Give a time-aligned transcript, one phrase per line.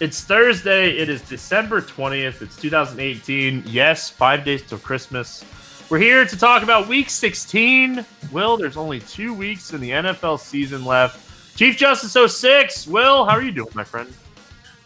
[0.00, 0.90] It's Thursday.
[0.98, 2.42] It is December 20th.
[2.42, 3.62] It's 2018.
[3.64, 5.44] Yes, five days till Christmas.
[5.88, 8.04] We're here to talk about week 16.
[8.32, 11.56] Will, there's only two weeks in the NFL season left.
[11.56, 12.88] Chief Justice 06.
[12.88, 14.12] Will, how are you doing, my friend?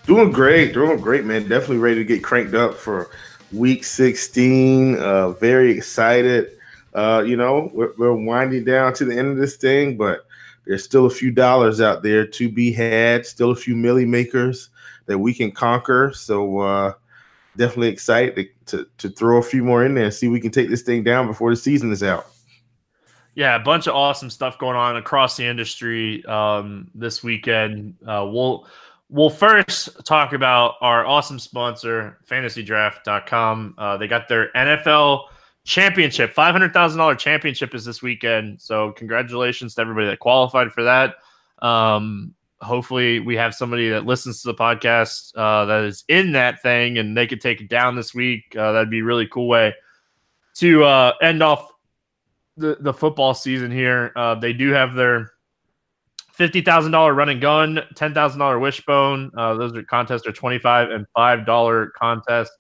[0.05, 0.75] Doing great.
[0.75, 1.49] Doing great, man.
[1.49, 3.11] Definitely ready to get cranked up for
[3.51, 4.99] week 16.
[4.99, 6.59] Uh, very excited.
[6.93, 10.27] Uh, you know, we're, we're winding down to the end of this thing, but
[10.67, 14.69] there's still a few dollars out there to be had, still a few Milly Makers
[15.09, 16.13] that we can conquer.
[16.15, 16.93] So uh,
[17.57, 20.53] definitely excited to, to, to throw a few more in there and see we can
[20.53, 22.27] take this thing down before the season is out.
[23.35, 27.95] Yeah, a bunch of awesome stuff going on across the industry um, this weekend.
[28.05, 28.67] Uh, we'll
[29.11, 33.75] we'll first talk about our awesome sponsor, FantasyDraft.com.
[33.79, 35.27] Uh, they got their NFL
[35.65, 38.61] championship, five hundred thousand dollar championship is this weekend.
[38.61, 41.15] So congratulations to everybody that qualified for that.
[41.61, 46.61] Um, hopefully we have somebody that listens to the podcast uh, that is in that
[46.63, 48.55] thing and they could take it down this week.
[48.57, 49.75] Uh, that'd be a really cool way
[50.55, 51.71] to uh, end off
[52.57, 54.13] the, the football season here.
[54.17, 55.33] Uh, they do have their
[56.33, 59.31] fifty thousand dollar run and gun, ten thousand dollar wishbone.
[59.37, 62.57] Uh, those are contests are twenty five and five dollar contests.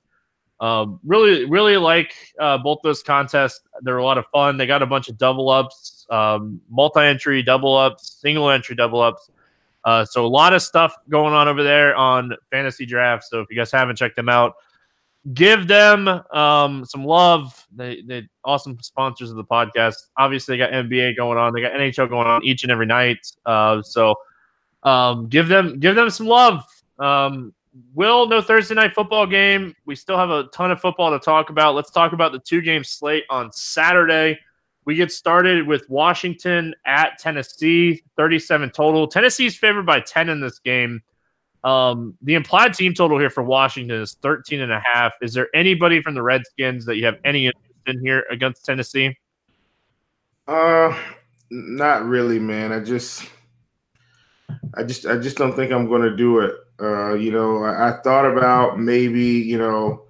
[0.60, 3.60] Um, really, really like uh, both those contests.
[3.82, 4.56] They're a lot of fun.
[4.56, 9.00] They got a bunch of double ups, um, multi entry double ups, single entry double
[9.00, 9.30] ups.
[9.84, 13.24] Uh, so a lot of stuff going on over there on fantasy draft.
[13.24, 14.54] So if you guys haven't checked them out,
[15.34, 17.66] give them um, some love.
[17.74, 19.94] They they awesome sponsors of the podcast.
[20.16, 21.52] Obviously, they got NBA going on.
[21.52, 23.18] They got NHL going on each and every night.
[23.46, 24.14] Uh, so
[24.82, 26.64] um, give them give them some love.
[26.98, 27.54] Um,
[27.94, 29.74] Will no Thursday night football game.
[29.84, 31.74] We still have a ton of football to talk about.
[31.74, 34.38] Let's talk about the two game slate on Saturday.
[34.88, 39.06] We get started with Washington at Tennessee, 37 total.
[39.06, 41.02] Tennessee's favored by 10 in this game.
[41.62, 45.12] Um, the implied team total here for Washington is 13 and a half.
[45.20, 49.14] Is there anybody from the Redskins that you have any interest in here against Tennessee?
[50.46, 50.98] Uh,
[51.50, 52.72] not really, man.
[52.72, 53.28] I just,
[54.72, 56.54] I just, I just don't think I'm going to do it.
[56.80, 60.06] Uh, you know, I, I thought about maybe, you know,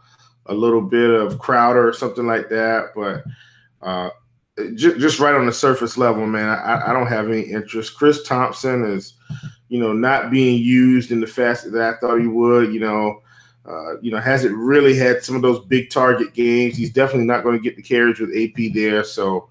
[0.46, 3.24] a little bit of Crowder or something like that, but
[3.82, 4.10] uh,
[4.74, 7.96] just, just right on the surface level, man, I, I don't have any interest.
[7.96, 9.14] Chris Thompson is,
[9.68, 12.72] you know, not being used in the facet that I thought he would.
[12.72, 13.22] You know,
[13.66, 16.76] uh, you know, hasn't really had some of those big target games.
[16.76, 19.04] He's definitely not going to get the carriage with AP there.
[19.04, 19.48] So,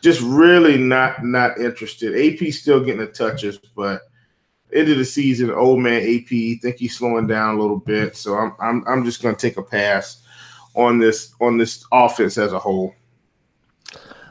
[0.00, 2.14] just really not not interested.
[2.14, 4.02] AP still getting the touches, but
[4.72, 8.16] end of the season, old man AP think he's slowing down a little bit.
[8.16, 10.22] So I'm I'm I'm just going to take a pass
[10.74, 12.94] on this on this offense as a whole.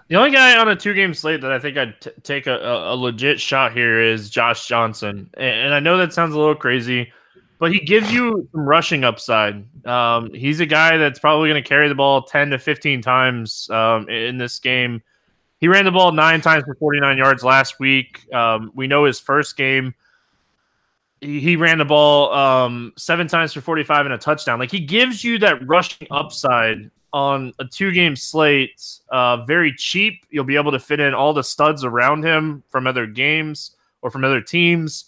[0.09, 2.57] The only guy on a two game slate that I think I'd t- take a,
[2.57, 5.29] a, legit shot here is Josh Johnson.
[5.33, 7.11] And, and, I know that sounds a little crazy,
[7.59, 9.65] but he gives you some rushing upside.
[9.85, 13.69] Um, he's a guy that's probably going to carry the ball 10 to 15 times
[13.69, 15.01] um, in this game.
[15.59, 18.31] He ran the ball nine times for 49 yards last week.
[18.33, 19.93] Um, we know his first game,
[21.19, 24.59] he, he ran the ball um, seven times for 45 and a touchdown.
[24.59, 28.81] Like he gives you that rushing upside on a two game slate,
[29.11, 30.25] uh, very cheap.
[30.29, 34.11] You'll be able to fit in all the studs around him from other games or
[34.11, 35.05] from other teams.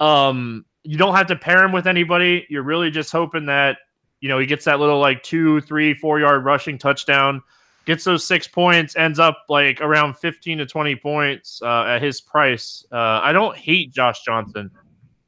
[0.00, 2.46] Um, you don't have to pair him with anybody.
[2.48, 3.78] You're really just hoping that,
[4.20, 7.42] you know, he gets that little like two, three, four yard rushing touchdown,
[7.84, 12.20] gets those six points, ends up like around 15 to 20 points uh, at his
[12.20, 12.84] price.
[12.90, 14.70] Uh, I don't hate Josh Johnson.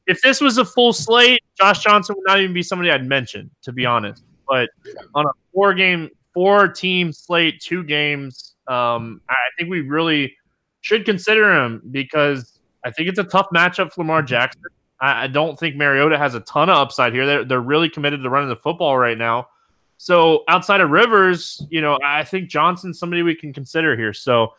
[0.07, 3.51] If this was a full slate, Josh Johnson would not even be somebody I'd mention,
[3.63, 4.23] to be honest.
[4.49, 4.71] But
[5.15, 10.37] on a four game, four team slate, two games, um, I think we really
[10.81, 14.63] should consider him because I think it's a tough matchup for Lamar Jackson.
[15.01, 17.27] I, I don't think Mariota has a ton of upside here.
[17.27, 19.49] They're, they're really committed to running the football right now.
[19.97, 24.13] So outside of Rivers, you know, I think Johnson's somebody we can consider here.
[24.13, 24.55] So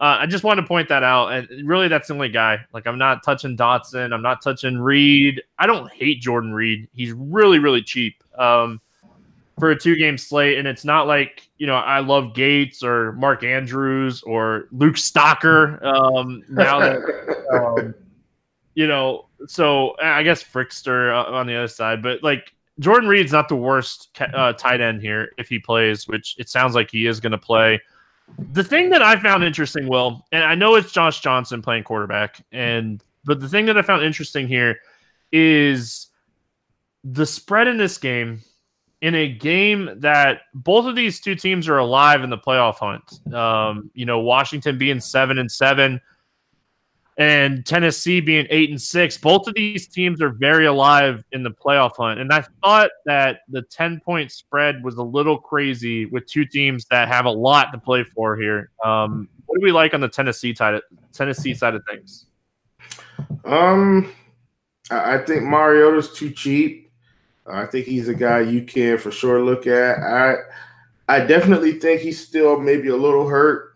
[0.00, 1.32] uh, I just wanted to point that out.
[1.32, 2.58] And really, that's the only guy.
[2.72, 4.12] Like, I'm not touching Doctson.
[4.12, 5.42] I'm not touching Reed.
[5.58, 6.88] I don't hate Jordan Reed.
[6.92, 8.22] He's really, really cheap.
[8.36, 8.80] Um,
[9.58, 10.58] for a two game slate.
[10.58, 15.82] And it's not like, you know, I love Gates or Mark Andrews or Luke Stocker.
[15.84, 17.94] Um, now that, um,
[18.74, 23.48] you know, so I guess Firkser on the other side, but like Jordan Reed's not
[23.48, 27.20] the worst uh, tight end here if he plays, which it sounds like he is
[27.20, 27.80] going to play.
[28.52, 32.44] The thing that I found interesting, Will, and I know it's Josh Johnson playing quarterback,
[32.52, 34.80] and but the thing that I found interesting here
[35.32, 36.08] is
[37.04, 38.42] the spread in this game
[39.00, 43.34] in a game that both of these two teams are alive in the playoff hunt.
[43.34, 46.00] Um, you know, Washington being seven and seven,
[47.18, 49.18] and Tennessee being eight and six.
[49.18, 52.20] Both of these teams are very alive in the playoff hunt.
[52.20, 56.86] And I thought that the 10 point spread was a little crazy with two teams
[56.90, 58.70] that have a lot to play for here.
[58.84, 62.26] Um, what do we like on the Tennessee side of, Tennessee side of things?
[63.44, 64.12] Um,
[64.90, 66.87] I think Mariota's too cheap.
[67.50, 69.98] I think he's a guy you can for sure look at.
[69.98, 70.36] I
[71.08, 73.68] I definitely think he's still maybe a little hurt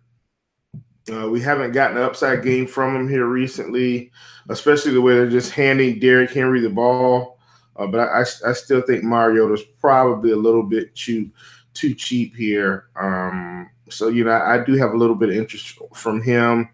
[1.10, 4.12] uh, we haven't gotten an upside game from him here recently,
[4.48, 7.38] especially the way they're just handing Derrick Henry the ball.
[7.76, 11.30] Uh, but I, I, still think Mariota's probably a little bit too
[11.72, 12.88] too cheap here.
[12.94, 16.68] Um, so you know, I, I, do have a little bit of interest from him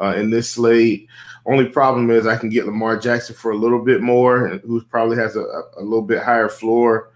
[0.00, 1.08] uh, in this slate.
[1.46, 5.16] Only problem is I can get Lamar Jackson for a little bit more, who probably
[5.16, 5.44] has a,
[5.76, 7.10] a little bit higher floor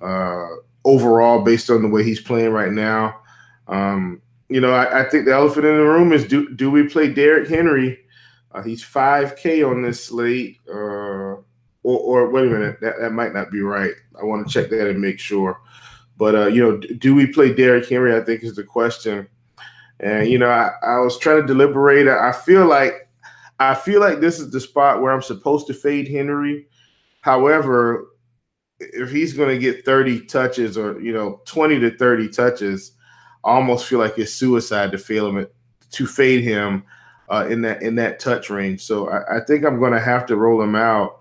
[0.00, 0.48] uh,
[0.84, 3.20] overall based on the way he's playing right now.
[3.68, 6.88] Um, you know, I, I, think the elephant in the room is do do we
[6.88, 7.98] play Derrick Henry?
[8.52, 11.42] Uh, he's five K on this slate, uh, or,
[11.82, 13.94] or wait a minute, that, that might not be right.
[14.20, 15.60] I want to check that and make sure.
[16.16, 18.16] But uh, you know, do we play Derrick Henry?
[18.16, 19.28] I think is the question.
[20.00, 22.08] And you know, I, I was trying to deliberate.
[22.08, 23.08] I feel like
[23.58, 26.66] I feel like this is the spot where I'm supposed to fade Henry.
[27.22, 28.08] However,
[28.78, 32.92] if he's going to get 30 touches or you know 20 to 30 touches
[33.46, 35.46] I almost feel like it's suicide to fail him
[35.92, 36.82] to fade him
[37.28, 38.82] uh, in that in that touch range.
[38.82, 41.20] So I, I think I'm going to have to roll him out,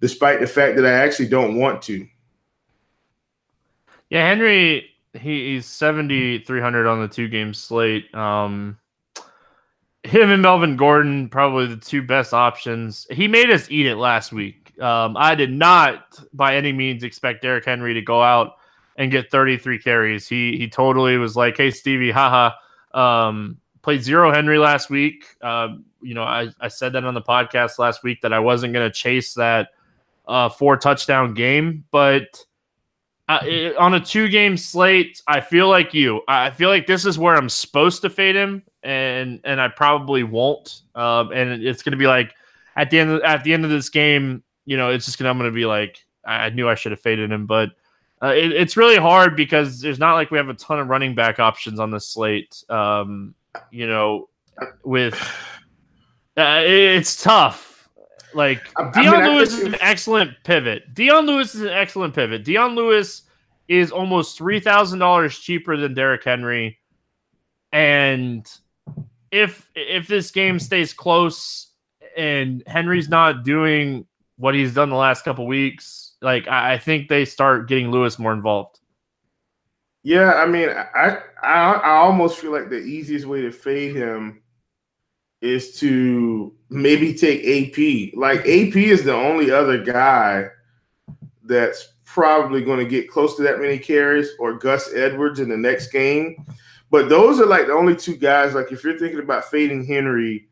[0.00, 2.06] despite the fact that I actually don't want to.
[4.10, 8.12] Yeah, Henry, he, he's 7,300 on the two game slate.
[8.14, 8.78] Um,
[10.04, 13.06] him and Melvin Gordon, probably the two best options.
[13.10, 14.78] He made us eat it last week.
[14.80, 18.54] Um, I did not by any means expect Derrick Henry to go out
[18.96, 20.28] and get 33 carries.
[20.28, 22.50] He he totally was like, "Hey Stevie, haha."
[22.92, 25.24] Um, played zero Henry last week.
[25.40, 28.72] Uh, you know, I, I said that on the podcast last week that I wasn't
[28.72, 29.68] going to chase that
[30.26, 32.44] uh, four touchdown game, but
[33.28, 36.22] uh, on a two game slate, I feel like you.
[36.28, 40.22] I feel like this is where I'm supposed to fade him, and and I probably
[40.22, 40.82] won't.
[40.94, 42.34] Um, and it's going to be like
[42.76, 45.30] at the end of, at the end of this game, you know, it's just gonna
[45.30, 47.70] I'm going to be like I knew I should have faded him, but
[48.22, 51.14] uh, it, it's really hard because there's not like we have a ton of running
[51.14, 52.62] back options on the slate.
[52.68, 53.34] Um,
[53.70, 54.28] you know,
[54.84, 55.14] with
[56.36, 57.71] uh, it's tough.
[58.34, 58.62] Like
[58.92, 60.94] Dion I mean, Lewis is an excellent pivot.
[60.94, 62.44] Dion Lewis is an excellent pivot.
[62.44, 63.22] Dion Lewis
[63.68, 66.78] is almost three thousand dollars cheaper than Derrick Henry,
[67.72, 68.50] and
[69.30, 71.68] if if this game stays close
[72.16, 74.06] and Henry's not doing
[74.36, 78.18] what he's done the last couple weeks, like I, I think they start getting Lewis
[78.18, 78.78] more involved.
[80.02, 84.41] Yeah, I mean, I, I I almost feel like the easiest way to fade him
[85.42, 88.16] is to maybe take AP.
[88.16, 90.46] Like AP is the only other guy
[91.44, 95.56] that's probably going to get close to that many carries, or Gus Edwards in the
[95.56, 96.36] next game.
[96.90, 98.54] But those are like the only two guys.
[98.54, 100.48] Like if you're thinking about fading Henry,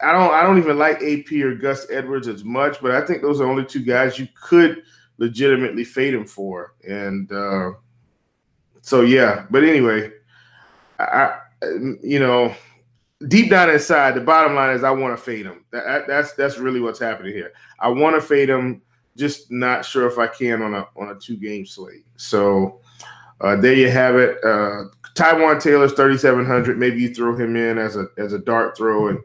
[0.00, 3.22] I don't I don't even like AP or Gus Edwards as much, but I think
[3.22, 4.82] those are only two guys you could
[5.18, 6.74] legitimately fade him for.
[6.86, 7.72] And uh,
[8.80, 10.10] so yeah, but anyway,
[10.98, 11.38] I,
[12.02, 12.54] you know
[13.28, 15.64] deep down inside, the bottom line is I want to fade him.
[15.70, 17.52] That, that's that's really what's happening here.
[17.78, 18.82] I want to fade him,
[19.16, 22.04] just not sure if I can on a on a two game slate.
[22.16, 22.80] So
[23.40, 24.38] uh, there you have it.
[24.44, 26.78] Uh, Taywan Taylor's thirty seven hundred.
[26.78, 29.18] Maybe you throw him in as a as a dart throw and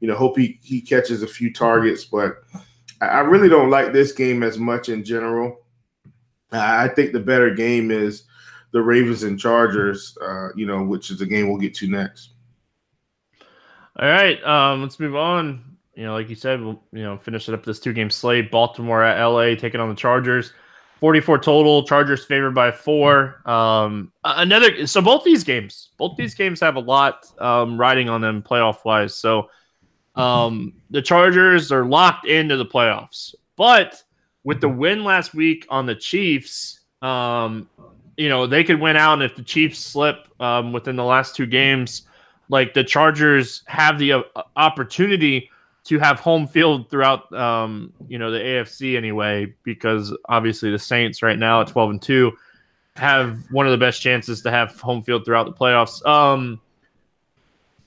[0.00, 2.42] you know, hope he, he catches a few targets, but
[3.00, 5.58] I really don't like this game as much in general.
[6.52, 8.24] I think the better game is
[8.72, 12.34] the Ravens and Chargers, uh, you know, which is the game we'll get to next.
[13.98, 15.64] All right, um, let's move on.
[15.94, 18.50] You know, like you said, we'll you know finish it up this two game slate.
[18.50, 20.52] Baltimore at LA taking on the Chargers.
[21.00, 21.82] 44 total.
[21.86, 23.42] Chargers favored by four.
[23.44, 24.86] Um, another.
[24.86, 28.84] So both these games, both these games have a lot um, riding on them playoff
[28.84, 29.14] wise.
[29.14, 29.50] So
[30.14, 34.02] um, the Chargers are locked into the playoffs, but
[34.44, 37.68] with the win last week on the Chiefs, um,
[38.16, 41.36] you know they could win out, and if the Chiefs slip um, within the last
[41.36, 42.02] two games,
[42.48, 44.22] like the Chargers have the uh,
[44.56, 45.50] opportunity
[45.84, 51.22] to have home field throughout, um, you know, the AFC anyway, because obviously the Saints
[51.22, 52.32] right now at 12 and 2
[52.96, 56.04] have one of the best chances to have home field throughout the playoffs.
[56.04, 56.60] Um,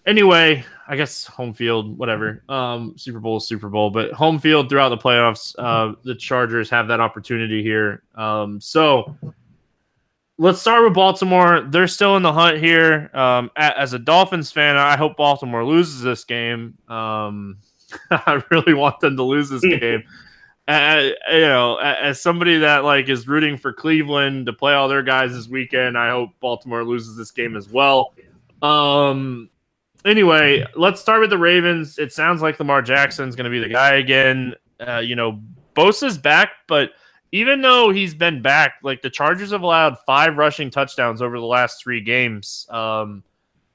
[0.06, 2.42] anyway, I guess home field, whatever.
[2.48, 5.54] Um, Super Bowl, Super Bowl, but home field throughout the playoffs.
[5.58, 8.04] Uh, the Chargers have that opportunity here.
[8.16, 9.16] Um, so
[10.40, 11.62] let's start with Baltimore.
[11.62, 13.12] They're still in the hunt here.
[13.14, 16.78] Um, as a Dolphins fan, I hope Baltimore loses this game.
[16.88, 17.58] Um,
[18.12, 20.04] I really want them to lose this game.
[20.68, 25.04] Uh, you know, as somebody that like is rooting for Cleveland to play all their
[25.04, 28.14] guys this weekend, I hope Baltimore loses this game as well.
[28.62, 29.50] Um,
[30.06, 31.98] anyway, let's start with the Ravens.
[31.98, 34.54] It sounds like Lamar Jackson's going to be the guy again.
[34.80, 35.42] Uh, you know,
[35.76, 36.92] Bosa's back, but
[37.32, 41.46] even though he's been back, like the Chargers have allowed five rushing touchdowns over the
[41.46, 43.24] last three games, um,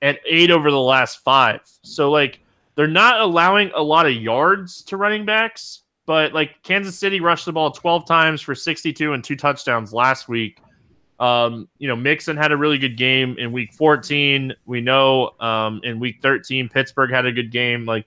[0.03, 1.61] and eight over the last five.
[1.83, 2.41] So like
[2.75, 7.47] they're not allowing a lot of yards to running backs, but like Kansas City rushed
[7.47, 10.59] the ball 12 times for 62 and two touchdowns last week.
[11.21, 14.53] Um, you know, Mixon had a really good game in week 14.
[14.67, 17.87] We know um, in week 13, Pittsburgh had a good game.
[17.87, 18.07] Like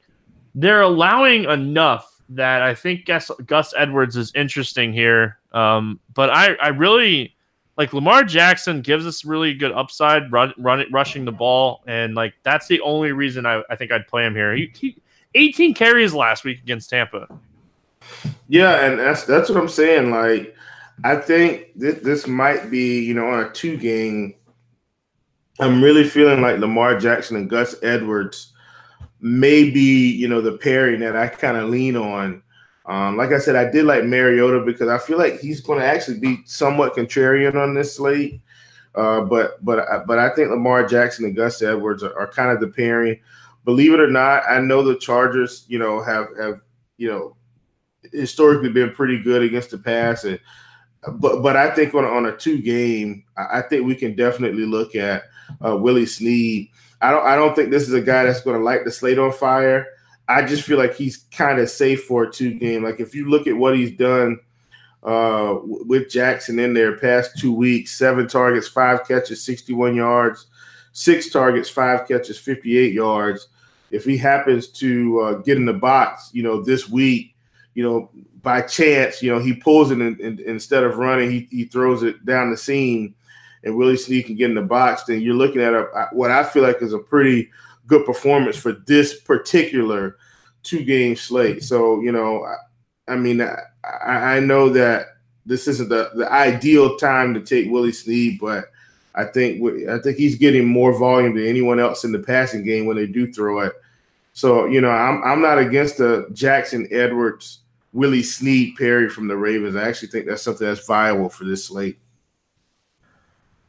[0.54, 5.38] they're allowing enough that I think Gus, Gus Edwards is interesting here.
[5.54, 7.36] Um, but I, I really
[7.78, 12.34] like Lamar Jackson gives us really good upside run, run rushing the ball, and like
[12.44, 14.56] that's the only reason I, I think I'd play him here.
[14.56, 14.98] He, he
[15.36, 17.28] 18 carries last week against Tampa.
[18.48, 20.10] Yeah, and that's that's what I'm saying.
[20.10, 20.56] Like,
[21.04, 24.34] I think this this might be you know on a two game.
[25.60, 28.54] I'm really feeling like Lamar Jackson and Gus Edwards
[29.20, 32.44] may be you know the pairing that I kind of lean on
[32.88, 35.86] um, like I said, I did like Mariota because I feel like he's going to
[35.86, 38.42] actually be somewhat contrarian on this slate.
[38.96, 42.60] Uh, but but but I think Lamar Jackson and Gus Edwards are, are, kind of
[42.60, 43.20] the pairing.
[43.66, 46.62] Believe it or not, I know the Chargers, you know, have have
[46.98, 47.36] you know
[48.12, 50.40] historically been pretty good against the pass, and
[51.20, 54.96] but but I think on on a two game, I think we can definitely look
[54.96, 55.24] at
[55.64, 56.70] uh, Willie Snead.
[57.02, 59.20] I don't I don't think this is a guy that's going to light the slate
[59.20, 59.88] on fire.
[60.28, 62.84] I just feel like he's kind of safe for a two game.
[62.84, 64.40] Like if you look at what he's done
[65.04, 70.48] uh, with Jackson in there past two weeks, seven targets, five catches, 61 yards,
[70.92, 73.48] six targets, five catches, 58 yards.
[73.90, 77.36] If he happens to uh, get in the box, you know, this week,
[77.74, 78.10] you know,
[78.42, 82.04] by chance, you know, he pulls it and, and instead of running, he, he throws
[82.04, 83.16] it down the seam
[83.64, 86.44] and Willie Snead can get in the box, then you're looking at a, what I
[86.44, 87.50] feel like is a pretty–
[87.88, 90.18] good performance for this particular
[90.62, 91.64] two game slate.
[91.64, 95.08] So, you know, I, I mean, I, I, know that
[95.46, 98.66] this isn't the, the ideal time to take Willie Snead, but
[99.16, 102.86] I think I think he's getting more volume than anyone else in the passing game
[102.86, 103.74] when they do throw it.
[104.34, 107.60] So, you know, I'm I'm not against the Jackson Edwards,
[107.94, 109.76] Willie Snead Perry from the Ravens.
[109.76, 111.98] I actually think that's something that's viable for this slate.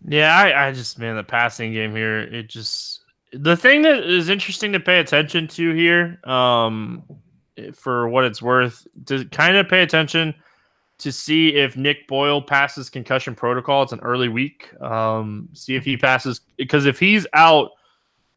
[0.06, 3.02] Yeah, I, I just man, the passing game here, it just
[3.32, 7.02] the thing that is interesting to pay attention to here, um,
[7.74, 10.34] for what it's worth, to kind of pay attention
[10.98, 13.82] to see if Nick Boyle passes concussion protocol.
[13.82, 14.70] It's an early week.
[14.80, 17.70] Um, see if he passes because if he's out,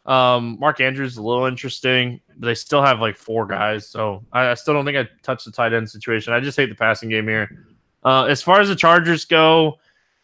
[0.05, 2.19] um, Mark Andrews is a little interesting.
[2.37, 5.51] They still have like four guys, so I, I still don't think I touch the
[5.51, 6.33] tight end situation.
[6.33, 7.65] I just hate the passing game here.
[8.03, 9.77] Uh, as far as the Chargers go,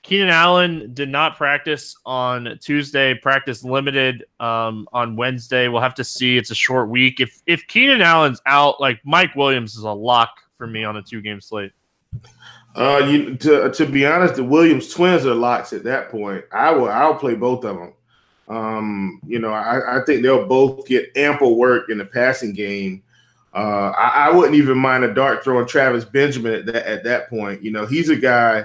[0.07, 3.13] Keenan Allen did not practice on Tuesday.
[3.13, 5.67] Practice limited um, on Wednesday.
[5.67, 6.37] We'll have to see.
[6.37, 7.19] It's a short week.
[7.19, 11.01] If if Keenan Allen's out, like Mike Williams is a lock for me on a
[11.01, 11.73] two game slate.
[12.73, 16.45] Uh, you to to be honest, the Williams twins are locks at that point.
[16.53, 17.93] I will I'll play both of them.
[18.47, 23.03] Um, you know, I, I think they'll both get ample work in the passing game.
[23.53, 27.29] Uh, I, I wouldn't even mind a dart throwing Travis Benjamin at that at that
[27.29, 27.61] point.
[27.61, 28.63] You know, he's a guy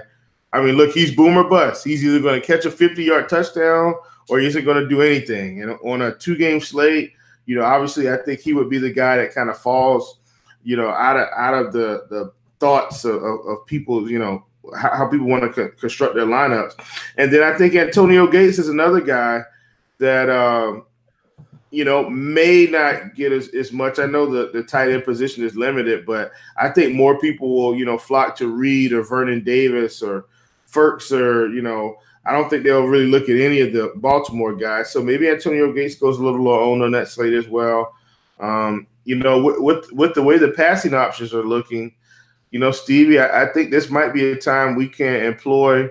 [0.52, 1.84] I mean, look, he's boomer bust.
[1.84, 3.94] He's either going to catch a 50 yard touchdown
[4.28, 5.62] or he isn't going to do anything.
[5.62, 7.12] And on a two game slate,
[7.46, 10.20] you know, obviously, I think he would be the guy that kind of falls,
[10.62, 14.44] you know, out of out of the the thoughts of, of, of people, you know,
[14.76, 16.74] how, how people want to co- construct their lineups.
[17.16, 19.42] And then I think Antonio Gates is another guy
[19.98, 20.84] that, um,
[21.70, 23.98] you know, may not get as, as much.
[23.98, 27.76] I know the, the tight end position is limited, but I think more people will,
[27.76, 30.26] you know, flock to Reed or Vernon Davis or
[30.72, 34.54] Ferks or you know, I don't think they'll really look at any of the Baltimore
[34.54, 34.90] guys.
[34.90, 37.94] So maybe Antonio Gates goes a little low on that slate as well.
[38.40, 41.94] Um, you know, with, with, with the way the passing options are looking,
[42.50, 45.88] you know, Stevie, I, I think this might be a time we can employ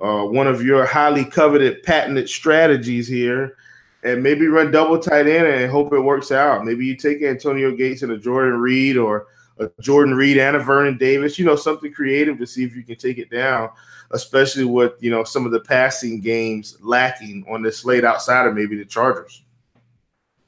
[0.00, 3.56] uh, one of your highly coveted patented strategies here,
[4.02, 6.64] and maybe run double tight end and hope it works out.
[6.64, 9.26] Maybe you take Antonio Gates and a Jordan Reed or
[9.58, 12.82] a Jordan Reed and a Vernon Davis, you know, something creative to see if you
[12.82, 13.70] can take it down,
[14.12, 18.54] especially with, you know, some of the passing games lacking on this slate outside of
[18.54, 19.42] maybe the Chargers.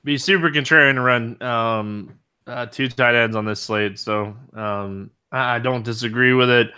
[0.05, 5.11] Be super contrarian to run um, uh, two tight ends on this slate, so um,
[5.33, 6.71] I don't disagree with it.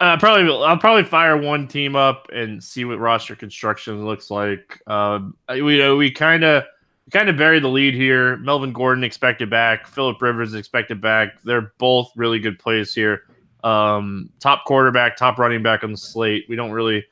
[0.00, 4.82] Uh, probably I'll probably fire one team up and see what roster construction looks like.
[4.86, 6.64] Um, we uh, we kind of
[7.10, 8.36] kind of buried the lead here.
[8.38, 9.86] Melvin Gordon expected back.
[9.86, 11.42] Philip Rivers expected back.
[11.42, 13.22] They're both really good plays here.
[13.64, 16.44] Um, top quarterback, top running back on the slate.
[16.48, 17.04] We don't really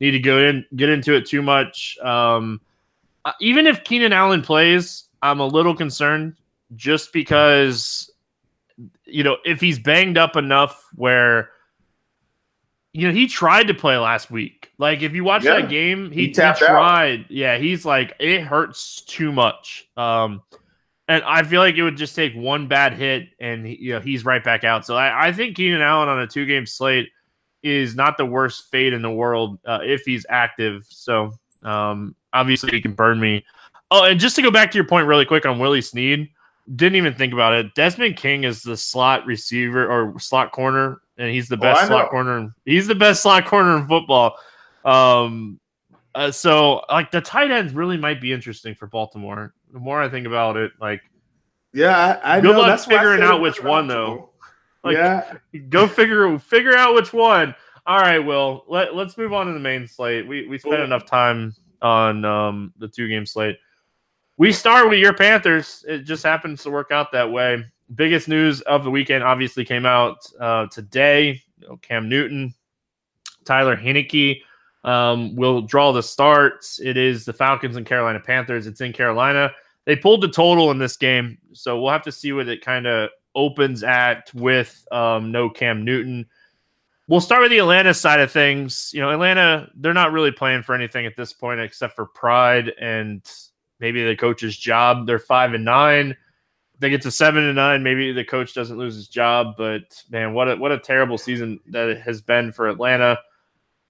[0.00, 1.98] need to go in get into it too much.
[1.98, 2.60] Um,
[3.24, 6.34] uh, even if Keenan Allen plays, I'm a little concerned
[6.76, 8.10] just because
[9.04, 11.50] you know if he's banged up enough where
[12.92, 14.72] you know, he tried to play last week.
[14.78, 15.60] Like, if you watch yeah.
[15.60, 17.20] that game, he, he, he tried.
[17.20, 17.30] Out.
[17.30, 19.88] Yeah, he's like, it hurts too much.
[19.96, 20.42] Um,
[21.08, 24.00] and I feel like it would just take one bad hit, and he, you know
[24.00, 24.86] he's right back out.
[24.86, 27.08] So I, I think Keenan Allen on a two game slate
[27.62, 30.86] is not the worst fate in the world uh, if he's active.
[30.88, 33.44] So um, obviously he can burn me.
[33.90, 36.28] Oh, and just to go back to your point really quick on Willie Snead,
[36.76, 37.74] didn't even think about it.
[37.74, 41.86] Desmond King is the slot receiver or slot corner and he's the oh, best oh,
[41.88, 42.54] slot corner.
[42.64, 44.36] He's the best slot corner in football.
[44.84, 45.58] Um,
[46.14, 49.54] uh, so like the tight ends really might be interesting for Baltimore.
[49.72, 51.02] The more I think about it, like
[51.72, 52.58] yeah, I, I good know.
[52.58, 54.30] luck That's figuring out which one though.
[54.84, 55.34] Like, yeah,
[55.70, 57.52] go figure figure out which one.
[57.84, 58.64] All right, Will.
[58.68, 60.26] Let let's move on to the main slate.
[60.26, 63.58] We we spent enough time on um, the two game slate.
[64.36, 65.84] We start with your Panthers.
[65.88, 69.86] It just happens to work out that way biggest news of the weekend obviously came
[69.86, 71.42] out uh, today.
[71.58, 72.54] You know, Cam Newton,
[73.44, 74.42] Tyler Heinicke
[74.88, 76.80] um, will draw the starts.
[76.80, 78.66] It is the Falcons and Carolina Panthers.
[78.66, 79.50] It's in Carolina.
[79.84, 82.86] They pulled the total in this game, so we'll have to see what it kind
[82.86, 86.26] of opens at with um, no Cam Newton.
[87.06, 88.90] We'll start with the Atlanta side of things.
[88.92, 92.72] You know, Atlanta, they're not really playing for anything at this point except for pride
[92.80, 93.22] and
[93.80, 95.06] maybe the coach's job.
[95.06, 96.16] They're five and nine
[96.80, 99.54] they get to seven and nine, maybe the coach doesn't lose his job.
[99.56, 103.18] But man, what a what a terrible season that has been for Atlanta.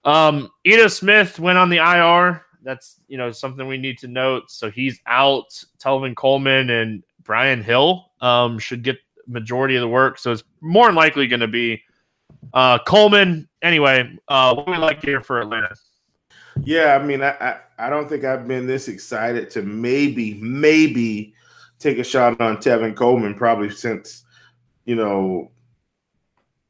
[0.04, 2.44] Um, Ito Smith went on the IR.
[2.62, 4.50] That's you know something we need to note.
[4.50, 5.52] So he's out.
[5.78, 10.18] Tevin Coleman and Brian Hill um, should get majority of the work.
[10.18, 11.82] So it's more than likely going to be
[12.54, 13.48] uh, Coleman.
[13.62, 15.74] Anyway, uh, what we like here for Atlanta?
[16.64, 21.34] Yeah, I mean, I, I, I don't think I've been this excited to maybe maybe
[21.78, 24.24] take a shot on Tevin Coleman probably since
[24.84, 25.50] you know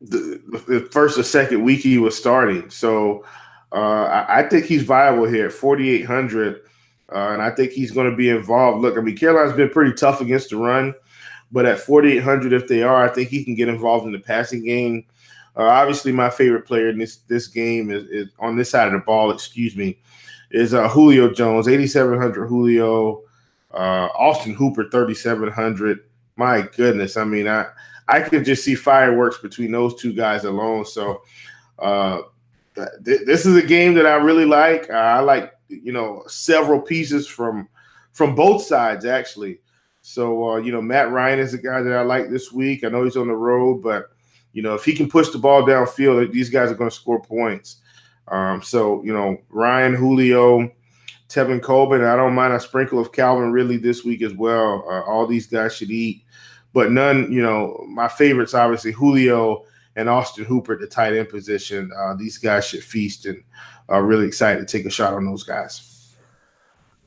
[0.01, 2.71] the, the first or second week he was starting.
[2.71, 3.25] So
[3.73, 6.61] uh, I, I, think he's viable here at 4,800,
[7.13, 8.81] uh, and I think he's going to be involved.
[8.81, 10.95] Look, I mean, Carolina's been pretty tough against the run,
[11.53, 14.65] but at 4,800, if they are, I think he can get involved in the passing
[14.65, 15.05] game.
[15.57, 18.93] Uh, obviously, my favorite player in this this game is, is, on this side of
[18.93, 19.33] the ball.
[19.33, 19.99] Excuse me,
[20.53, 23.23] is uh, Julio Jones, 8,700 Julio.
[23.73, 26.01] Uh, Austin Hooper, 3,700.
[26.37, 27.17] My goodness.
[27.17, 27.67] I mean, I,
[28.09, 30.87] I could just see fireworks between those two guys alone.
[30.87, 31.23] So,
[31.79, 32.23] uh,
[33.05, 34.89] th- this is a game that I really like.
[34.91, 37.69] Uh, I like, you know, several pieces from
[38.13, 39.61] from both sides actually.
[40.01, 42.83] So, uh, you know, Matt Ryan is a guy that I like this week.
[42.83, 44.07] I know he's on the road, but
[44.53, 47.21] you know, if he can push the ball downfield, these guys are going to score
[47.21, 47.77] points.
[48.27, 50.71] Um, so, you know, Ryan, Julio,
[51.29, 52.03] Tevin Coleman.
[52.05, 54.85] I don't mind a sprinkle of Calvin Ridley this week as well.
[54.89, 56.25] Uh, all these guys should eat,
[56.79, 57.33] but none.
[57.33, 59.65] You know, my favorites obviously Julio
[59.97, 61.91] and Austin Hooper at the tight end position.
[61.99, 63.43] Uh, these guys should feast, and
[63.91, 66.15] uh, really excited to take a shot on those guys.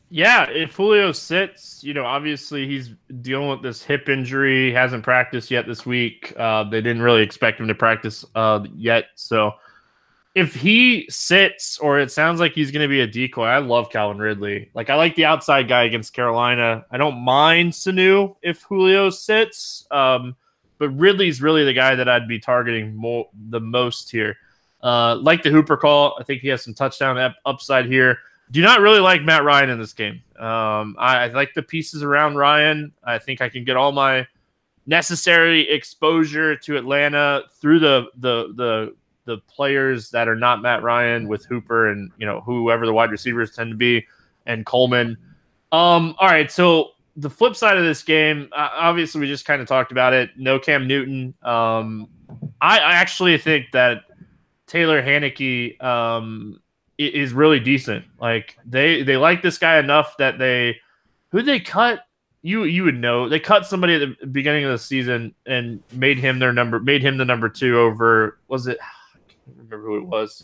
[0.09, 2.89] Yeah, if Julio sits, you know, obviously he's
[3.21, 6.33] dealing with this hip injury, hasn't practiced yet this week.
[6.35, 9.53] Uh, they didn't really expect him to practice uh, yet, so
[10.33, 13.89] if he sits or it sounds like he's going to be a decoy, I love
[13.89, 14.69] Calvin Ridley.
[14.73, 16.85] Like I like the outside guy against Carolina.
[16.89, 20.35] I don't mind Sanu if Julio sits, um,
[20.77, 24.37] but Ridley's really the guy that I'd be targeting more the most here.
[24.81, 28.19] Uh, like the Hooper call, I think he has some touchdown up- upside here.
[28.51, 30.21] Do not really like Matt Ryan in this game.
[30.37, 32.91] Um, I, I like the pieces around Ryan.
[33.03, 34.27] I think I can get all my
[34.85, 41.27] necessary exposure to Atlanta through the the the the players that are not Matt Ryan
[41.27, 44.05] with Hooper and you know whoever the wide receivers tend to be
[44.45, 45.17] and Coleman.
[45.71, 49.61] Um, all right, so the flip side of this game, uh, obviously we just kind
[49.61, 50.31] of talked about it.
[50.37, 51.33] No Cam Newton.
[51.43, 52.07] Um,
[52.61, 54.03] I, I actually think that
[54.67, 56.61] Taylor Heinicke um,
[56.97, 58.05] is really decent.
[58.19, 60.77] Like they they like this guy enough that they
[61.31, 62.05] who they cut
[62.41, 66.17] you you would know they cut somebody at the beginning of the season and made
[66.17, 68.79] him their number made him the number two over was it
[69.71, 70.43] remember who it was.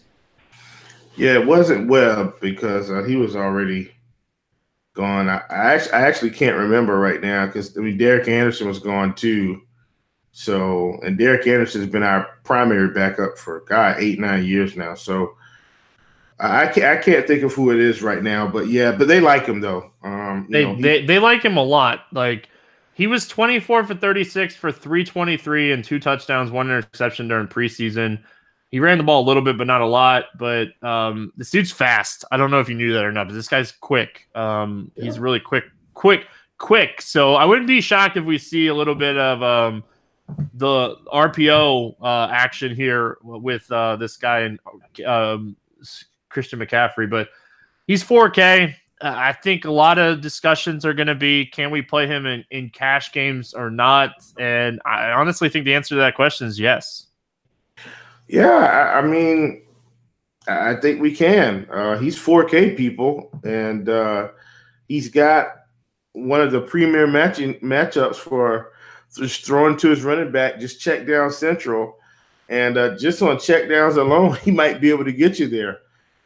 [1.16, 3.92] Yeah, it wasn't Webb because uh, he was already
[4.94, 5.30] gone.
[5.30, 8.80] I, I, actually I actually can't remember right now because I mean Derek Anderson was
[8.80, 9.62] gone too.
[10.32, 14.94] So and Derek Anderson has been our primary backup for God eight nine years now.
[14.94, 15.36] So
[16.40, 19.20] I can't, I can't think of who it is right now, but yeah, but they
[19.20, 19.92] like him though.
[20.04, 22.06] Um, they, know, he, they they like him a lot.
[22.12, 22.48] Like
[22.94, 28.20] he was 24 for 36 for 323 and two touchdowns, one interception during preseason.
[28.70, 30.26] He ran the ball a little bit, but not a lot.
[30.38, 32.26] But um, the dude's fast.
[32.32, 34.28] I don't know if you knew that or not, but this guy's quick.
[34.36, 35.06] Um, yeah.
[35.06, 36.28] He's really quick, quick,
[36.58, 37.02] quick.
[37.02, 39.84] So I wouldn't be shocked if we see a little bit of um,
[40.54, 44.60] the RPO uh, action here with uh, this guy and
[45.06, 45.56] um,
[46.30, 47.30] Christian McCaffrey, but
[47.88, 48.76] he's 4K.
[49.00, 52.26] Uh, I think a lot of discussions are going to be can we play him
[52.26, 54.12] in, in cash games or not?
[54.40, 57.07] And I honestly think the answer to that question is yes.
[58.28, 59.64] Yeah, I, I mean,
[60.48, 61.68] I think we can.
[61.72, 64.30] Uh, he's 4K people, and uh,
[64.88, 65.48] he's got
[66.14, 68.72] one of the premier matching matchups for
[69.16, 71.98] just throwing to his running back, just check down central,
[72.50, 75.80] and uh, just on check downs alone, he might be able to get you there.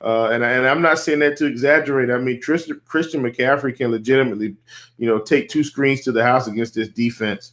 [0.04, 2.10] Uh, and, and I'm not saying that to exaggerate.
[2.10, 4.56] I mean, Tristan, Christian McCaffrey can legitimately,
[4.98, 7.52] you know, take two screens to the house against this defense.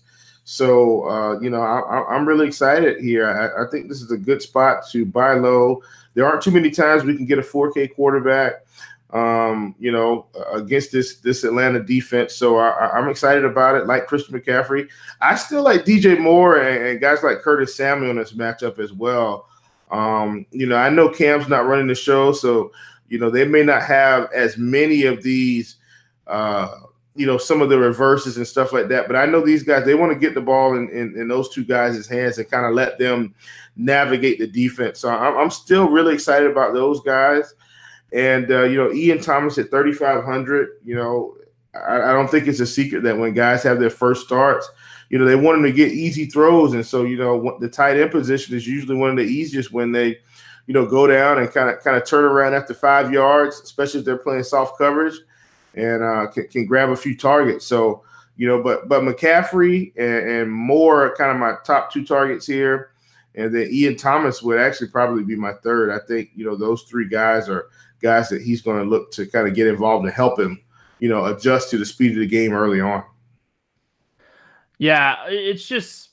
[0.50, 3.28] So, uh, you know, I, am really excited here.
[3.28, 5.82] I, I, think this is a good spot to buy low.
[6.14, 8.64] There aren't too many times we can get a 4K quarterback,
[9.10, 12.34] um, you know, against this this Atlanta defense.
[12.34, 13.86] So I, am excited about it.
[13.86, 14.88] Like Christian McCaffrey,
[15.20, 18.94] I still like DJ Moore and, and guys like Curtis Samuel in this matchup as
[18.94, 19.50] well.
[19.90, 22.72] Um, you know, I know Cam's not running the show, so
[23.10, 25.76] you know they may not have as many of these.
[26.26, 26.70] Uh,
[27.18, 29.08] you know some of the reverses and stuff like that.
[29.08, 31.48] But I know these guys they want to get the ball in, in, in those
[31.48, 33.34] two guys' hands and kind of let them
[33.76, 35.00] navigate the defense.
[35.00, 37.54] So I'm, I'm still really excited about those guys.
[38.12, 40.68] And uh, you know Ian Thomas at 3,500.
[40.84, 41.34] You know
[41.74, 44.70] I, I, don't think it's a secret that when guys have their first starts,
[45.10, 47.98] you know they want them to get easy throws, and so you know the tight
[47.98, 50.18] end position is usually one of the easiest when they
[50.68, 54.00] you know go down and kind of kind of turn around after five yards, especially
[54.00, 55.18] if they're playing soft coverage
[55.78, 57.64] and uh, can, can, grab a few targets.
[57.64, 58.02] So
[58.36, 62.90] you know, but but McCaffrey and, and Moore kind of my top two targets here,
[63.34, 65.90] and then Ian Thomas would actually probably be my third.
[65.90, 67.68] I think you know those three guys are
[68.00, 70.60] guys that he's going to look to kind of get involved and help him,
[71.00, 73.02] you know, adjust to the speed of the game early on.
[74.78, 76.10] Yeah, it's just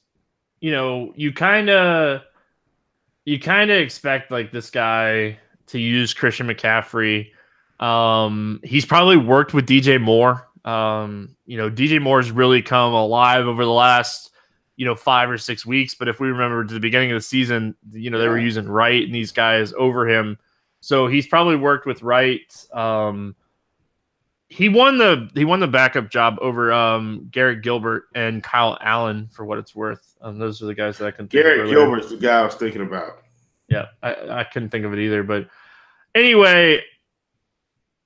[0.59, 2.21] you know you kind of
[3.25, 7.31] you kind of expect like this guy to use Christian McCaffrey
[7.79, 10.47] um, he's probably worked with DJ Moore.
[10.63, 14.31] Um, you know, DJ Moore's really come alive over the last,
[14.77, 15.93] you know, five or six weeks.
[15.93, 18.67] But if we remember to the beginning of the season, you know, they were using
[18.67, 20.37] Wright and these guys over him.
[20.79, 22.65] So he's probably worked with Wright.
[22.73, 23.35] Um,
[24.47, 29.27] he won the he won the backup job over um, Garrett Gilbert and Kyle Allen
[29.31, 30.15] for what it's worth.
[30.21, 31.27] Um, those are the guys that I can.
[31.27, 31.51] Think of.
[31.51, 33.23] Garrett Gilbert's the guy I was thinking about.
[33.67, 35.23] Yeah, I, I couldn't think of it either.
[35.23, 35.47] But
[36.13, 36.81] anyway,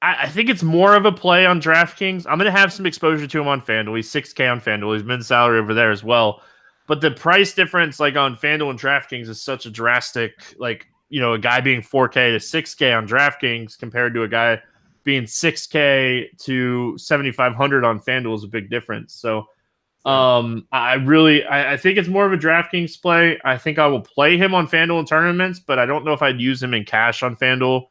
[0.02, 2.26] I, I think it's more of a play on DraftKings.
[2.28, 3.96] I'm going to have some exposure to him on FanDuel.
[3.96, 4.96] He's 6K on FanDuel.
[4.96, 6.42] He's mid salary over there as well.
[6.88, 11.20] But the price difference, like on FanDuel and DraftKings, is such a drastic, like, you
[11.20, 14.62] know, a guy being 4K to 6K on DraftKings compared to a guy
[15.04, 19.14] being 6K to 7,500 on FanDuel is a big difference.
[19.14, 19.46] So,
[20.06, 23.38] um, I really, I, I, think it's more of a DraftKings play.
[23.44, 26.22] I think I will play him on FanDuel in tournaments, but I don't know if
[26.22, 27.86] I'd use him in cash on FanDuel.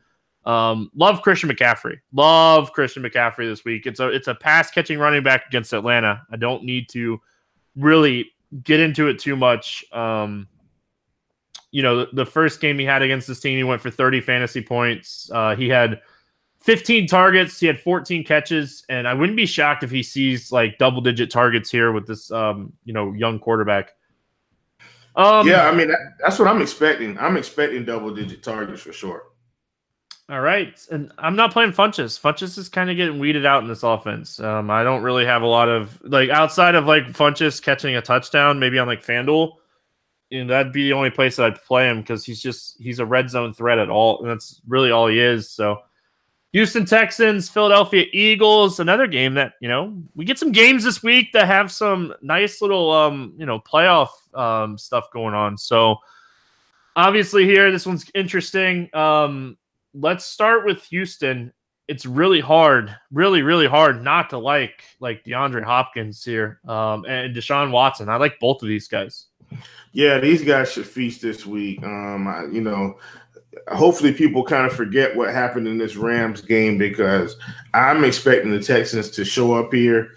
[0.48, 1.98] Um, love Christian McCaffrey.
[2.12, 3.84] Love Christian McCaffrey this week.
[3.84, 6.22] It's a it's a pass catching running back against Atlanta.
[6.32, 7.20] I don't need to
[7.76, 8.32] really
[8.62, 9.84] get into it too much.
[9.92, 10.48] Um,
[11.70, 14.22] you know, the, the, first game he had against this team, he went for 30
[14.22, 15.30] fantasy points.
[15.30, 16.00] Uh, he had
[16.60, 20.78] 15 targets, he had 14 catches, and I wouldn't be shocked if he sees like
[20.78, 23.92] double digit targets here with this um, you know, young quarterback.
[25.14, 27.18] Um, yeah, I mean that's what I'm expecting.
[27.18, 29.24] I'm expecting double digit targets for sure.
[30.30, 32.20] All right, and I'm not playing Funchess.
[32.20, 34.38] Funchess is kind of getting weeded out in this offense.
[34.38, 38.02] Um, I don't really have a lot of like outside of like Funchess catching a
[38.02, 39.52] touchdown, maybe on like FanDuel.
[40.28, 42.98] You know, that'd be the only place that I'd play him because he's just he's
[42.98, 45.50] a red zone threat at all, and that's really all he is.
[45.50, 45.78] So,
[46.52, 51.32] Houston Texans, Philadelphia Eagles, another game that you know we get some games this week
[51.32, 55.56] that have some nice little um you know playoff um stuff going on.
[55.56, 55.96] So,
[56.96, 58.94] obviously here this one's interesting.
[58.94, 59.56] Um,
[60.00, 61.52] let's start with Houston.
[61.88, 67.34] It's really hard, really, really hard not to like like DeAndre Hopkins here um, and
[67.34, 68.08] Deshaun Watson.
[68.08, 69.26] I like both of these guys.
[69.92, 71.82] Yeah, these guys should feast this week.
[71.82, 72.98] Um, I, you know,
[73.68, 77.36] hopefully people kind of forget what happened in this Rams game because
[77.72, 80.10] I'm expecting the Texans to show up here.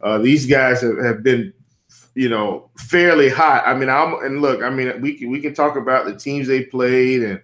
[0.00, 1.52] Uh, these guys have, have been
[2.14, 3.64] you know, fairly hot.
[3.66, 6.46] I mean, I'm and look, I mean, we can we can talk about the teams
[6.46, 7.42] they played and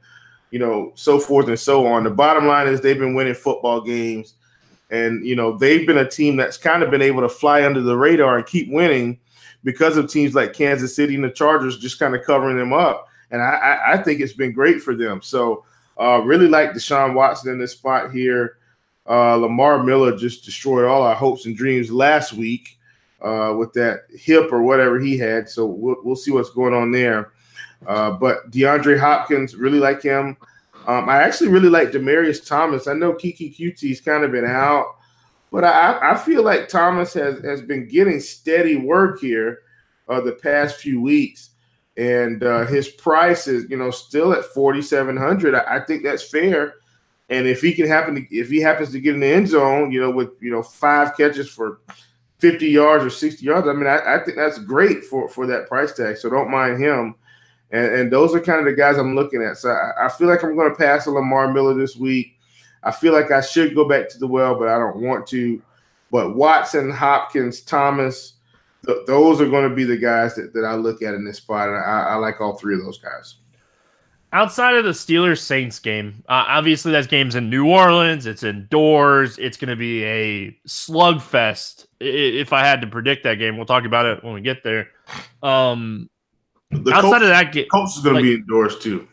[0.52, 2.04] you know, so forth and so on.
[2.04, 4.34] The bottom line is they've been winning football games,
[4.90, 7.80] and you know, they've been a team that's kind of been able to fly under
[7.80, 9.18] the radar and keep winning
[9.64, 13.08] because of teams like Kansas City and the Chargers just kind of covering them up.
[13.30, 15.22] And I, I, think it's been great for them.
[15.22, 15.64] So
[15.98, 18.58] uh, really like Deshaun Watson in this spot here.
[19.08, 22.78] Uh, Lamar Miller just destroyed all our hopes and dreams last week
[23.22, 25.48] uh, with that hip or whatever he had.
[25.48, 27.32] So we'll, we'll see what's going on there.
[27.86, 30.36] Uh, but DeAndre Hopkins, really like him.
[30.86, 32.88] Um, I actually really like Demaryius Thomas.
[32.88, 34.96] I know Keke Coutee's kind of been out,
[35.50, 39.60] but I, I feel like Thomas has, has been getting steady work here
[40.08, 41.50] uh, the past few weeks.
[41.96, 45.54] And uh, his price is, you know, still at forty seven hundred.
[45.54, 46.76] I, I think that's fair.
[47.28, 49.92] And if he can happen to, if he happens to get in the end zone,
[49.92, 51.80] you know, with you know five catches for
[52.42, 53.68] 50 yards or 60 yards.
[53.68, 56.16] I mean, I, I, think that's great for, for that price tag.
[56.16, 57.14] So don't mind him.
[57.72, 59.56] And, and those are kind of the guys I'm looking at.
[59.56, 62.38] So I, I feel like I'm going to pass a Lamar Miller this week.
[62.82, 65.62] I feel like I should go back to the well, but I don't want to.
[66.10, 68.34] But Watson, Hopkins, Thomas,
[68.86, 71.38] th- those are going to be the guys that, that I look at in this
[71.38, 71.68] spot.
[71.68, 73.36] And I, I like all three of those guys
[74.32, 78.26] outside of the Steelers Saints game, uh, obviously that game's in New Orleans.
[78.26, 79.38] It's indoors.
[79.38, 81.86] It's going to be a slugfest.
[82.00, 84.88] If I had to predict that game, we'll talk about it when we get there.
[85.42, 86.08] Um,
[86.72, 89.08] the outside of that game, coach is going like, to be indoors too.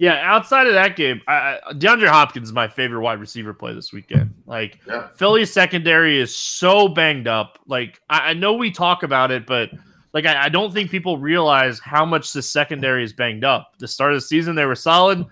[0.00, 3.92] Yeah, outside of that game, I, DeAndre Hopkins is my favorite wide receiver play this
[3.92, 4.32] weekend.
[4.46, 5.08] Like yeah.
[5.08, 7.58] Philly's secondary is so banged up.
[7.66, 9.70] Like I, I know we talk about it, but
[10.14, 13.74] like I, I, don't think people realize how much the secondary is banged up.
[13.78, 15.26] The start of the season they were solid,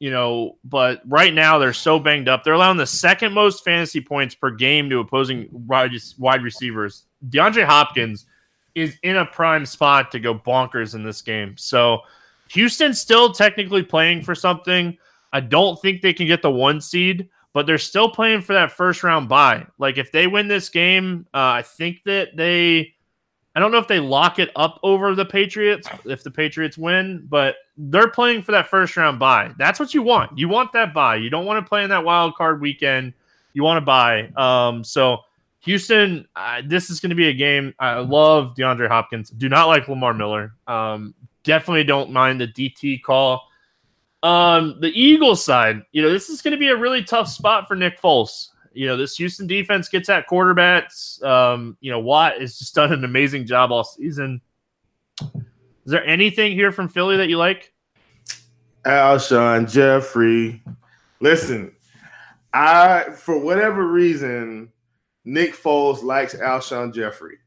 [0.00, 2.42] you know, but right now they're so banged up.
[2.42, 7.04] They're allowing the second most fantasy points per game to opposing wide, wide receivers.
[7.28, 8.26] DeAndre Hopkins
[8.78, 11.56] is in a prime spot to go bonkers in this game.
[11.56, 12.00] So
[12.50, 14.96] Houston's still technically playing for something.
[15.32, 18.72] I don't think they can get the one seed, but they're still playing for that
[18.72, 19.66] first round bye.
[19.78, 22.94] Like if they win this game, uh, I think that they
[23.54, 27.26] I don't know if they lock it up over the Patriots if the Patriots win,
[27.28, 29.52] but they're playing for that first round bye.
[29.58, 30.38] That's what you want.
[30.38, 31.16] You want that bye.
[31.16, 33.14] You don't want to play in that wild card weekend.
[33.54, 34.28] You want to buy.
[34.36, 35.22] Um, so
[35.60, 37.74] Houston, uh, this is going to be a game.
[37.78, 39.30] I love DeAndre Hopkins.
[39.30, 40.54] Do not like Lamar Miller.
[40.66, 43.48] Um, definitely don't mind the DT call.
[44.22, 47.68] Um, the Eagles side, you know, this is going to be a really tough spot
[47.68, 51.20] for Nick Foles you know, this Houston defense gets at quarterbacks.
[51.24, 54.40] Um, you know, Watt has just done an amazing job all season.
[55.20, 57.72] Is there anything here from Philly that you like?
[58.84, 60.62] Alshon Jeffery.
[61.20, 61.72] Listen,
[62.54, 64.70] I for whatever reason,
[65.28, 67.38] Nick Foles likes Alshon Jeffery.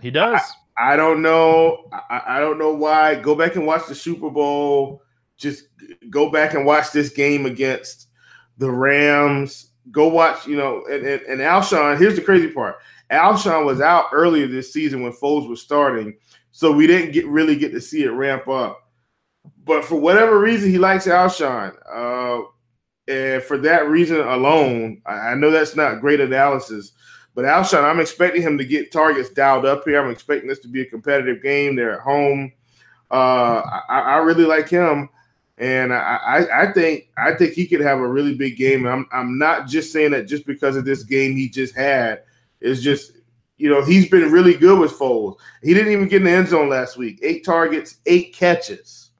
[0.00, 0.40] He does.
[0.78, 1.88] I, I don't know.
[1.92, 3.14] I, I don't know why.
[3.16, 5.02] Go back and watch the Super Bowl.
[5.36, 5.64] Just
[6.10, 8.08] go back and watch this game against
[8.58, 12.76] the Rams go watch, you know, and, and, and Alshon, here's the crazy part.
[13.10, 16.16] Alshon was out earlier this season when Foles was starting,
[16.52, 18.78] so we didn't get really get to see it ramp up.
[19.64, 21.74] But for whatever reason, he likes Alshon.
[21.92, 22.46] Uh,
[23.08, 26.92] and for that reason alone, I, I know that's not great analysis,
[27.34, 30.02] but Alshon, I'm expecting him to get targets dialed up here.
[30.02, 31.76] I'm expecting this to be a competitive game.
[31.76, 32.52] They're at home.
[33.10, 35.08] Uh, I, I really like him
[35.62, 38.86] and I, I, think I think he could have a really big game.
[38.86, 42.22] I'm I'm not just saying that just because of this game he just had.
[42.60, 43.12] It's just
[43.58, 45.36] you know he's been really good with Foles.
[45.62, 47.20] He didn't even get in the end zone last week.
[47.22, 49.10] Eight targets, eight catches,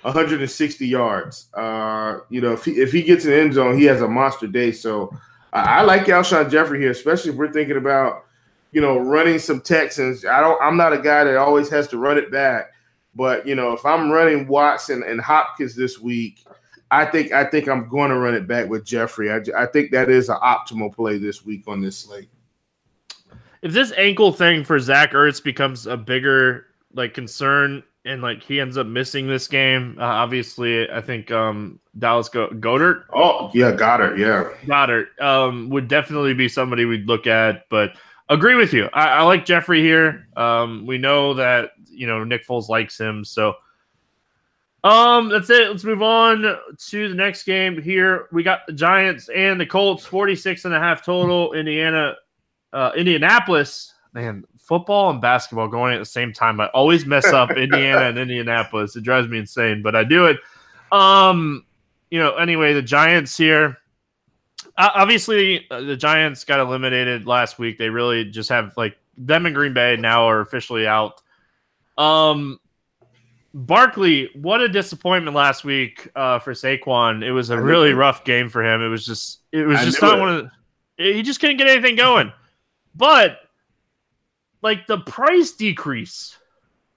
[0.00, 1.48] 160 yards.
[1.52, 4.08] Uh, you know if he if he gets in the end zone, he has a
[4.08, 4.72] monster day.
[4.72, 5.14] So
[5.52, 8.24] I, like Alshon Jeffery here, especially if we're thinking about
[8.72, 10.24] you know running some Texans.
[10.24, 10.60] I don't.
[10.60, 12.72] I'm not a guy that always has to run it back.
[13.16, 16.44] But you know, if I'm running Watson and Hopkins this week,
[16.90, 19.32] I think I think I'm going to run it back with Jeffery.
[19.32, 22.28] I, I think that is an optimal play this week on this slate.
[23.62, 28.60] If this ankle thing for Zach Ertz becomes a bigger like concern and like he
[28.60, 33.04] ends up missing this game, uh, obviously I think um, Dallas Go- Goedert.
[33.14, 34.18] Oh yeah, Goddard.
[34.18, 37.90] Yeah, Goddard um, would definitely be somebody we'd look at, but
[38.28, 38.88] agree with you.
[38.92, 40.26] I, I like Jeffery here.
[40.36, 43.54] Um, we know that you know Nick Foles likes him, so
[44.84, 45.68] Um, that's it.
[45.68, 46.42] Let's move on
[46.88, 48.28] to the next game here.
[48.30, 51.54] We got the Giants and the Colts, 46 and a half total.
[51.54, 52.14] Indiana,
[52.72, 53.92] uh, Indianapolis.
[54.16, 56.58] Man, football and basketball going at the same time.
[56.58, 58.96] I always mess up Indiana and Indianapolis.
[58.96, 60.38] It drives me insane, but I do it.
[60.90, 61.66] Um,
[62.10, 63.76] you know, anyway, the Giants here.
[64.78, 67.76] Uh, obviously, uh, the Giants got eliminated last week.
[67.76, 71.20] They really just have like them and Green Bay now are officially out.
[71.98, 72.58] Um,
[73.52, 77.22] Barkley, what a disappointment last week uh, for Saquon.
[77.22, 78.80] It was a really rough game for him.
[78.80, 80.20] It was just, it was just not it.
[80.22, 80.50] one of.
[80.96, 82.32] The, he just couldn't get anything going.
[82.94, 83.40] But
[84.62, 86.36] like the price decrease,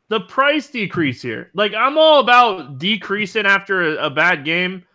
[0.08, 1.52] the price decrease here.
[1.54, 4.86] Like I'm all about decreasing after a, a bad game,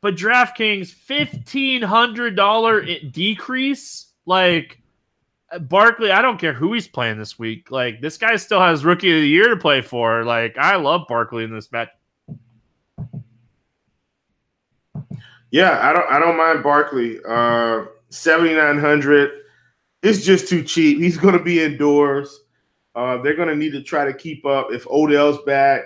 [0.00, 4.80] but DraftKings fifteen hundred dollar decrease, like
[5.58, 7.70] Barkley, I don't care who he's playing this week.
[7.70, 10.24] Like this guy still has rookie of the year to play for.
[10.24, 11.88] Like I love Barkley in this match.
[15.50, 17.18] Yeah, I don't I don't mind Barkley.
[17.26, 19.39] Uh 7900
[20.02, 20.98] it's just too cheap.
[20.98, 22.40] He's going to be indoors.
[22.94, 24.72] Uh, they're going to need to try to keep up.
[24.72, 25.82] If Odell's back,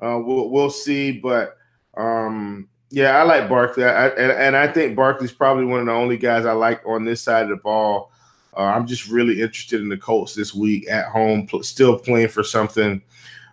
[0.00, 1.12] uh, we'll we'll see.
[1.12, 1.56] But
[1.96, 5.92] um, yeah, I like Barkley, I, and, and I think Barkley's probably one of the
[5.92, 8.12] only guys I like on this side of the ball.
[8.56, 12.28] Uh, I'm just really interested in the Colts this week at home, pl- still playing
[12.28, 13.02] for something.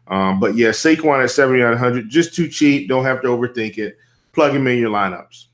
[0.07, 2.87] Um, but yeah, Saquon at 7,900, just too cheap.
[2.87, 3.97] Don't have to overthink it.
[4.31, 5.45] Plug him in your lineups.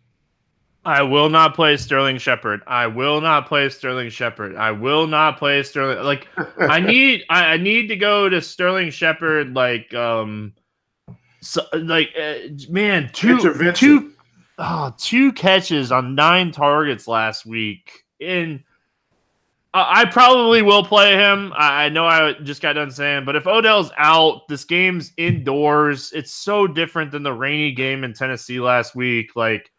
[0.84, 2.62] I will not play Sterling Shepard.
[2.66, 4.56] I will not play Sterling Shepard.
[4.56, 6.04] I will not play Sterling.
[6.04, 9.54] Like I need, I, I, need to go to Sterling Shepard.
[9.54, 10.54] Like, um,
[11.42, 14.14] so, like, uh, man, two, two,
[14.58, 18.64] oh, two catches on nine targets last week in
[19.74, 21.54] I probably will play him.
[21.56, 26.12] I know I just got done saying, but if Odell's out, this game's indoors.
[26.14, 29.34] It's so different than the rainy game in Tennessee last week.
[29.38, 29.72] Like,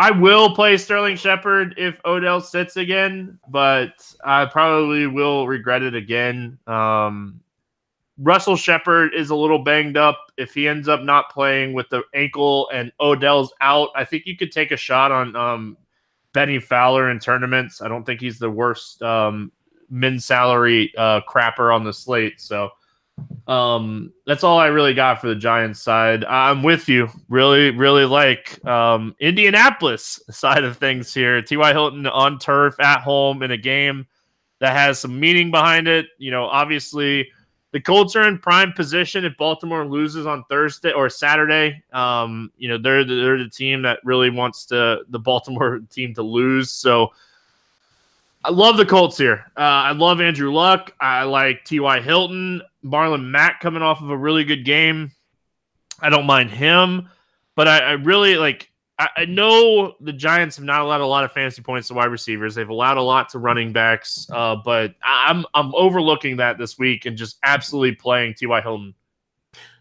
[0.00, 3.92] I will play Sterling Shepard if Odell sits again, but
[4.24, 6.58] I probably will regret it again.
[6.66, 7.38] Um,
[8.16, 10.18] Russell Shepard is a little banged up.
[10.38, 14.38] If he ends up not playing with the ankle and Odell's out, I think you
[14.38, 15.76] could take a shot on um,
[16.32, 17.82] Bennie Fowler in tournaments.
[17.82, 19.52] I don't think he's the worst um,
[19.90, 22.40] min salary uh, crapper on the slate.
[22.40, 22.70] So
[23.46, 26.24] um, that's all I really got for the Giants side.
[26.24, 27.08] I'm with you.
[27.28, 31.42] Really, really like um, Indianapolis side of things here.
[31.42, 31.72] T.Y.
[31.72, 34.06] Hilton on turf at home in a game
[34.60, 36.06] that has some meaning behind it.
[36.18, 37.28] You know, obviously
[37.72, 41.82] the Colts are in prime position if Baltimore loses on Thursday or Saturday.
[41.92, 46.22] Um, you know, they're they're the team that really wants to the Baltimore team to
[46.22, 46.70] lose.
[46.70, 47.12] So
[48.42, 49.44] I love the Colts here.
[49.56, 50.94] Uh, I love Andrew Luck.
[51.00, 52.00] I like T.Y.
[52.00, 55.12] Hilton, Marlon Mack coming off of a really good game.
[56.00, 57.10] I don't mind him,
[57.54, 61.32] but I, I really like I, know the Giants have not allowed a lot of
[61.32, 62.54] fantasy points to wide receivers.
[62.54, 67.06] They've allowed a lot to running backs, uh, but I'm I'm overlooking that this week
[67.06, 68.60] and just absolutely playing T.Y.
[68.60, 68.94] Hilton.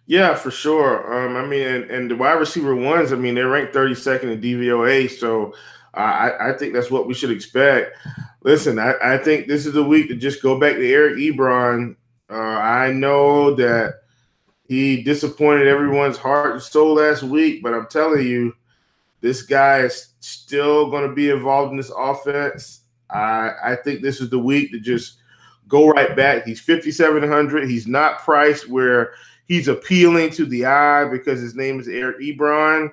[0.05, 1.27] Yeah, for sure.
[1.27, 4.41] Um, I mean, and, and, the wide receiver ones, I mean, they're ranked 32nd in
[4.41, 5.53] DVOA, so
[6.01, 7.97] I, I think that's what we should expect.
[8.43, 11.95] Listen, I, I think this is the week to just go back to Eric Ebron.
[12.29, 14.01] Uh, I know that
[14.67, 18.53] he disappointed everyone's heart and soul last week, but I'm telling you,
[19.21, 22.81] this guy is still going to be involved in this offense.
[23.09, 25.17] I I think this is the week to just
[25.67, 26.45] go right back.
[26.45, 27.67] He's 5700.
[27.67, 29.13] He's not priced where
[29.47, 32.91] he's appealing to the eye because his name is Eric Ebron.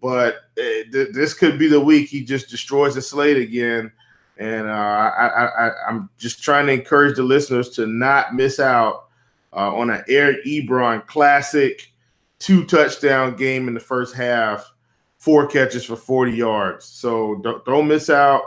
[0.00, 3.92] But th- this could be the week he just destroys the slate again.
[4.38, 9.06] And uh, I, am just trying to encourage the listeners to not miss out
[9.54, 11.92] uh, on an Eric Ebron classic
[12.38, 14.70] two touchdown game in the first half
[15.18, 16.84] four catches for 40 yards.
[16.84, 18.42] So don't, don't miss out.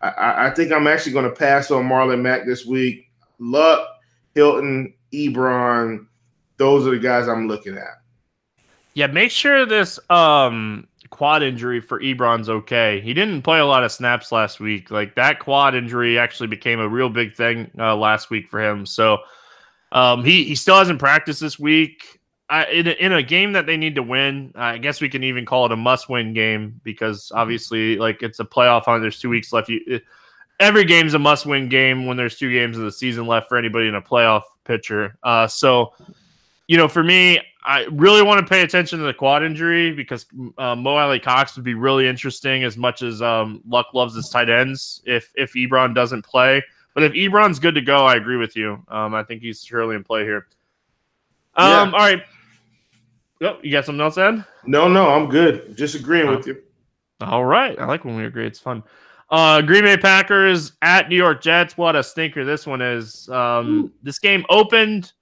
[0.00, 3.10] I, I think I'm actually going to pass on Marlon Mack this week.
[3.38, 3.86] Luck,
[4.34, 6.06] Hilton, Ebron,
[6.56, 8.02] those are the guys I'm looking at.
[8.94, 13.00] Yeah, make sure this um, quad injury for Ebron's okay.
[13.00, 14.90] He didn't play a lot of snaps last week.
[14.90, 18.84] Like that quad injury actually became a real big thing uh, last week for him.
[18.84, 19.18] So
[19.92, 22.20] um, he he still hasn't practiced this week.
[22.50, 25.22] I, in, a, in a game that they need to win, I guess we can
[25.22, 29.00] even call it a must-win game because obviously, like it's a playoff on.
[29.00, 29.68] There's two weeks left.
[29.68, 30.02] You, it,
[30.58, 33.86] every game's a must-win game when there's two games of the season left for anybody
[33.86, 35.16] in a playoff pitcher.
[35.22, 35.94] Uh, so,
[36.66, 40.26] you know, for me, I really want to pay attention to the quad injury because
[40.58, 44.50] uh, Mo Alie-Cox would be really interesting as much as um, Luck loves his tight
[44.50, 46.62] ends if if Ebron doesn't play.
[46.94, 48.84] But if Ebron's good to go, I agree with you.
[48.88, 50.46] Um, I think he's surely in play here.
[51.56, 51.98] Um, yeah.
[51.98, 52.22] All right.
[53.40, 53.60] Yep.
[53.62, 54.44] You got something else, Ed?
[54.64, 55.76] No, no, I'm good.
[55.76, 56.62] Just agreeing with you.
[57.20, 57.78] All right.
[57.78, 58.46] I like when we agree.
[58.46, 58.82] It's fun.
[59.30, 61.76] Uh, Green Bay Packers at New York Jets.
[61.76, 63.28] What a stinker this one is.
[63.28, 65.12] Um, this game opened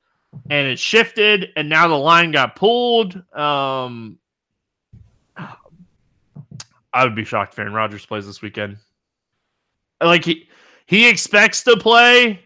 [0.51, 3.15] and it shifted, and now the line got pulled.
[3.35, 4.19] Um,
[6.93, 8.77] I would be shocked if Aaron Rodgers plays this weekend.
[10.03, 10.49] Like he
[10.87, 12.41] he expects to play,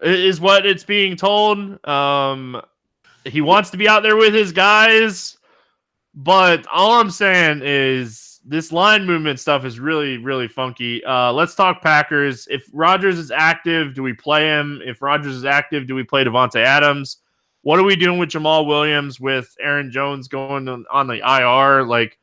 [0.00, 1.86] is what it's being told.
[1.86, 2.60] Um,
[3.24, 5.38] he wants to be out there with his guys,
[6.14, 11.02] but all I'm saying is this line movement stuff is really, really funky.
[11.04, 12.46] Uh, let's talk Packers.
[12.50, 14.82] If Rodgers is active, do we play him?
[14.84, 17.18] If Rodgers is active, do we play Davante Adams?
[17.64, 21.82] What are we doing with Jamaal Williams with Aaron Jones going on, on the IR?
[21.84, 22.18] Like,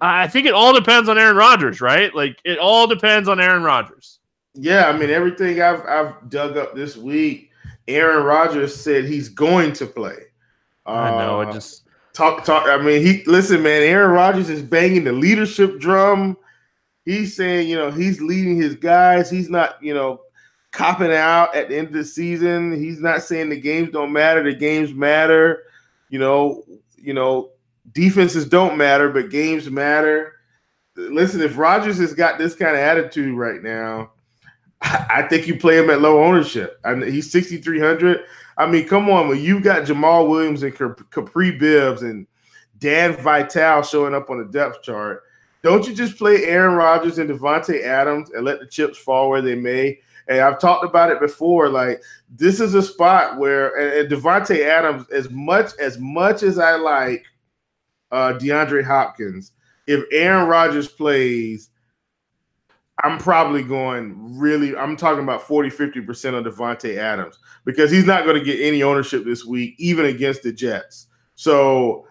[0.00, 2.14] I think it all depends on Aaron Rodgers, right?
[2.14, 4.20] Like, it all depends on Aaron Rodgers.
[4.54, 7.50] Yeah, I mean, everything I've I've dug up this week,
[7.88, 10.16] Aaron Rodgers said he's going to play.
[10.86, 11.40] I know.
[11.40, 11.82] I Uh, just
[12.12, 12.68] talk talk.
[12.68, 13.82] I mean, he listen, man.
[13.82, 16.36] Aaron Rodgers is banging the leadership drum.
[17.04, 19.28] He's saying, you know, he's leading his guys.
[19.28, 20.20] He's not, you know,
[20.74, 22.76] copping out at the end of the season.
[22.76, 24.42] He's not saying the games don't matter.
[24.42, 25.62] The games matter.
[26.10, 26.64] You know,
[26.96, 27.50] you know,
[27.92, 30.32] defenses don't matter, but games matter.
[30.96, 34.10] Listen, if Rodgers has got this kind of attitude right now,
[34.82, 36.80] I think you play him at low ownership.
[36.84, 38.20] I, he's 6,300.
[38.58, 42.26] I mean, come on, when you've got Jamaal Williams and Kapri Bibbs and
[42.78, 45.22] Dan Vitale showing up on the depth chart,
[45.62, 49.40] don't you just play Aaron Rodgers and Davante Adams and let the chips fall where
[49.40, 50.00] they may?
[50.28, 51.68] And I've talked about it before.
[51.68, 56.58] Like this is a spot where and, and Davante Adams, as much as much as
[56.58, 57.24] I like
[58.10, 59.52] uh, DeAndre Hopkins,
[59.86, 61.70] if Aaron Rodgers plays,
[63.02, 68.24] I'm probably going really, I'm talking about 40, 50% of Davante Adams because he's not
[68.24, 71.08] going to get any ownership this week, even against the Jets.
[71.34, 72.06] So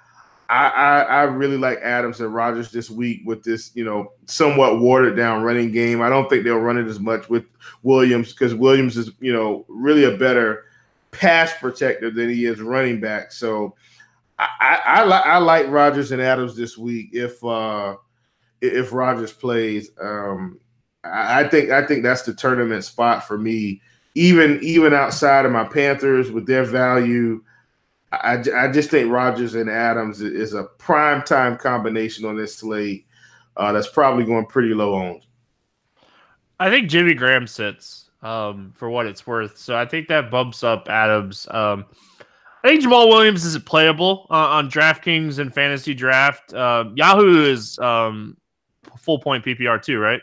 [0.54, 4.80] I, I, I really like Adams and Rodgers this week with this, you know, somewhat
[4.80, 6.00] watered down running game.
[6.00, 7.46] I don't think they'll run it as much with
[7.82, 10.66] Williams because Williams is, you know, really a better
[11.10, 13.32] pass protector than he is running back.
[13.32, 13.74] So
[14.38, 17.96] I, I, I, li- I like Rodgers and Adams this week if uh
[18.62, 19.90] if Rodgers plays.
[20.00, 20.60] Um
[21.04, 23.82] I, I think I think that's the tournament spot for me.
[24.14, 27.42] Even even outside of my Panthers with their value,
[28.14, 33.08] I, I just think Rodgers and Adams is a prime time combination on this slate.
[33.56, 35.26] Uh, that's probably going pretty low owned.
[36.60, 39.58] I think Jimmy Graham sits um, for what it's worth.
[39.58, 41.48] So I think that bumps up Adams.
[41.52, 41.86] Um,
[42.64, 46.54] I think Jamaal Williams is playable uh, on DraftKings and fantasy draft.
[46.54, 48.38] Uh, Yahoo is um,
[48.98, 50.22] full point PPR too, right?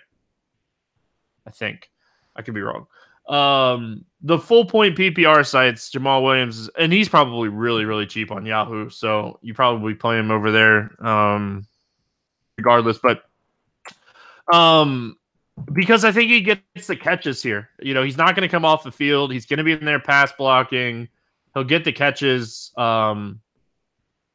[1.46, 1.90] I think
[2.34, 2.86] I could be wrong.
[3.28, 8.44] Um, the full point PPR sites, Jamaal Williams, and he's probably really, really cheap on
[8.44, 8.90] Yahoo.
[8.90, 11.66] So you probably play him over there, um,
[12.58, 12.98] regardless.
[12.98, 13.22] But
[14.52, 15.16] um,
[15.72, 17.70] because I think he gets the catches here.
[17.80, 19.32] You know, he's not going to come off the field.
[19.32, 21.08] He's going to be in there pass blocking.
[21.54, 22.72] He'll get the catches.
[22.76, 23.40] Um,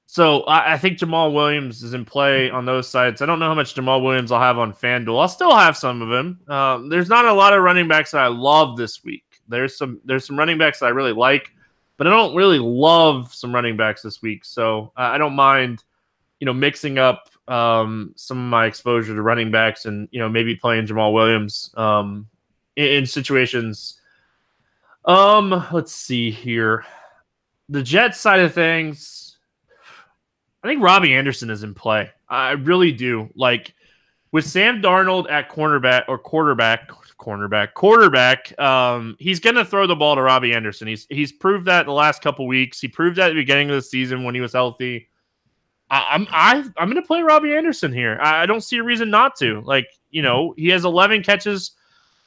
[0.08, 3.22] so I, I, think Jamaal Williams is in play on those sites.
[3.22, 5.20] I don't know how much Jamaal Williams I'll have on FanDuel.
[5.20, 6.40] I'll still have some of him.
[6.48, 9.24] Um, there's not a lot of running backs that I love this week.
[9.48, 11.52] There's some there's some running backs I really like,
[11.98, 14.46] but I don't really love some running backs this week.
[14.46, 15.84] So uh, I don't mind,
[16.39, 20.30] you know, mixing up um, some of my exposure to running backs and you know
[20.30, 22.28] maybe playing Jamaal Williams um,
[22.76, 24.00] in, in situations.
[25.06, 26.86] Um, let's see here.
[27.70, 29.38] The Jets side of things,
[30.64, 32.10] I think Robbie Anderson is in play.
[32.28, 33.30] I really do.
[33.36, 33.74] Like
[34.32, 36.89] with Sam Darnold at cornerback or quarterback,
[37.20, 40.88] cornerback, quarterback, um, he's going to throw the ball to Robbie Anderson.
[40.88, 42.80] He's he's proved that the last couple weeks.
[42.80, 45.09] He proved that at the beginning of the season when he was healthy.
[45.89, 48.18] I, I'm I I'm going to play Robbie Anderson here.
[48.22, 49.61] I, I don't see a reason not to.
[49.61, 51.72] Like you know, he has 11 catches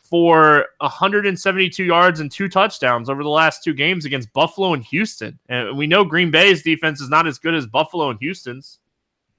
[0.03, 5.39] for 172 yards and two touchdowns over the last two games against Buffalo and Houston.
[5.49, 8.79] And we know Green Bay's defense is not as good as Buffalo and Houston's.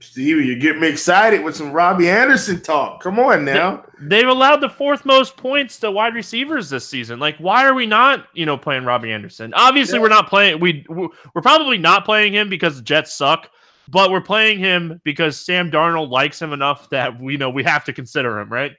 [0.02, 3.04] Stevie, you're getting me excited with some Robbie Anderson talk.
[3.04, 3.84] Come on now.
[4.00, 7.20] They, have allowed the fourth most points to wide receivers this season.
[7.20, 9.54] Like, why are we not, you know, playing Robbie Anderson?
[9.54, 10.04] Obviously, yeah.
[10.04, 10.62] we're not playing.
[10.62, 13.50] We we're probably not playing him because the Jets suck,
[13.90, 17.84] but we're playing him because Sam Darnold likes him enough that we know we have
[17.86, 18.72] to consider him, right?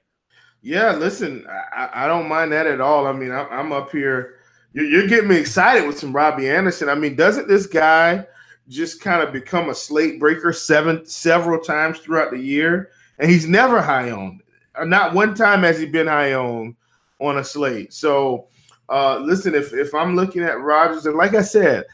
[0.63, 3.07] Yeah, listen, I, I, don't mind that at all.
[3.07, 4.37] I mean, I'm, I'm up here.
[4.75, 6.91] You're, you're, getting me excited with some Robbie Anderson.
[6.91, 8.27] I mean, doesn't this guy
[8.71, 12.91] just kind of become a slate breaker seven several times throughout the year?
[13.19, 14.41] And he's never high on.
[14.85, 16.77] Not one time has he been high on
[17.19, 17.93] on a slate.
[17.93, 18.47] So,
[18.89, 21.85] uh, listen, if if I'm looking at Rodgers, and like I said,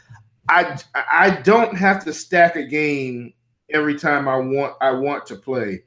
[0.49, 3.33] I I don't have to stack a game
[3.70, 5.83] every time I want I want to play.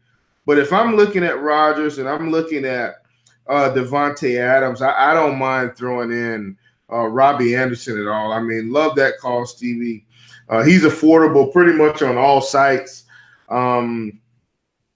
[0.45, 2.95] But if I'm looking at Rodgers and I'm looking at
[3.47, 6.57] uh, Davante Adams, I, I, don't mind throwing in
[6.91, 8.31] uh, Robbie Anderson at all.
[8.31, 10.05] I mean, love that call, Stevie.
[10.49, 13.05] Uh, he's affordable pretty much on all sites.
[13.49, 14.19] Um,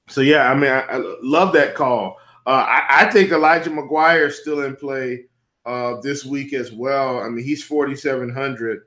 [0.08, 2.18] so yeah, I mean, I, I love that call.
[2.46, 5.26] Uh, I, I, think Elijah McGuire is still in play
[5.66, 7.20] uh, this week as well.
[7.20, 8.82] I mean, he's 4,700.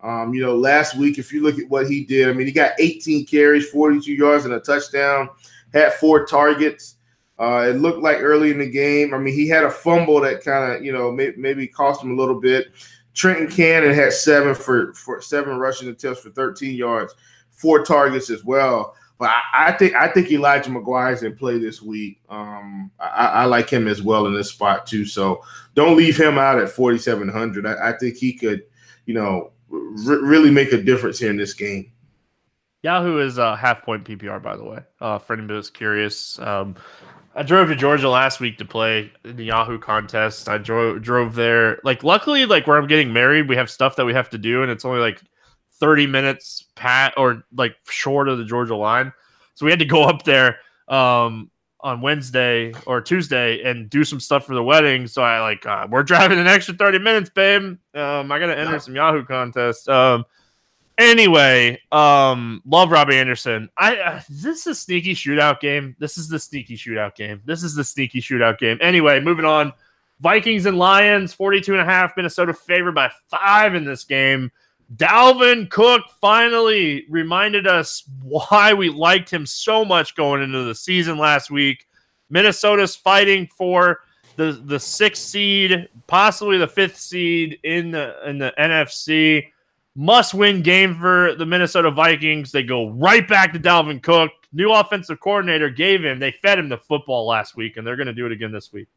[0.00, 2.52] Um, you know, last week, if you look at what he did, I mean, he
[2.52, 5.28] got 18 carries, 42 yards, and a touchdown,
[5.72, 6.96] had four targets.
[7.38, 9.12] Uh, it looked like early in the game.
[9.12, 12.12] I mean, he had a fumble that kind of, you know, may, maybe cost him
[12.12, 12.68] a little bit.
[13.14, 17.14] Trenton Cannon had seven for, for seven rushing attempts for 13 yards,
[17.50, 18.96] four targets as well.
[19.18, 22.20] But I, I think I think Elijah McGuire's in play this week.
[22.28, 25.06] Um, I, I, like him as well in this spot too.
[25.06, 25.40] So
[25.74, 27.64] don't leave him out at 4,700.
[27.64, 28.64] I, I think he could,
[29.06, 31.92] you know, really make a difference here in this game.
[32.82, 34.80] Yahoo is a half point PPR, by the way.
[35.00, 36.74] Uh, for anybody that's curious, um,
[37.36, 40.48] I drove to Georgia last week to play in the Yahoo contest.
[40.48, 41.80] I drove drove there.
[41.82, 44.62] Like, luckily, like where I'm getting married, we have stuff that we have to do,
[44.62, 45.20] and it's only like
[45.80, 49.12] 30 minutes pat or like short of the Georgia line.
[49.54, 50.58] So we had to go up there.
[50.88, 51.50] Um,
[51.84, 55.06] on Wednesday or Tuesday and do some stuff for the wedding.
[55.06, 57.76] So I like uh, we're driving an extra 30 minutes, babe.
[57.94, 59.88] Um, I gotta enter some Yahoo contest.
[59.88, 60.24] Um
[60.98, 63.68] anyway, um love Robbie Anderson.
[63.76, 65.96] I uh, this is a sneaky shootout game.
[65.98, 67.42] This is the sneaky shootout game.
[67.44, 68.78] This is the sneaky shootout game.
[68.80, 69.72] Anyway, moving on.
[70.20, 72.16] Vikings and Lions, 42 and a half.
[72.16, 74.50] Minnesota favored by five in this game.
[74.96, 81.18] Dalvin Cook finally reminded us why we liked him so much going into the season
[81.18, 81.86] last week.
[82.30, 84.00] Minnesota's fighting for
[84.36, 89.46] the the sixth seed, possibly the fifth seed in the in the NFC.
[89.96, 92.50] Must win game for the Minnesota Vikings.
[92.50, 94.30] They go right back to Dalvin Cook.
[94.52, 98.06] New offensive coordinator gave him, they fed him the football last week, and they're going
[98.06, 98.88] to do it again this week.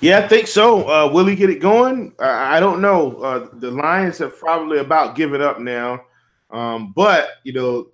[0.00, 0.88] Yeah, I think so.
[0.88, 2.14] Uh, will he get it going?
[2.18, 3.16] I, I don't know.
[3.16, 6.02] Uh, the Lions have probably about given up now,
[6.50, 7.88] um, but you know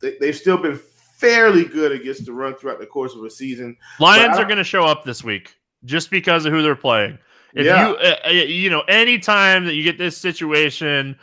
[0.00, 3.76] they, they've still been fairly good against the run throughout the course of a season.
[3.98, 7.18] Lions are going to show up this week just because of who they're playing.
[7.54, 7.88] If yeah.
[7.88, 11.18] you uh, uh you know anytime that you get this situation,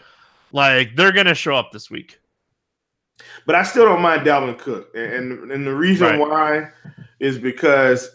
[0.51, 2.19] like they're going to show up this week.
[3.45, 6.19] But I still don't mind Dalvin Cook, and and the reason right.
[6.19, 6.69] why
[7.19, 8.09] is because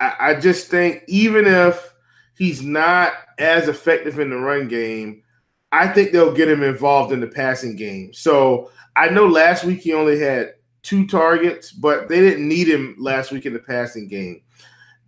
[0.00, 1.94] I, I just think even if
[2.36, 5.22] he's not as effective in the run game,
[5.70, 8.12] I think they'll get him involved in the passing game.
[8.12, 12.96] So I know last week he only had two targets, but they didn't need him
[12.98, 14.42] last week in the passing game.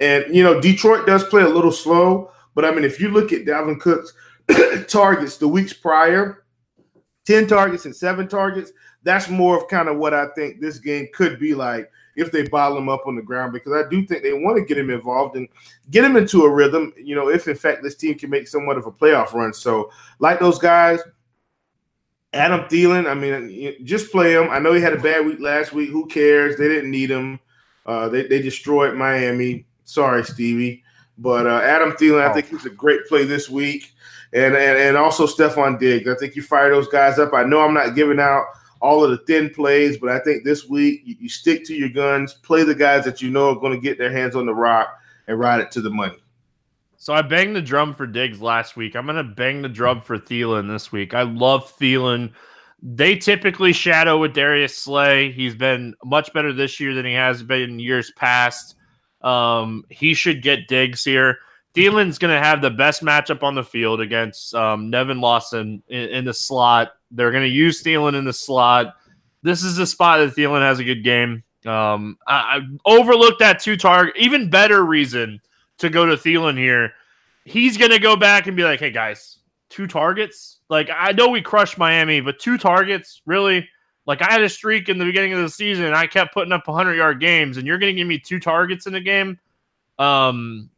[0.00, 3.32] And you know, Detroit does play a little slow, but I mean, if you look
[3.32, 4.12] at Dalvin Cook's
[4.92, 6.44] targets the weeks prior,
[7.26, 11.08] 10 targets and seven targets, that's more of kind of what I think this game
[11.12, 14.22] could be like if they bottle him up on the ground because I do think
[14.22, 15.48] they want to get him involved and
[15.90, 16.92] get him into a rhythm.
[16.96, 19.52] You know, if in fact this team can make somewhat of a playoff run.
[19.52, 19.90] So,
[20.20, 21.00] like those guys,
[22.32, 24.48] Adam Thielen, I mean, just play him.
[24.50, 25.90] I know he had a bad week last week.
[25.90, 26.56] Who cares?
[26.56, 27.40] They didn't need him.
[27.86, 29.66] Uh, they, they destroyed Miami.
[29.84, 30.83] Sorry, Stevie.
[31.18, 33.92] But uh, Adam Thielen, I think he's a great play this week.
[34.32, 36.08] And, and, and also Stefon Diggs.
[36.08, 37.32] I think you fire those guys up.
[37.32, 38.44] I know I'm not giving out–
[38.84, 41.88] all of the thin plays, but I think this week you, you stick to your
[41.88, 44.54] guns, play the guys that you know are going to get their hands on the
[44.54, 46.18] rock and ride it to the money.
[46.98, 48.94] So I banged the drum for Diggs last week.
[48.94, 51.14] I'm going to bang the drum for Thielen this week.
[51.14, 52.32] I love Thielen.
[52.82, 55.32] They typically shadow with Darius Slay.
[55.32, 58.74] He's been much better this year than he has been in years past.
[59.24, 61.38] Um, he should get Diggs here.
[61.74, 66.08] Thielen's going to have the best matchup on the field against um, Nevin Lawson in,
[66.10, 66.92] in, the slot.
[67.10, 68.94] They're going to use Thielen in the slot.
[69.42, 71.42] This is the spot that Thielen has a good game.
[71.66, 74.14] Um, I, I overlooked that two target.
[74.16, 75.40] Even better reason
[75.78, 76.92] to go to Thielen here.
[77.44, 80.60] He's going to go back and be like, "Hey guys, two targets.
[80.68, 83.68] Like I know we crushed Miami, but two targets, really."
[84.06, 86.52] Like I had a streak in the beginning of the season, and I kept putting
[86.52, 89.38] up 100 yard games, and you're going to give me two targets in a game.
[89.98, 90.70] Um,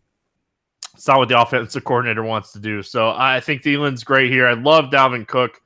[0.95, 2.83] it's not what the offensive coordinator wants to do.
[2.83, 4.47] So I think Thielen's great here.
[4.47, 5.61] I love Dalvin Cook.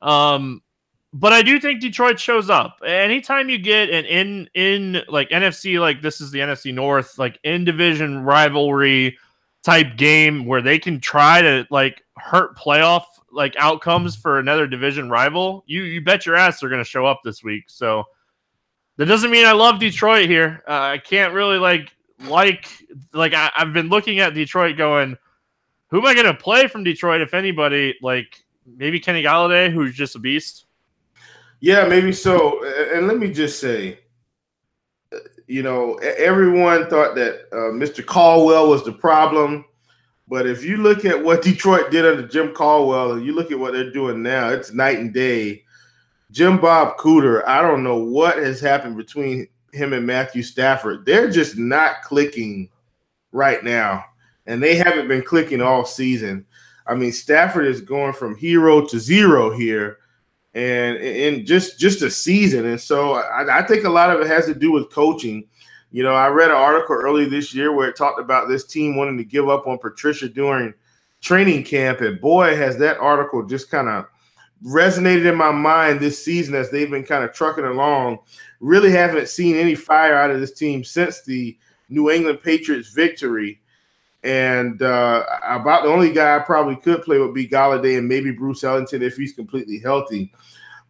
[0.00, 0.62] Um,
[1.12, 2.78] but I do think Detroit shows up.
[2.86, 7.38] Anytime you get an in in like NFC, like this is the NFC North, like
[7.42, 9.18] in division rivalry
[9.62, 15.08] type game where they can try to like hurt playoff like outcomes for another division
[15.10, 17.64] rival, you you bet your ass they're going to show up this week.
[17.68, 18.04] So
[18.96, 20.62] that doesn't mean I love Detroit here.
[20.68, 22.68] Uh, I can't really like like
[23.12, 25.16] like I, have been looking at Detroit going,
[25.88, 27.96] who am I going to play from Detroit if anybody?
[28.02, 30.66] Like maybe Kenny Golladay, who's just a beast.
[31.60, 32.64] Yeah, maybe so.
[32.94, 34.00] And let me just say,
[35.46, 38.04] you know, everyone thought that uh, Mr.
[38.04, 39.64] Caldwell was the problem.
[40.28, 43.58] But if you look at what Detroit did under Jim Caldwell and you look at
[43.58, 45.64] what they're doing now, it's night and day.
[46.30, 51.04] Jim Bob Cooter, I don't know what has happened between him and Matthew Stafford.
[51.04, 52.70] They're just not clicking
[53.32, 54.04] right now.
[54.46, 56.46] And they haven't been clicking all season.
[56.86, 59.98] I mean, Stafford is going from hero to zero here
[60.54, 62.66] and in just just a season.
[62.66, 65.46] And so I, I, think a lot of it has to do with coaching.
[65.92, 68.96] You know, I read an article early this year where it talked about this team
[68.96, 70.72] wanting to give up on Patricia during
[71.20, 74.06] training camp, and boy, has that article just kind of
[74.64, 78.18] resonated in my mind this season as they've been kind of trucking along.
[78.60, 81.58] Really haven't seen any fire out of this team since the
[81.90, 83.60] New England Patriots victory.
[84.24, 88.30] And uh, about the only guy I probably could play would be Golladay and maybe
[88.30, 90.32] Bruce Ellington if he's completely healthy.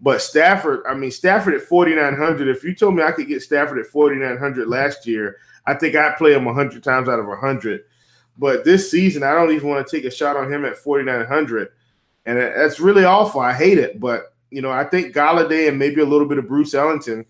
[0.02, 2.48] But Stafford, I mean, Stafford at 4,900.
[2.48, 6.16] If you told me I could get Stafford at 4,900 last year, I think I'd
[6.16, 7.84] play him 100 times out of 100.
[8.36, 11.68] But this season, I don't even want to take a shot on him at 4,900.
[12.26, 13.40] And that's really awful.
[13.40, 14.00] I hate it.
[14.00, 17.24] But, you know, I think Golladay and maybe a little bit of Bruce Ellington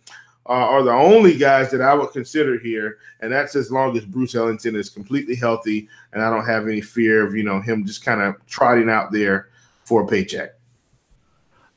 [0.48, 4.04] uh, are the only guys that I would consider here, and that's as long as
[4.04, 7.86] Bruce Ellington is completely healthy, and I don't have any fear of you know him
[7.86, 9.50] just kind of trotting out there
[9.84, 10.54] for a paycheck.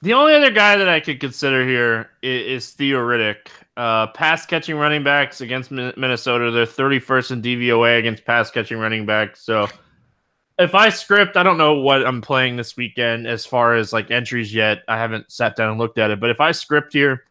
[0.05, 3.47] The only other guy that I could consider here is, is Theo Riddick.
[3.75, 9.07] Uh, pass catching running backs against Minnesota, they're 31st in DVOA against pass catching running
[9.07, 9.41] backs.
[9.41, 9.67] So
[10.59, 14.11] if I script, I don't know what I'm playing this weekend as far as like
[14.11, 14.83] entries yet.
[14.87, 17.23] I haven't sat down and looked at it, but if I script here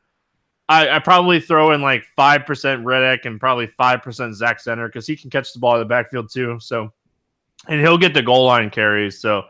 [0.68, 4.88] I, I probably throw in like five percent Riddick and probably five percent Zach Zenner
[4.88, 6.58] because he can catch the ball in the backfield too.
[6.60, 6.92] So,
[7.68, 9.20] and he'll get the goal line carries.
[9.20, 9.44] So,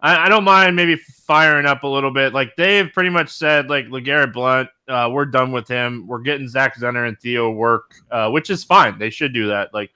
[0.00, 2.32] I, I don't mind maybe firing up a little bit.
[2.32, 6.06] Like Dave pretty much said, like LeGarrette Blunt, uh, we're done with him.
[6.06, 8.98] We're getting Zach Zenner and Theo work, uh, which is fine.
[8.98, 9.72] They should do that.
[9.74, 9.90] Like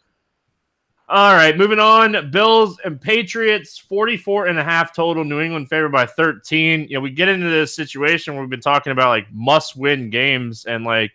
[1.11, 2.31] all right, moving on.
[2.31, 5.25] Bills and Patriots, 44 and a half total.
[5.25, 6.87] New England favored by 13.
[6.89, 10.09] You know, we get into this situation where we've been talking about like must win
[10.09, 11.11] games and like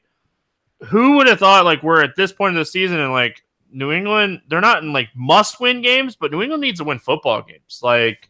[0.83, 3.93] who would have thought like we're at this point of the season and like New
[3.93, 7.41] England, they're not in like must win games, but New England needs to win football
[7.41, 7.79] games.
[7.81, 8.29] Like,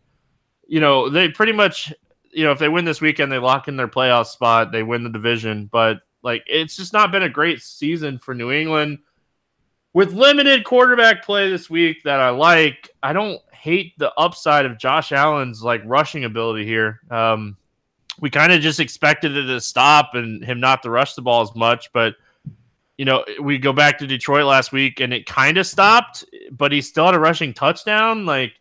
[0.68, 1.94] you know, they pretty much,
[2.32, 5.04] you know, if they win this weekend, they lock in their playoff spot, they win
[5.04, 5.70] the division.
[5.72, 9.00] But like, it's just not been a great season for New England
[9.94, 14.78] with limited quarterback play this week that I like, I don't hate the upside of
[14.78, 17.00] Josh Allen's like rushing ability here.
[17.10, 17.56] Um,
[18.20, 21.42] we kind of just expected it to stop and him not to rush the ball
[21.42, 22.16] as much, but
[22.98, 26.72] you know, we go back to Detroit last week and it kind of stopped, but
[26.72, 28.26] he still had a rushing touchdown.
[28.26, 28.54] Like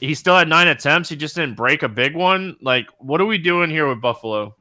[0.00, 1.08] he still had nine attempts.
[1.08, 2.56] He just didn't break a big one.
[2.60, 4.54] Like, what are we doing here with Buffalo?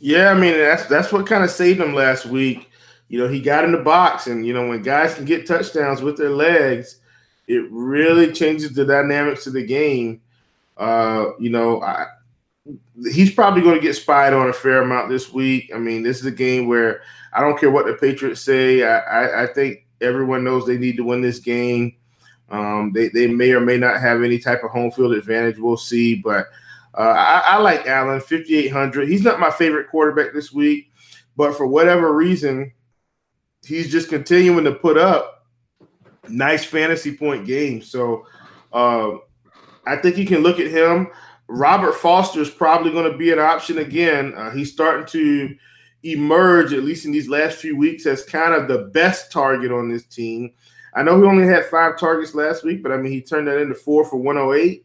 [0.00, 2.68] Yeah, I mean that's that's what kind of saved him last week
[3.12, 6.00] you know, he got in the box, and you know, when guys can get touchdowns
[6.00, 6.96] with their legs,
[7.46, 10.22] it really changes the dynamics of the game.
[10.78, 12.06] Uh, you know, I,
[13.12, 15.70] he's probably going to get spied on a fair amount this week.
[15.74, 17.02] I mean, this is a game where
[17.34, 18.82] I don't care what the Patriots say.
[18.82, 21.94] I, I, I think everyone knows they need to win this game.
[22.52, 25.58] Um, they, they may or may not have any type of home field advantage.
[25.58, 26.16] We'll see.
[26.16, 26.46] But
[26.96, 29.08] uh, I, I like Allen, 5,800.
[29.08, 30.92] He's not my favorite quarterback this week,
[31.34, 32.72] but for whatever reason,
[33.64, 35.46] he's just continuing to put up
[36.28, 37.90] nice fantasy point games.
[37.90, 38.26] So
[38.72, 39.12] uh,
[39.86, 41.08] I think you can look at him.
[41.48, 44.34] Robert Foster is probably going to be an option again.
[44.34, 45.54] Uh, he's starting to
[46.02, 49.88] emerge, at least in these last few weeks, as kind of the best target on
[49.88, 50.52] this team.
[50.94, 53.58] I know he only had five targets last week, but I mean, he turned that
[53.58, 54.84] into four for 108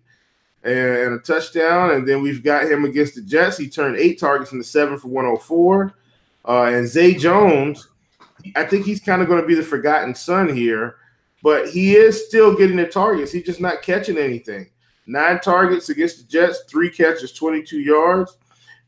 [0.64, 1.92] and a touchdown.
[1.92, 3.58] And then we've got him against the Jets.
[3.58, 5.94] He turned eight targets into seven for 104.
[6.48, 7.90] Uh, and Zay Jones,
[8.56, 10.96] I think he's kind of going to be the forgotten son here,
[11.44, 13.32] but he is still getting the targets.
[13.32, 14.70] He's just not catching anything.
[15.08, 18.38] Nine targets against the Jets, three catches, 22 yards.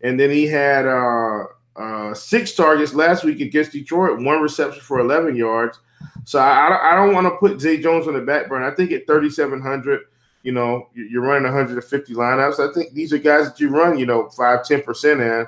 [0.01, 1.45] And then he had uh,
[1.75, 5.79] uh, six targets last week against Detroit, one reception for 11 yards.
[6.25, 8.71] So I, I don't want to put Zay Jones on the back burner.
[8.71, 10.01] I think at 3,700,
[10.43, 12.59] you know, you're running 150 lineups.
[12.59, 15.47] I think these are guys that you run, you know, 5, 10% in.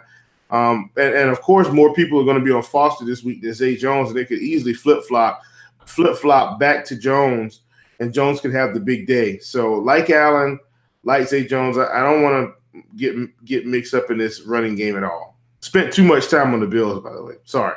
[0.50, 3.42] Um, and, and, of course, more people are going to be on Foster this week
[3.42, 5.42] than Zay Jones, and they could easily flip flop,
[5.86, 7.62] flip flop back to Jones,
[8.02, 9.38] and Jones could have the big day.
[9.40, 10.60] So, like Allen,
[11.04, 14.76] like Zay Jones, I, I don't want to get get mixed up in this running
[14.76, 15.38] game at all.
[15.62, 17.36] Spent too much time on the Bills, by the way.
[17.46, 17.76] Sorry.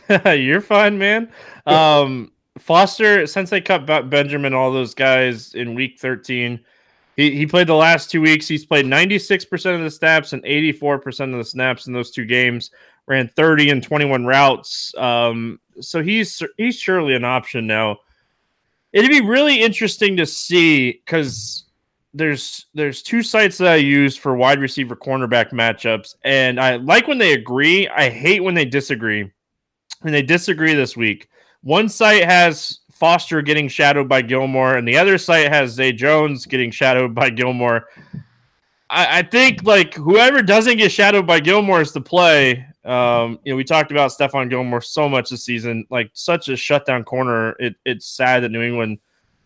[0.24, 1.30] You're fine, man.
[1.66, 6.60] Um, Foster, since they cut Benjamin, all those guys in week 13,
[7.16, 8.46] He, he played the last two weeks.
[8.48, 12.70] He's played 96% of the snaps and 84% of the snaps in those two games.
[13.06, 14.94] Ran 30 and 21 routes.
[14.96, 17.98] Um, so he's he's surely an option now.
[18.92, 21.64] It'd be really interesting to see because
[22.14, 27.08] there's there's two sites that I use for wide receiver cornerback matchups, and I like
[27.08, 27.88] when they agree.
[27.88, 29.32] I hate when they disagree.
[30.04, 31.28] And they disagree this week.
[31.62, 36.46] One site has Foster getting shadowed by Gilmore, and the other site has Zay Jones
[36.46, 37.88] getting shadowed by Gilmore.
[38.90, 42.64] I, I think like whoever doesn't get shadowed by Gilmore is the play.
[42.84, 46.56] Um, you know, we talked about Stephon Gilmore so much this season, like such a
[46.56, 47.56] shutdown corner.
[47.58, 48.98] It, it's sad that New England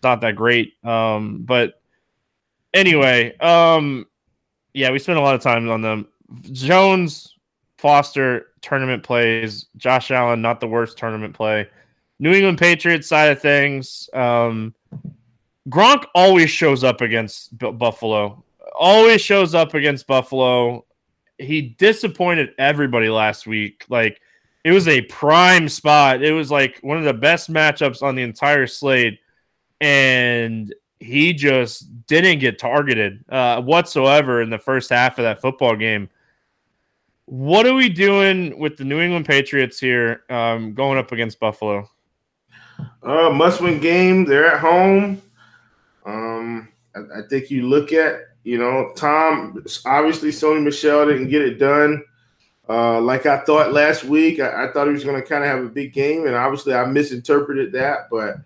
[0.02, 0.72] not that great.
[0.84, 1.80] Um, but
[2.74, 4.07] anyway, um,
[4.72, 6.09] yeah, we spent a lot of time on them.
[6.52, 7.36] Jones,
[7.79, 9.66] Foster, tournament plays.
[9.77, 11.68] Josh Allen, not the worst tournament play.
[12.18, 14.09] New England Patriots side of things.
[14.14, 14.74] Um,
[15.68, 18.43] Gronk always shows up against B- Buffalo.
[18.79, 20.85] Always shows up against Buffalo.
[21.39, 23.85] He disappointed everybody last week.
[23.89, 24.20] Like
[24.64, 26.22] it was a prime spot.
[26.22, 29.20] It was like one of the best matchups on the entire slate,
[29.81, 35.77] and he just didn't get targeted uh, whatsoever in the first half of that football
[35.77, 36.09] game.
[37.27, 41.91] What are we doing with the New England Patriots here um, going up against Buffalo?
[43.03, 44.24] Uh, must win game.
[44.24, 45.20] They're at home.
[46.05, 51.43] Um, I, I, think you look at, you know, Tom, obviously, Sony Michel didn't get
[51.43, 52.05] it done.
[52.68, 55.51] Uh, like I thought last week, I, I thought he was going to kind of
[55.51, 58.09] have a big game, and obviously I misinterpreted that.
[58.09, 58.37] But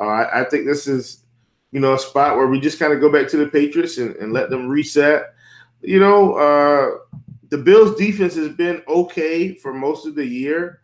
[0.00, 1.22] uh, I, think this is,
[1.70, 4.16] you know, a spot where we just kind of go back to the Patriots and,
[4.16, 5.34] and let them reset.
[5.80, 7.18] You know, uh,
[7.50, 10.80] the Bills' defense has been okay for most of the year.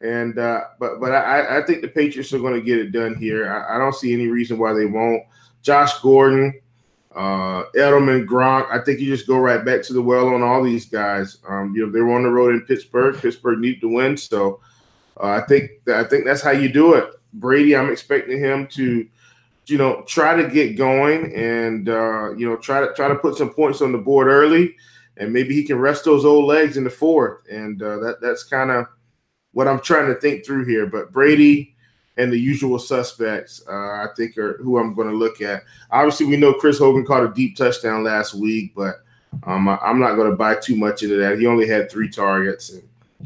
[0.00, 3.14] And uh, but but I, I think the Patriots are going to get it done
[3.14, 3.48] here.
[3.48, 5.22] I, I, don't see any reason why they won't.
[5.62, 6.60] Josh Gordon,
[7.14, 8.68] uh, Edelman, Gronk.
[8.68, 11.38] I think you just go right back to the well on all these guys.
[11.48, 13.16] Um, you know they were on the road in Pittsburgh.
[13.16, 14.60] Pittsburgh need to win, so
[15.20, 17.08] uh, I think I think that's how you do it.
[17.34, 19.06] Brady, I'm expecting him to,
[19.66, 23.36] you know, try to get going and uh, you know try to try to put
[23.36, 24.74] some points on the board early,
[25.16, 27.46] and maybe he can rest those old legs in the fourth.
[27.50, 28.86] And uh, that that's kind of
[29.52, 30.86] what I'm trying to think through here.
[30.86, 31.74] But Brady
[32.16, 35.62] and the usual suspects, uh, I think, are who I'm going to look at.
[35.90, 39.02] Obviously, we know Chris Hogan caught a deep touchdown last week, but
[39.44, 41.38] um, I, am not going to buy too much into that.
[41.38, 42.82] He only had three targets, and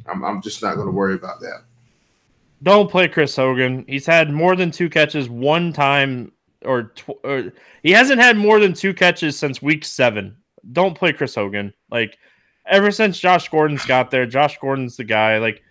[0.07, 1.63] I'm, I'm just not going to worry about that.
[2.63, 3.85] Don't play Chris Hogan.
[3.87, 6.33] He's had more than two catches one time,
[6.65, 10.37] or, tw- or he hasn't had more than two catches since week seven.
[10.73, 11.73] Don't play Chris Hogan.
[11.91, 12.19] Like
[12.67, 15.39] ever since Josh Gordon's got there, Josh Gordon's the guy.
[15.39, 15.63] Like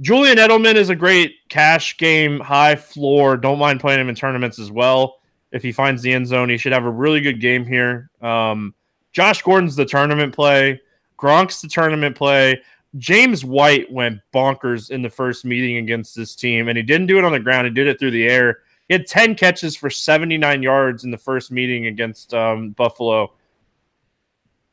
[0.00, 3.36] Julian Edelman is a great cash game, high floor.
[3.36, 5.18] Don't mind playing him in tournaments as well.
[5.52, 8.10] If he finds the end zone, he should have a really good game here.
[8.20, 8.74] Um,
[9.12, 10.80] Josh Gordon's the tournament play.
[11.18, 12.60] Gronk's the tournament play.
[12.98, 17.18] James White went bonkers in the first meeting against this team, and he didn't do
[17.18, 17.66] it on the ground.
[17.66, 18.60] He did it through the air.
[18.88, 23.32] He had 10 catches for 79 yards in the first meeting against um, Buffalo.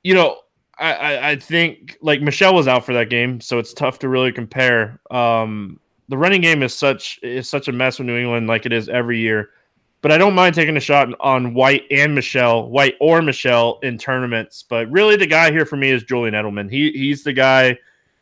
[0.04, 0.38] You know,
[0.78, 4.32] I, I think like Michel was out for that game, so it's tough to really
[4.32, 5.00] compare.
[5.12, 5.80] Um,
[6.10, 8.90] the running game is such is such a mess with New England, like it is
[8.90, 9.52] every year.
[10.02, 13.98] But I don't mind taking a shot on White and Michel, White or Michel in
[13.98, 14.64] tournaments.
[14.68, 16.70] But really, the guy here for me is Julian Edelman.
[16.70, 17.78] He he's the guy.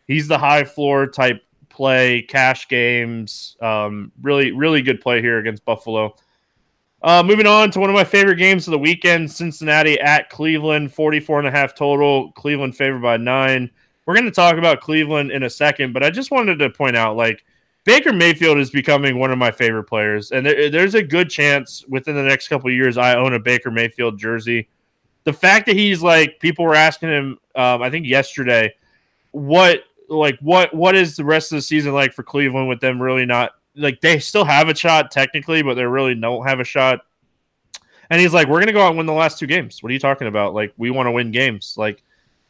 [0.08, 3.56] He's the high floor type play, cash games.
[3.62, 6.16] Um, really, really good play here against Buffalo.
[7.04, 10.94] Uh, moving on to one of my favorite games of the weekend Cincinnati at Cleveland,
[10.94, 12.32] 44 and a half total.
[12.34, 13.72] Cleveland favored by nine.
[14.06, 16.96] We're going to talk about Cleveland in a second, but I just wanted to point
[16.96, 17.44] out like
[17.86, 20.32] Baker Mayfield is becoming one of my favorite players.
[20.32, 23.72] And there, there's a good chance within the next couple years I own a Baker
[23.72, 24.70] Mayfield jersey.
[25.24, 28.74] The fact that he's like, people were asking him, um, I think yesterday,
[29.32, 33.02] what like what what is the rest of the season like for Cleveland with them
[33.02, 36.64] really not like they still have a shot technically, but they really don't have a
[36.64, 37.02] shot.
[38.10, 39.82] And he's like, "We're gonna go out and win the last two games.
[39.82, 40.54] What are you talking about?
[40.54, 41.76] Like, we want to win games.
[41.78, 42.04] Like,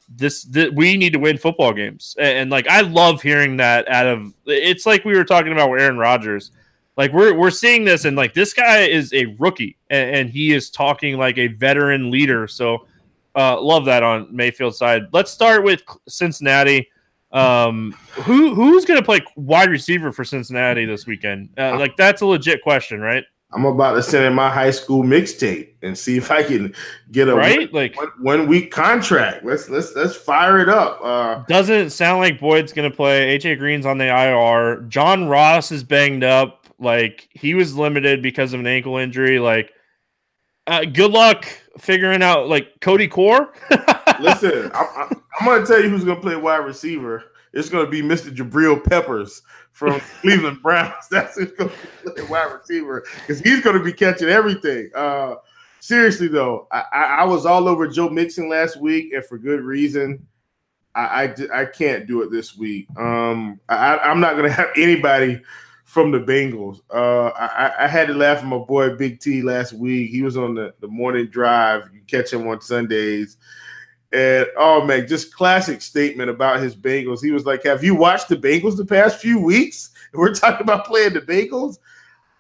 [0.10, 3.88] this, this, we need to win football games." And, and, like, I love hearing that
[3.88, 4.34] out of.
[4.46, 6.52] It's like we were talking about with Aaron Rodgers.
[6.98, 10.54] Like, we're we're seeing this, and like this guy is a rookie, and, and he
[10.54, 12.48] is talking like a veteran leader.
[12.48, 12.88] So,
[13.36, 15.04] uh, love that on Mayfield side.
[15.14, 16.91] Let's start with Cincinnati.
[17.32, 21.50] Um, who who's going to play wide receiver for Cincinnati this weekend?
[21.58, 23.24] Uh, like that's a legit question, right?
[23.54, 26.74] I'm about to send in my high school mixtape and see if I can
[27.12, 29.44] get a right one, like one, one, week contract.
[29.44, 31.00] Let's let's let's fire it up.
[31.04, 33.38] Uh, doesn't sound like Boyd's going to play.
[33.38, 34.82] AJ Green's on the IR.
[34.88, 36.68] John Ross is banged up.
[36.80, 39.40] Like he was limited because of an ankle injury.
[39.40, 39.72] Like
[40.68, 41.46] uh, good luck
[41.78, 43.54] figuring out like Cody Core.
[44.20, 47.24] Listen, I'm, I'm going to tell you who's going to play wide receiver.
[47.54, 48.34] It's going to be Mr.
[48.34, 51.08] Jabril Peppers from Cleveland Browns.
[51.12, 54.90] That's who's going to play wide receiver because he's going to be catching everything.
[54.96, 55.36] Uh,
[55.80, 59.62] seriously though, I, I, I, was all over Joe Mixon last week, and for good
[59.62, 60.26] reason.
[60.94, 61.24] I,
[61.54, 62.88] I, I can't do it this week.
[62.98, 65.42] Um, I, I'm not going to have anybody
[65.86, 66.80] from the Bengals.
[66.90, 70.10] Uh, I, I, had to laugh at my boy Big T last week.
[70.10, 71.90] He was on the, the morning drive.
[71.94, 73.36] You catch him on Sundays.
[74.14, 77.24] And oh man, just classic statement about his Bengals.
[77.24, 79.92] He was like, Have you watched the Bengals the past few weeks?
[80.14, 81.78] We're talking about playing the Bengals.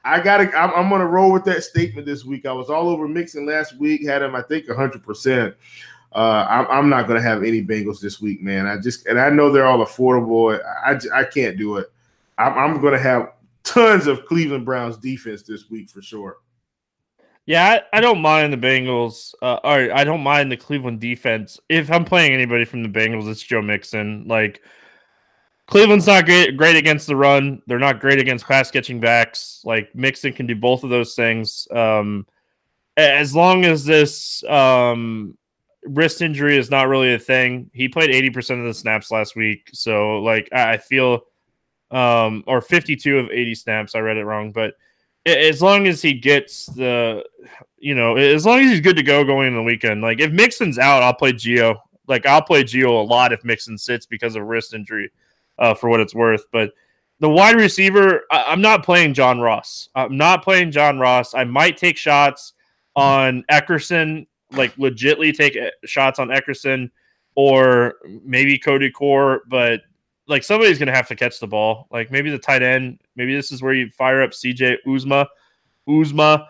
[0.03, 2.45] I gotta I'm, I'm, gonna roll with that statement this week.
[2.45, 5.55] I was all over Mixon last week, had him, I think, hundred percent.
[6.13, 8.67] Uh, I'm, I'm, not gonna have any Bengals this week, man.
[8.67, 10.59] I just and I know they're all affordable.
[10.86, 11.91] I, I, I can't do it.
[12.38, 16.38] I'm, I'm gonna have tons of Cleveland Browns defense this week for sure.
[17.46, 19.34] Yeah, I, I don't mind the Bengals.
[19.42, 21.60] Uh, or I don't mind the Cleveland defense.
[21.70, 24.26] If I'm playing anybody from the Bengals, it's Joe Mixon.
[24.28, 24.62] Like
[25.68, 27.62] Cleveland's not great, great against the run.
[27.66, 29.62] They're not great against pass catching backs.
[29.64, 31.68] Like Mixon can do both of those things.
[31.72, 32.28] Um,
[32.98, 35.38] as long as this um,
[35.86, 39.70] wrist injury is not really a thing, he played 80% of the snaps last week.
[39.74, 41.22] So, like, I, feel
[41.89, 43.96] um, or 52 of 80 snaps.
[43.96, 44.74] I read it wrong, but
[45.26, 47.24] as long as he gets the,
[47.78, 50.01] you know, as long as he's good to go going in the weekend.
[50.01, 51.78] Like if Mixon's out, I'll play Gio.
[52.07, 55.11] Like I'll play Gio a lot if Mixon sits because of wrist injury,
[55.59, 56.45] uh, for what it's worth.
[56.51, 56.72] But
[57.19, 59.89] the wide receiver, I- am not playing John Ross.
[59.95, 61.34] I'm not playing John Ross.
[61.34, 62.53] I might take shots
[62.95, 66.91] on Erickson, like legitly take uh, shots on Erickson
[67.36, 67.95] or
[68.26, 69.82] maybe Cody Core, but
[70.32, 71.88] like somebody's gonna have to catch the ball.
[71.91, 72.99] Like maybe the tight end.
[73.15, 75.27] Maybe this is where you fire up CJ Uzomah.
[75.88, 76.47] Uzomah.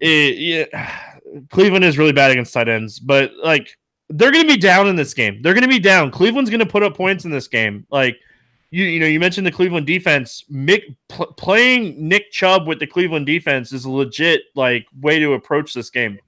[0.00, 0.36] It,
[0.72, 1.00] yeah,
[1.50, 3.78] Cleveland is really bad against tight ends, but like
[4.10, 5.40] they're gonna be down in this game.
[5.40, 6.10] They're gonna be down.
[6.10, 7.86] Cleveland's gonna put up points in this game.
[7.90, 8.18] Like
[8.72, 10.44] you, you know, you mentioned the Cleveland defense.
[10.50, 15.34] Mick pl- playing Nick Chubb with the Cleveland defense is a legit like way to
[15.34, 16.18] approach this game.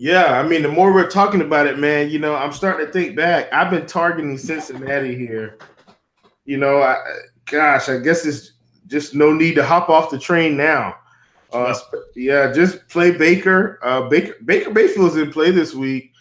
[0.00, 2.92] Yeah, I mean, the more we're talking about it, man, you know, I'm starting to
[2.92, 3.52] think back.
[3.52, 5.58] I've been targeting Cincinnati here.
[6.44, 7.02] You know, I,
[7.46, 8.52] gosh, I guess it's
[8.86, 10.94] just no need to hop off the train now.
[11.52, 11.76] Uh,
[12.14, 13.80] yeah, just play Baker.
[13.82, 16.12] Uh, Baker Baker Mayfield's in play this week.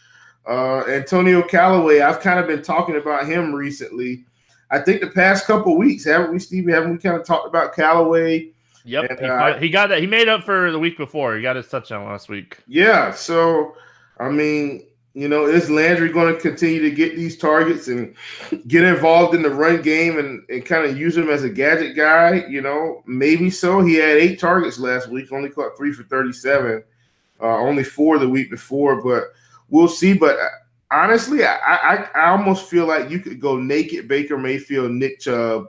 [0.50, 4.26] Uh, Antonio Callaway, I've kind of been talking about him recently.
[4.72, 6.72] I think the past couple weeks, haven't we, Stevie?
[6.72, 8.54] Haven't we kind of talked about Callaway?
[8.88, 10.00] Yep, and, he, uh, he, got that.
[10.00, 11.36] He made up for the week before.
[11.36, 12.58] He got his touchdown last week.
[12.68, 13.76] Yeah, so
[14.18, 18.16] I mean, you know, is Landry going to continue to get these targets and
[18.68, 21.98] get involved in the run game and, and kind of use him as a gadget
[21.98, 22.46] guy?
[22.48, 23.82] You know, maybe so.
[23.82, 26.82] He had eight targets last week, only caught three for 37,
[27.42, 29.24] uh, only four the week before, but
[29.70, 30.14] we'll see.
[30.14, 30.48] But uh,
[30.92, 35.66] honestly, I, I, I almost feel like you could go naked Baker Mayfield, Nick Chubb,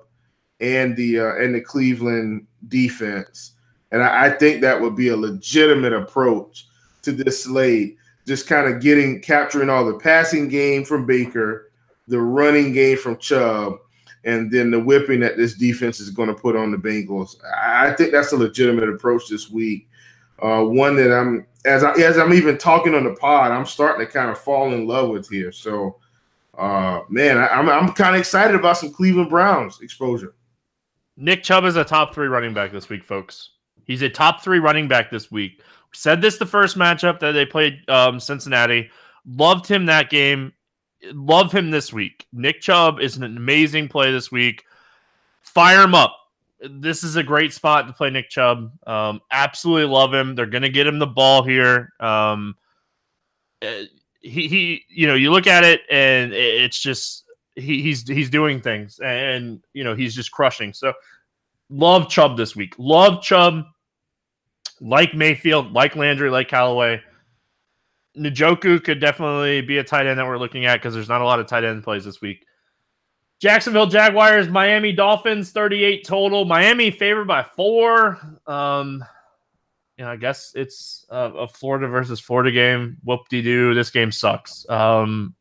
[0.61, 3.53] and the uh, and the Cleveland defense,
[3.93, 6.67] and I, I think that would be a legitimate approach
[7.03, 7.97] to this slate.
[8.27, 11.71] Just kind of getting capturing all the passing game from Baker,
[12.09, 13.75] the running game from Chubb,
[14.25, 17.37] and then the whipping that this defense is going to put on the Bengals.
[17.65, 19.89] I think that's a legitimate approach this week.
[20.41, 24.07] Uh, one that I'm as I as I'm even talking on the pod, I'm starting
[24.07, 25.53] to kind of fall in love with here.
[25.53, 25.97] So,
[26.57, 30.35] uh, man, I, I'm I'm kind of excited about some Cleveland Browns exposure.
[31.19, 33.51] Nick Chubb is a top three running back this week, folks.
[33.85, 35.63] He's a top three running back this week.
[35.93, 38.89] Said this the first matchup that they played um, Cincinnati.
[39.27, 40.53] Loved him that game.
[41.13, 42.27] Love him this week.
[42.33, 44.65] Nick Chubb is an amazing play this week.
[45.41, 46.15] Fire him up.
[46.61, 48.71] This is a great spot to play Nick Chubb.
[48.87, 50.35] Um, absolutely love him.
[50.35, 51.93] They're going to get him the ball here.
[51.99, 52.57] Um,
[53.63, 53.85] eh,
[54.21, 57.25] he, he, you know, you look at it and it's just
[57.59, 60.73] he, he's he's doing things, and you know he's just crushing.
[60.73, 60.93] So
[61.71, 62.75] love Chubb this week.
[62.79, 63.65] Love Chubb,
[64.81, 67.01] like Mayfield, like Landry, like Callaway.
[68.17, 71.25] Njoku could definitely be a tight end that we're looking at because there's not a
[71.25, 72.45] lot of tight end plays this week.
[73.41, 76.45] Jacksonville Jaguars, Miami Dolphins, 38 total.
[76.45, 78.19] Miami favored by four.
[78.49, 79.05] Um,
[79.97, 82.97] you know, I guess it's a, a Florida versus Florida game.
[83.05, 83.75] Whoop de doo.
[83.75, 84.69] This game sucks.
[84.69, 85.35] Um,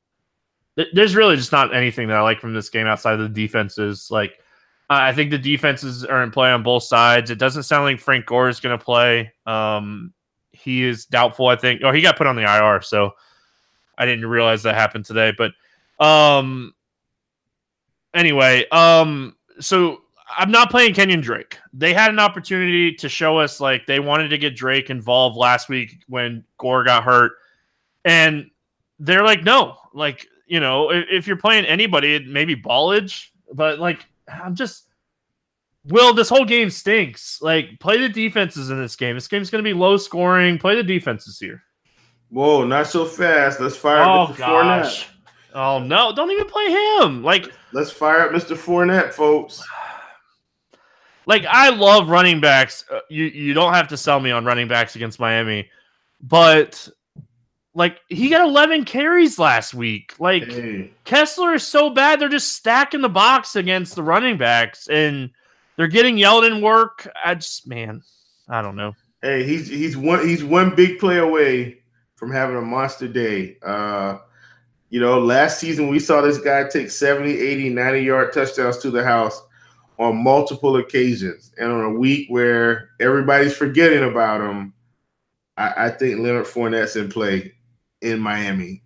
[0.93, 4.09] there's really just not anything that I like from this game outside of the defenses.
[4.11, 4.39] Like,
[4.89, 7.29] I think the defenses are in play on both sides.
[7.29, 9.33] It doesn't sound like Frank Gore is going to play.
[9.45, 10.13] Um,
[10.51, 11.47] he is doubtful.
[11.47, 11.81] I think.
[11.83, 13.11] Oh, he got put on the IR, so
[13.97, 15.33] I didn't realize that happened today.
[15.37, 15.51] But
[16.03, 16.73] um,
[18.13, 20.01] anyway, um, so
[20.37, 21.57] I'm not playing Kenyan Drake.
[21.73, 25.69] They had an opportunity to show us like they wanted to get Drake involved last
[25.69, 27.33] week when Gore got hurt,
[28.05, 28.49] and
[28.99, 34.05] they're like, no, like you know, if, if you're playing anybody, maybe Ballage, but like
[34.27, 34.83] I'm just.
[35.85, 37.41] Will this whole game stinks?
[37.41, 39.15] Like, play the defenses in this game.
[39.15, 40.57] This game's going to be low scoring.
[40.57, 41.63] Play the defenses here.
[42.29, 43.61] Whoa, not so fast.
[43.61, 44.37] Let's fire Oh up Mr.
[44.37, 45.05] gosh.
[45.05, 45.13] Fournette.
[45.53, 46.13] Oh no!
[46.13, 47.23] Don't even play him.
[47.23, 48.55] Like, Let's fire up Mr.
[48.55, 49.63] Fournette, folks.
[51.25, 52.85] like I love running backs.
[52.91, 55.69] Uh, You you don't have to sell me on running backs against Miami,
[56.21, 56.87] but
[57.77, 60.15] like he got 11 carries last week.
[60.19, 64.87] Like Hey, Kessler is so bad, they're just stacking the box against the running backs,
[64.87, 65.29] and
[65.75, 67.07] they're getting yelled in work.
[67.23, 68.01] I just man,
[68.49, 68.95] I don't know.
[69.21, 71.77] hey, he's he's one he's one big play away
[72.15, 73.57] from having a monster day.
[73.61, 74.17] Uh,
[74.89, 78.89] you know, last season we saw this guy take 70, 80, 90 yard touchdowns to
[78.89, 79.39] the house
[79.99, 81.51] on multiple occasions.
[81.59, 84.73] And on a week where everybody's forgetting about him,
[85.57, 87.53] I, I think Leonard Fournette's in play
[88.01, 88.83] in Miami.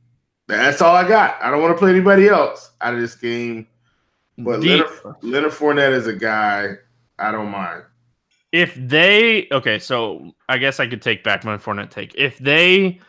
[0.47, 1.41] That's all I got.
[1.41, 3.67] I don't want to play anybody else out of this game.
[4.37, 4.87] But Leonard,
[5.21, 6.75] Leonard Fournette is a guy
[7.19, 7.83] I don't mind.
[8.51, 12.13] if they okay, so I guess I could take back my Fournette take.
[12.15, 12.99] If they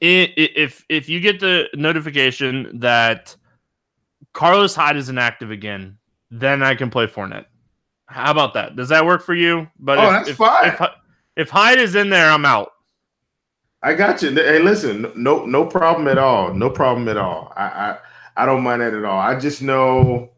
[0.00, 3.34] if if you get the notification that
[4.32, 5.96] Carlos Hyde is inactive again,
[6.30, 7.46] then I can play Fournette.
[8.06, 8.76] How about that?
[8.76, 9.66] Does that work for you?
[9.78, 10.68] But Oh, if, that's if, fine.
[10.68, 10.80] If,
[11.36, 12.72] if Hyde is in there, I'm out.
[13.86, 14.32] I got you.
[14.32, 16.52] Hey, listen, no, no problem at all.
[16.52, 17.52] No problem at all.
[17.56, 17.98] I, I,
[18.36, 19.20] I don't mind that at all.
[19.20, 20.32] I just know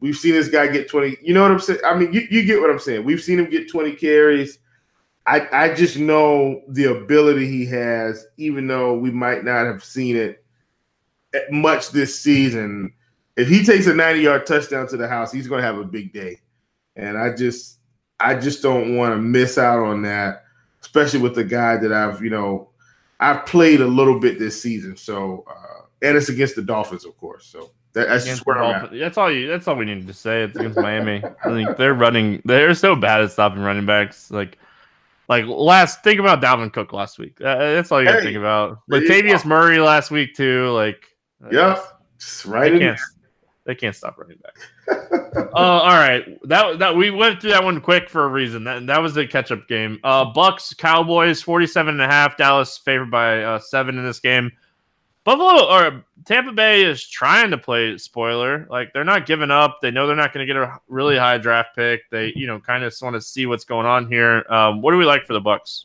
[0.00, 1.16] we've seen this guy get twenty.
[1.22, 1.78] You know what I'm saying?
[1.86, 3.04] I mean, you, you get what I'm saying.
[3.04, 4.58] We've seen him get twenty carries.
[5.26, 10.16] I, I just know the ability he has, even though we might not have seen
[10.16, 10.44] it
[11.52, 12.92] much this season.
[13.36, 15.84] If he takes a 90 yard touchdown to the house, he's going to have a
[15.84, 16.40] big day.
[16.96, 17.78] And I just,
[18.18, 20.42] I just don't want to miss out on that,
[20.80, 22.71] especially with the guy that I've, you know,
[23.22, 24.96] I've played a little bit this season.
[24.96, 27.46] So, uh, and it's against the Dolphins, of course.
[27.46, 28.98] So that, that's Against just where I'm at.
[28.98, 29.48] That's all you.
[29.48, 30.42] That's all we needed to say.
[30.42, 31.22] It's against Miami.
[31.44, 32.42] I think they're running.
[32.44, 34.30] They're so bad at stopping running backs.
[34.30, 34.58] Like,
[35.28, 36.02] like last.
[36.02, 37.40] Think about Dalvin Cook last week.
[37.40, 38.80] Uh, that's all you got to Hey, think about.
[38.90, 39.44] Latavius.
[39.44, 40.70] Murray last week too.
[40.70, 41.04] Like,
[41.50, 41.80] yeah,
[42.46, 43.00] right they in can't.
[43.64, 45.36] They can't stop running back.
[45.36, 48.64] uh, all right, that that we went through that one quick for a reason.
[48.64, 50.00] That that was a catch up game.
[50.02, 52.36] Uh, Bucs Cowboys 47 and a half.
[52.36, 54.50] Dallas favored by uh, seven in this game.
[55.24, 58.66] Buffalo or Tampa Bay is trying to play spoiler.
[58.68, 59.78] Like they're not giving up.
[59.80, 62.02] They know they're not going to get a really high draft pick.
[62.10, 64.44] They you know kind of just want to see what's going on here.
[64.50, 65.84] Um, what do we like for the Bucs?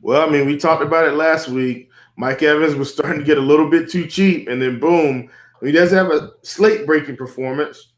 [0.00, 1.90] Well, I mean, we talked about it last week.
[2.16, 5.30] Mike Evans was starting to get a little bit too cheap, and then boom,
[5.64, 7.92] he does have a slate breaking performance.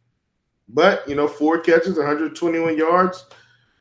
[0.68, 3.26] But you know, four catches, 121 yards,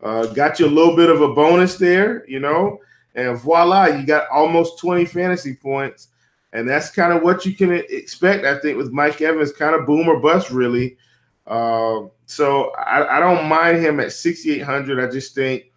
[0.01, 2.79] uh, got you a little bit of a bonus there, you know,
[3.15, 6.09] and voila, you got almost 20 fantasy points,
[6.53, 9.87] and that's kind of what you can expect, I think, with Mike Evans, kind of
[9.87, 10.97] boom or bust, really.
[11.47, 15.03] Uh, so I, I don't mind him at 6,800.
[15.03, 15.71] I just think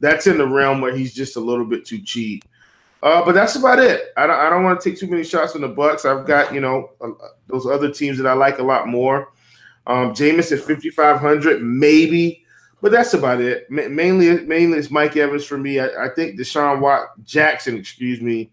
[0.00, 2.44] that's in the realm where he's just a little bit too cheap.
[3.04, 4.14] Uh, but that's about it.
[4.16, 6.06] I don't, I don't want to take too many shots on the Bucs.
[6.06, 7.10] I've got you know uh,
[7.46, 9.28] those other teams that I like a lot more.
[9.86, 12.46] Um, Jameis at 5500, maybe,
[12.80, 13.70] but that's about it.
[13.70, 15.78] Ma- mainly, mainly it's Mike Evans for me.
[15.78, 18.50] I, I think Deshaun Watt Jackson, excuse me,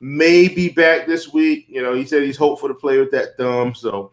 [0.00, 1.66] may be back this week.
[1.68, 4.10] You know, he said he's hopeful to play with that thumb, so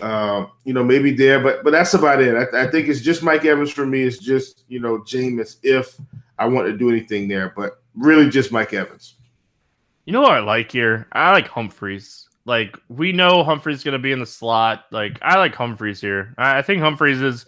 [0.00, 1.40] uh, you know maybe there.
[1.40, 2.36] But but that's about it.
[2.36, 4.02] I, I think it's just Mike Evans for me.
[4.04, 6.00] It's just you know Jameis if
[6.38, 9.16] I want to do anything there, but really just Mike Evans.
[10.04, 11.06] You know what I like here?
[11.12, 12.28] I like Humphries.
[12.44, 14.86] Like we know Humphries going to be in the slot.
[14.90, 16.34] Like I like Humphries here.
[16.38, 17.46] I I think Humphries is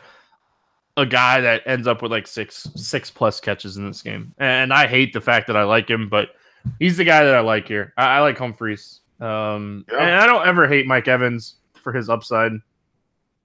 [0.96, 4.32] a guy that ends up with like six six plus catches in this game.
[4.38, 6.30] And I hate the fact that I like him, but
[6.78, 7.92] he's the guy that I like here.
[7.96, 9.00] I, I like Humphries.
[9.20, 9.98] Um, Yeah.
[9.98, 12.52] and I don't ever hate Mike Evans for his upside.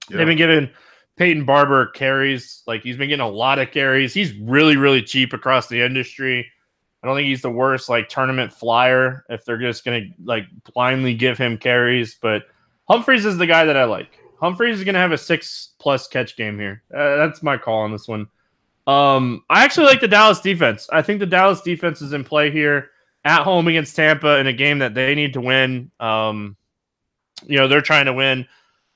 [0.08, 0.18] Yeah.
[0.18, 0.70] They've been giving
[1.16, 2.62] Peyton Barber carries.
[2.68, 4.14] Like he's been getting a lot of carries.
[4.14, 6.48] He's really, really cheap across the industry.
[7.02, 10.44] I don't think he's the worst like tournament flyer if they're just gonna like
[10.74, 12.16] blindly give him carries.
[12.20, 12.44] But
[12.88, 14.18] Humphries is the guy that I like.
[14.40, 16.82] Humphries is gonna have a six plus catch game here.
[16.94, 18.26] Uh, that's my call on this one.
[18.86, 20.88] Um, I actually like the Dallas defense.
[20.92, 22.90] I think the Dallas defense is in play here
[23.24, 25.90] at home against Tampa in a game that they need to win.
[26.00, 26.56] Um,
[27.46, 28.46] you know they're trying to win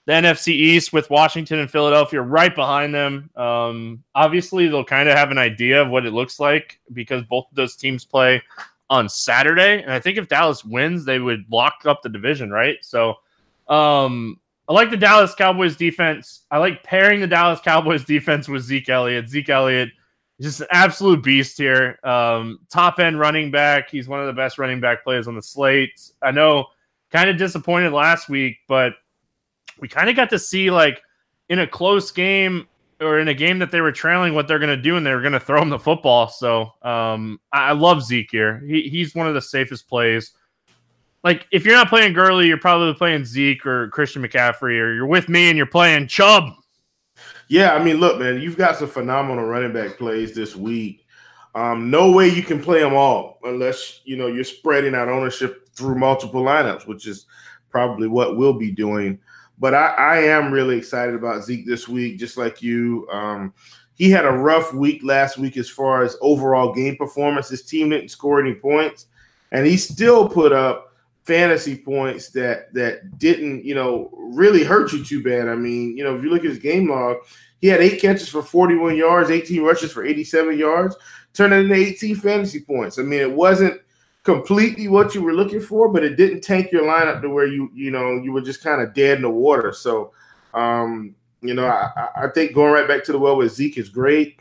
[0.07, 3.31] the NFC East with Washington and Philadelphia right behind them.
[3.37, 7.47] Um, obviously, they'll kind of have an idea of what it looks like because both
[7.51, 8.43] of those teams play
[8.91, 9.83] on Saturday.
[9.83, 12.77] And I think if Dallas wins, they would lock up the division, right?
[12.83, 13.15] So
[13.69, 14.39] um,
[14.69, 16.43] I like the Dallas Cowboys defense.
[16.51, 19.29] I like pairing the Dallas Cowboys defense with Zeke Elliott.
[19.29, 19.89] Zeke Elliott
[20.39, 21.99] is just an absolute beast here.
[22.05, 23.91] Um, top end running back.
[23.91, 26.11] He's one of the best running back players on the slate.
[26.21, 26.67] I know,
[27.11, 28.95] kind of disappointed last week, but
[29.81, 31.03] we kind of got to see like
[31.49, 32.67] in a close game
[33.01, 35.13] or in a game that they were trailing what they're going to do and they
[35.13, 36.29] were going to throw him the football.
[36.29, 38.63] So um, I, I love Zeke here.
[38.67, 40.33] He, he's one of the safest plays
[41.25, 45.07] like if you're not playing Gurley, you're probably playing Zeke or Christian McCaffrey, or you're
[45.07, 46.53] with me and you're playing Chubb.
[47.49, 51.07] Yeah, I mean, look, man, you've got some phenomenal running back plays this week.
[51.55, 55.69] Um, no way you can play them all unless you know you're spreading out ownership
[55.71, 57.27] through multiple lineups, which is
[57.71, 59.19] probably what we'll be doing.
[59.59, 63.09] But I, I am really excited about Zeke this week, just like you.
[63.11, 63.55] Um,
[63.95, 67.49] he had a rough week last week as far as overall game performance.
[67.49, 69.07] His team didn't score any points,
[69.53, 70.93] and he still put up
[71.25, 75.49] fantasy points that that didn't you know really hurt you too bad.
[75.49, 77.19] I mean, you know, if you look at his game log,
[77.61, 80.97] he had eight catches for 41 yards, 18 rushes for 87 yards,
[81.33, 82.99] turning into 18 fantasy points.
[82.99, 83.81] I mean, it wasn't
[84.25, 87.71] completely what you were looking for, but it didn't tank your lineup to where you
[87.75, 89.73] you know you were just kind of dead in the water.
[89.73, 90.13] So,
[90.55, 93.89] um, you know, I, I think going right back to the well with Zeke is
[93.89, 94.41] great.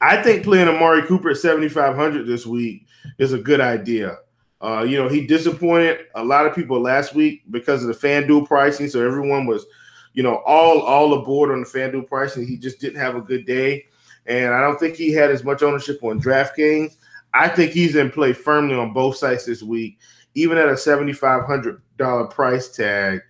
[0.00, 2.86] I think playing Amari Cooper at 7,500 this week
[3.18, 4.18] is a good idea.
[4.60, 8.46] Uh, you know, he disappointed a lot of people last week because of the FanDuel
[8.46, 8.88] pricing.
[8.88, 9.66] So everyone was,
[10.14, 12.46] you know, all all aboard on the FanDuel pricing.
[12.46, 13.86] He just didn't have a good day.
[14.26, 16.96] And I don't think he had as much ownership on DraftKings.
[17.34, 19.98] I think he's in play firmly on both sides this week,
[20.34, 23.20] even at a $7,500 price tag.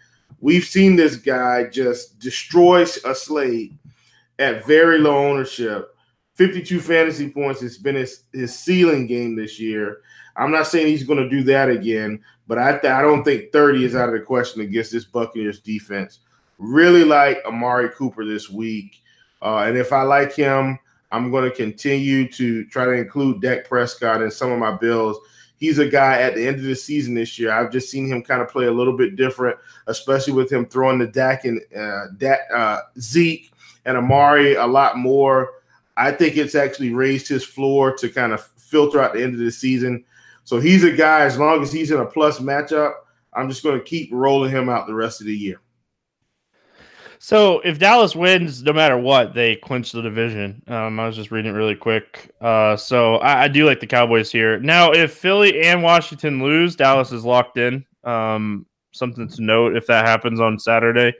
[0.40, 3.72] We've seen this guy just destroy a slate
[4.38, 5.96] at very low ownership.
[6.34, 10.02] 52 fantasy points has been his, his ceiling game this year.
[10.36, 13.52] I'm not saying he's going to do that again, but I th- I don't think
[13.52, 16.20] 30 is out of the question against this Buccaneers defense.
[16.58, 19.00] Really like Amari Cooper this week,
[19.42, 20.78] uh, and if I like him,
[21.14, 25.16] I'm going to continue to try to include Dak Prescott in some of my bills.
[25.56, 27.52] He's a guy at the end of the season this year.
[27.52, 29.56] I've just seen him kind of play a little bit different,
[29.86, 33.52] especially with him throwing the Dak and uh, Dak, uh, Zeke
[33.84, 35.52] and Amari a lot more.
[35.96, 39.40] I think it's actually raised his floor to kind of filter out the end of
[39.40, 40.04] the season.
[40.42, 42.92] So he's a guy, as long as he's in a plus matchup,
[43.32, 45.60] I'm just going to keep rolling him out the rest of the year.
[47.24, 50.62] So if Dallas wins, no matter what, they clinch the division.
[50.66, 52.30] Um, I was just reading it really quick.
[52.38, 54.60] Uh, so I, I, do like the Cowboys here.
[54.60, 57.82] Now, if Philly and Washington lose, Dallas is locked in.
[58.04, 61.14] Um, something to note if that happens on Saturday.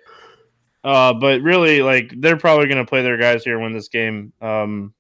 [0.84, 4.34] Uh, but really, like they're probably going to play their guys here, win this game.
[4.42, 4.92] Um,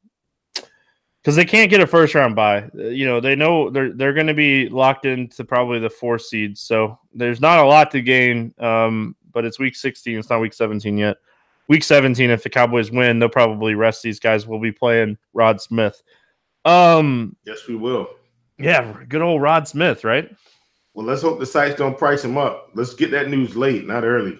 [1.20, 2.70] because they can't get a first round bye.
[2.72, 6.62] You know, they know they're they're going to be locked into probably the four seeds.
[6.62, 8.54] So there's not a lot to gain.
[8.58, 10.18] Um, but it's week 16.
[10.18, 11.18] It's not week 17 yet.
[11.68, 14.46] Week 17, if the Cowboys win, they'll probably rest these guys.
[14.46, 16.02] We'll be playing Rod Smith.
[16.64, 18.08] Um, yes, we will.
[18.58, 20.30] Yeah, good old Rod Smith, right?
[20.94, 22.70] Well, let's hope the sites don't price him up.
[22.74, 24.38] Let's get that news late, not early.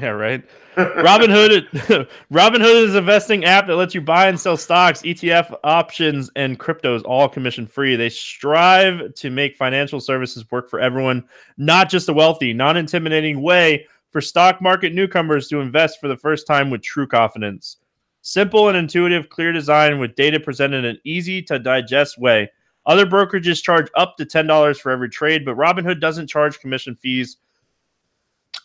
[0.00, 0.44] Yeah, right.
[0.76, 6.30] Robinhood Robinhood is a investing app that lets you buy and sell stocks, ETF options,
[6.34, 7.94] and cryptos all commission free.
[7.94, 11.24] They strive to make financial services work for everyone,
[11.56, 16.46] not just the wealthy, non-intimidating way for stock market newcomers to invest for the first
[16.46, 17.78] time with true confidence.
[18.22, 22.48] Simple and intuitive, clear design with data presented in an easy to digest way.
[22.86, 27.38] Other brokerages charge up to $10 for every trade, but Robinhood doesn't charge commission fees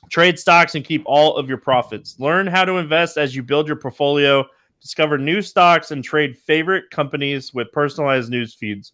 [0.10, 2.20] Trade stocks and keep all of your profits.
[2.20, 4.46] Learn how to invest as you build your portfolio.
[4.82, 8.94] Discover new stocks and trade favorite companies with personalized news feeds.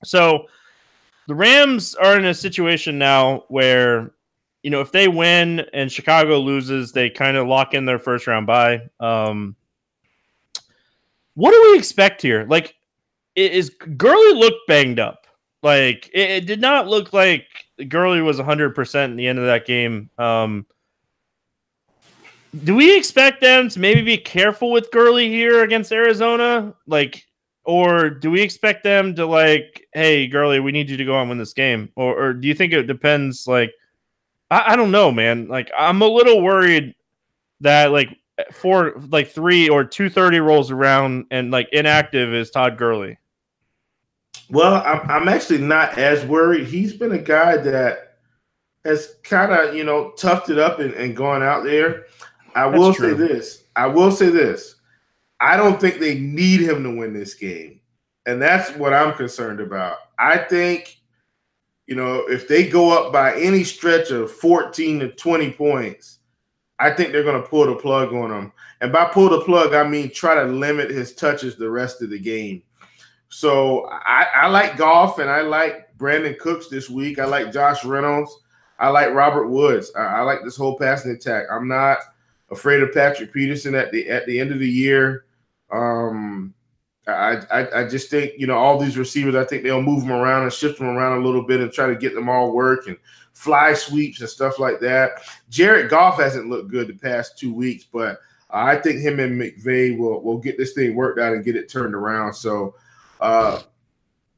[0.04, 0.48] So
[1.28, 4.12] the Rams are in a situation now where,
[4.66, 8.26] you know, if they win and Chicago loses, they kind of lock in their first
[8.26, 8.82] round bye.
[9.00, 9.56] Um,
[11.36, 12.48] what do we expect here?
[12.50, 12.74] Like,
[13.36, 15.28] is Gurley look banged up?
[15.62, 17.46] Like, it, it did not look like
[17.90, 20.10] Gurley was 100% in the end of that game.
[20.18, 20.66] Um,
[22.64, 26.74] do we expect them to maybe be careful with Gurley here against Arizona?
[26.88, 27.24] Like,
[27.66, 31.30] or do we expect them to like, hey, Gurley, we need you to go and
[31.30, 31.92] win this game?
[31.96, 33.46] Or, or do you think it depends?
[33.46, 33.72] Like,
[34.52, 35.48] I, I don't know, man.
[35.48, 36.96] Like, I'm a little worried
[37.62, 38.10] that like
[38.52, 43.18] four, like three or two thirty rolls around, and like inactive is Todd Gurley.
[44.50, 46.68] Well, I'm, I'm actually not as worried.
[46.68, 48.18] He's been a guy that
[48.84, 52.06] has kind of, you know, toughed it up and, and gone out there.
[52.54, 53.18] I That's will true.
[53.18, 53.64] say this.
[53.76, 54.76] I will say this.
[55.40, 57.82] I don't think they need him to win this game.
[58.28, 59.98] And that's what I'm concerned about.
[60.20, 61.00] I think,
[61.88, 66.20] you know, if they go up by any stretch of 14 to 20 points,
[66.80, 68.52] I think they're going to pull the plug on him.
[68.82, 72.10] And by pull the plug, I mean try to limit his touches the rest of
[72.10, 72.64] the game.
[73.30, 77.20] So I, I like Goff and I like Brandin Cooks this week.
[77.20, 78.36] I like Josh Reynolds.
[78.80, 79.92] I like Robert Woods.
[79.96, 81.46] I, I like this whole passing attack.
[81.52, 82.00] I'm not
[82.52, 85.26] afraid of Patrick Peterson at the at the end of the year.
[85.72, 86.54] Um,
[87.08, 89.36] I, I, I just think you know all these receivers.
[89.36, 91.88] I think they'll move them around and shift them around a little bit and try
[91.88, 92.98] to get them all work and
[93.34, 95.22] fly sweeps and stuff like that.
[95.50, 98.20] Jared Goff hasn't looked good the past two weeks, but
[98.50, 101.70] I think him and McVay will will get this thing worked out and get it
[101.70, 102.34] turned around.
[102.34, 102.76] So
[103.22, 103.62] uh,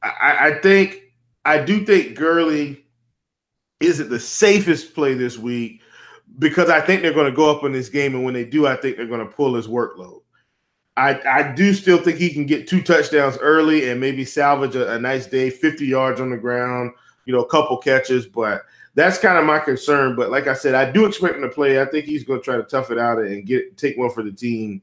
[0.02, 1.12] I, I think
[1.44, 2.84] I do think Gurley
[3.80, 5.80] isn't the safest play this week
[6.38, 8.66] because I think they're going to go up in this game, and when they do,
[8.66, 10.20] I think they're going to pull his workload.
[10.98, 14.94] I, I do still think he can get two touchdowns early and maybe salvage a,
[14.94, 16.90] a nice day, 50 yards on the ground,
[17.24, 18.62] you know, a couple catches, but
[18.96, 20.16] that's kind of my concern.
[20.16, 21.80] But like I said, I do expect him to play.
[21.80, 24.24] I think he's going to try to tough it out and get take one for
[24.24, 24.82] the team.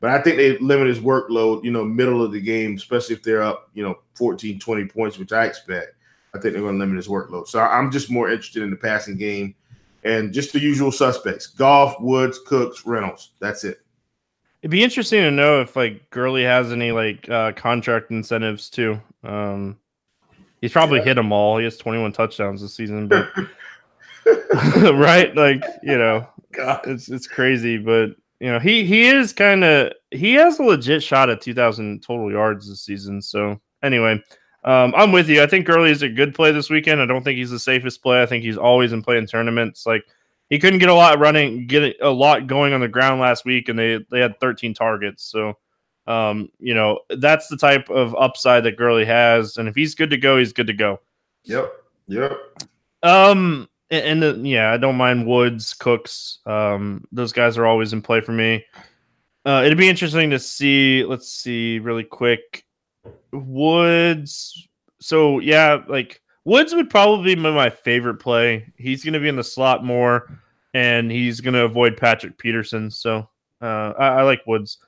[0.00, 3.22] But I think they limit his workload, you know, middle of the game, especially if
[3.22, 5.94] they're up, you know, 14, 20 points, which I expect.
[6.34, 7.46] I think they're going to limit his workload.
[7.46, 9.54] So I'm just more interested in the passing game
[10.02, 13.30] and just the usual suspects: Goff, Woods, Cooks, Reynolds.
[13.38, 13.83] That's it.
[14.64, 18.98] It'd be interesting to know if like Gurley has any like uh, contract incentives too.
[19.22, 19.78] Um,
[20.62, 21.04] he's probably yeah.
[21.04, 21.58] hit them all.
[21.58, 23.28] He has 21 touchdowns this season, but
[24.94, 26.80] right, like you know, God.
[26.86, 31.02] it's it's crazy, but you know he he is kind of he has a legit
[31.02, 33.20] shot at 2,000 total yards this season.
[33.20, 34.18] So anyway.
[34.66, 35.42] Um, I'm with you.
[35.42, 37.02] I think Gurley is a good play this weekend.
[37.02, 38.22] I don't think he's the safest play.
[38.22, 39.84] I think he's always in play in tournaments.
[39.84, 40.06] Like
[40.50, 43.68] he couldn't get a lot running, get a lot going on the ground last week,
[43.68, 45.24] and they they had 13 targets.
[45.24, 45.54] So,
[46.06, 49.56] um, you know, that's the type of upside that Gurley has.
[49.56, 51.00] And if he's good to go, he's good to go.
[51.44, 51.72] Yep.
[52.08, 52.32] Yep.
[53.02, 56.38] Um, and, the, yeah, I don't mind Woods, Cooks.
[56.46, 58.64] Um, those guys are always in play for me.
[59.46, 61.04] Uh, it'd be interesting to see.
[61.04, 62.64] Let's see, really quick.
[63.32, 64.68] Woods.
[65.00, 68.72] So yeah, like Woods would probably be my favorite play.
[68.76, 70.38] He's going to be in the slot more,
[70.74, 72.90] and he's going to avoid Patrick Peterson.
[72.90, 73.28] So
[73.62, 74.78] uh, I, I, like Woods.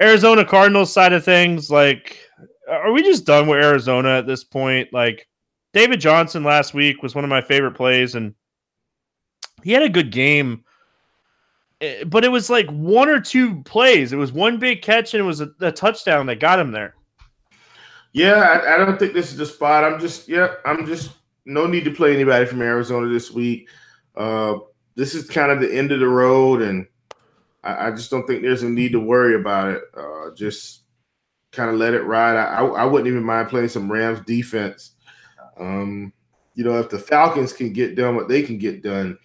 [0.00, 2.18] Arizona Cardinals side of things, like,
[2.70, 4.92] are we just done with Arizona at this point?
[4.92, 5.26] Like,
[5.74, 8.34] David Johnson last week was one of my favorite plays, and
[9.62, 10.64] he had a good game.
[11.80, 14.12] Eh, but it was like one or two plays.
[14.12, 16.94] It was one big catch, and it was a, a touchdown that got him there.
[18.12, 19.84] Yeah, I, I, don't think this is the spot.
[19.84, 21.10] I'm just, yeah, I'm just
[21.44, 23.68] no need to play anybody from Arizona this week.
[24.16, 24.58] Uh,
[24.94, 26.86] this is kind of the end of the road, and
[27.62, 29.82] I, I just don't think there's a need to worry about it.
[29.96, 30.82] Uh, just
[31.52, 32.36] kind of let it ride.
[32.36, 34.92] I, I, wouldn't even mind playing some Rams defense.
[35.58, 36.12] Um,
[36.54, 39.18] you know, if the Falcons can get done what they can get done,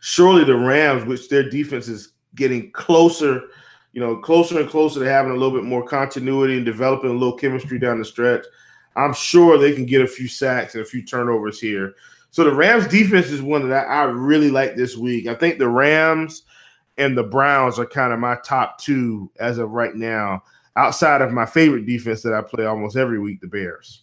[0.00, 3.42] surely the Rams, which their defense is getting closer–
[3.94, 7.14] you know, closer and closer to having a little bit more continuity and developing a
[7.14, 8.44] little chemistry down the stretch.
[8.96, 11.94] I'm sure they can get a few sacks and a few turnovers here.
[12.32, 15.28] So the Rams defense is one that I really like this week.
[15.28, 16.42] I think the Rams
[16.98, 20.42] and the Browns are kind of my top two as of right now,
[20.74, 24.02] outside of my favorite defense that I play almost every week, the Bears.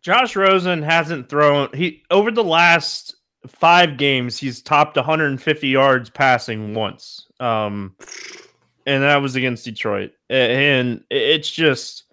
[0.00, 3.16] Josh Rosen hasn't thrown he over the last
[3.46, 7.26] five games, he's topped 150 yards passing once.
[7.38, 7.94] Um
[8.86, 10.12] and that was against Detroit.
[10.28, 12.04] And it's just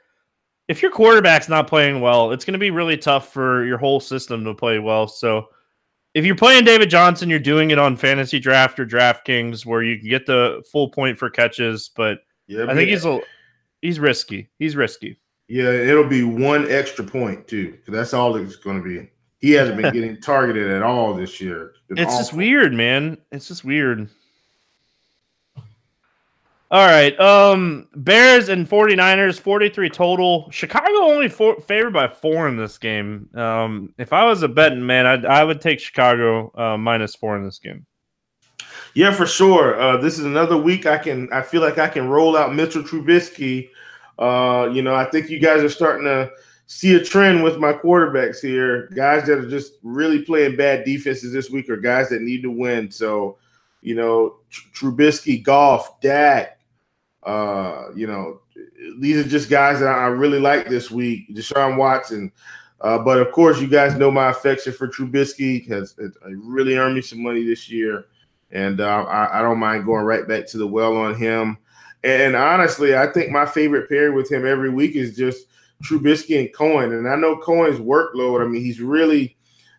[0.68, 4.00] if your quarterback's not playing well, it's going to be really tough for your whole
[4.00, 5.08] system to play well.
[5.08, 5.48] So
[6.14, 10.00] if you're playing David Johnson, you're doing it on fantasy draft or DraftKings where you
[10.00, 11.90] can get the full point for catches.
[11.96, 13.22] But yeah, I think he's a
[13.82, 14.50] he's risky.
[14.60, 15.20] He's risky.
[15.48, 19.10] Yeah, it'll be one extra point too, because that's all it's going to be.
[19.40, 21.74] He hasn't been getting targeted at all this year.
[21.90, 23.18] It's, it's just weird, man.
[23.32, 24.10] It's just weird.
[26.70, 27.18] All right.
[27.20, 30.50] Um Bears and 49ers 43 total.
[30.52, 33.30] Chicago only four, favored by 4 in this game.
[33.36, 37.38] Um if I was a betting man, I'd, I would take Chicago uh, minus 4
[37.38, 37.86] in this game.
[38.94, 39.80] Yeah, for sure.
[39.80, 42.84] Uh, this is another week I can I feel like I can roll out Mitchell
[42.84, 43.70] Trubisky.
[44.20, 46.32] Uh, you know, I think you guys are starting to
[46.66, 48.90] see a trend with my quarterbacks here.
[48.94, 52.52] Guys that are just really playing bad defenses this week are guys that need to
[52.52, 52.92] win.
[52.92, 53.38] So
[53.82, 54.38] you know,
[54.74, 56.57] Trubisky, Goff, Dak.
[57.24, 58.42] Uh, you know,
[59.00, 61.34] these are just guys that I really like this week.
[61.36, 62.32] Deshaun Watson.
[62.82, 67.02] Uh, but of course, you guys know my affection for Trubisky has really earned me
[67.02, 68.06] some money this year,
[68.52, 71.58] and uh, I, I, don't mind going right back to the well on him.
[72.04, 75.48] And honestly, I think my favorite pair with him every week is just
[75.84, 76.94] Trubisky and Cohen.
[76.94, 78.46] And I know Cohen's workload.
[78.46, 79.37] I mean, he's really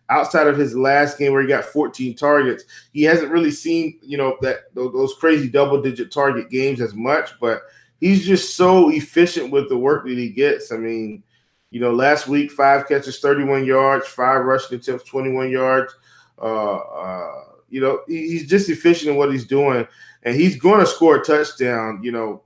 [0.09, 2.63] outside of his last game where he got 14 targets.
[2.93, 7.31] He hasn't really seen you know that those crazy double digit target games as much,
[7.39, 7.61] but
[7.99, 10.71] he's just so efficient with the work that he gets.
[10.71, 11.23] I mean,
[11.71, 15.93] you know, last week five catches, 31 yards, five rushing attempts, 21 yards.
[16.41, 19.87] Uh, uh, you know, he's just efficient in what he's doing,
[20.23, 21.99] and he's going to score a touchdown.
[22.01, 22.43] You know,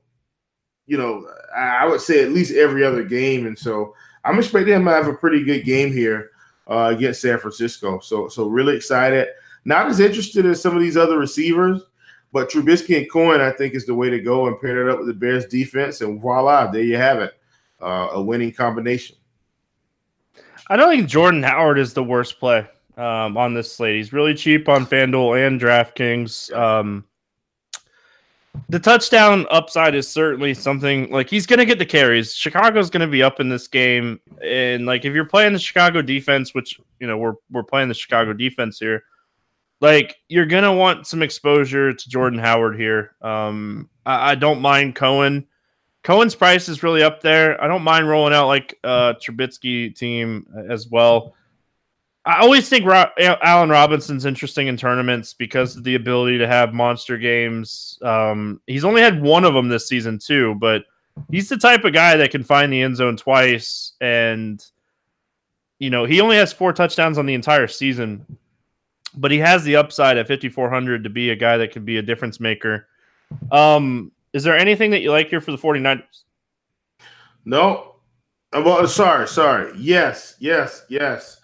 [0.85, 1.25] you know,
[1.55, 3.95] I would say at least every other game, and so
[4.25, 6.31] I'm expecting him to have a pretty good game here
[6.67, 7.99] uh, against San Francisco.
[7.99, 9.27] So, so really excited.
[9.65, 11.81] Not as interested as some of these other receivers,
[12.31, 14.99] but Trubisky and Cohen, I think, is the way to go and pair it up
[14.99, 17.33] with the Bears defense, and voila, there you have it,
[17.81, 19.15] uh, a winning combination.
[20.69, 22.67] I don't think Jordan Howard is the worst play
[22.97, 23.95] um, on this slate.
[23.95, 26.53] He's really cheap on FanDuel and DraftKings.
[26.55, 27.05] Um,
[28.69, 32.33] the touchdown upside is certainly something like he's going to get the carries.
[32.33, 36.01] Chicago's going to be up in this game, and like if you're playing the Chicago
[36.01, 39.03] defense, which you know we're we're playing the Chicago defense here,
[39.81, 43.15] like you're going to want some exposure to Jordan Howard here.
[43.21, 45.47] Um, I, I, don't mind Cohen.
[46.03, 47.61] Cohen's price is really up there.
[47.61, 51.35] I don't mind rolling out like uh Trubisky team as well.
[52.25, 56.73] I always think Ro- Allen Robinson's interesting in tournaments because of the ability to have
[56.73, 57.99] monster games.
[58.01, 60.85] Um, he's only had one of them this season too, but
[61.31, 64.65] he's the type of guy that can find the end zone twice, and
[65.79, 68.25] you know he only has four touchdowns on the entire season,
[69.15, 72.01] but he has the upside at 5400 to be a guy that could be a
[72.01, 72.87] difference maker.
[73.51, 76.23] Um, is there anything that you like here for the 49ers?
[77.43, 77.95] No.
[78.53, 79.73] Uh, well, sorry, sorry.
[79.75, 81.41] Yes, yes, yes.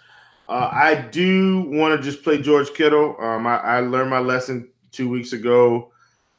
[0.50, 3.16] Uh, I do want to just play George Kittle.
[3.20, 5.92] Um, I, I, learned my lesson two weeks ago.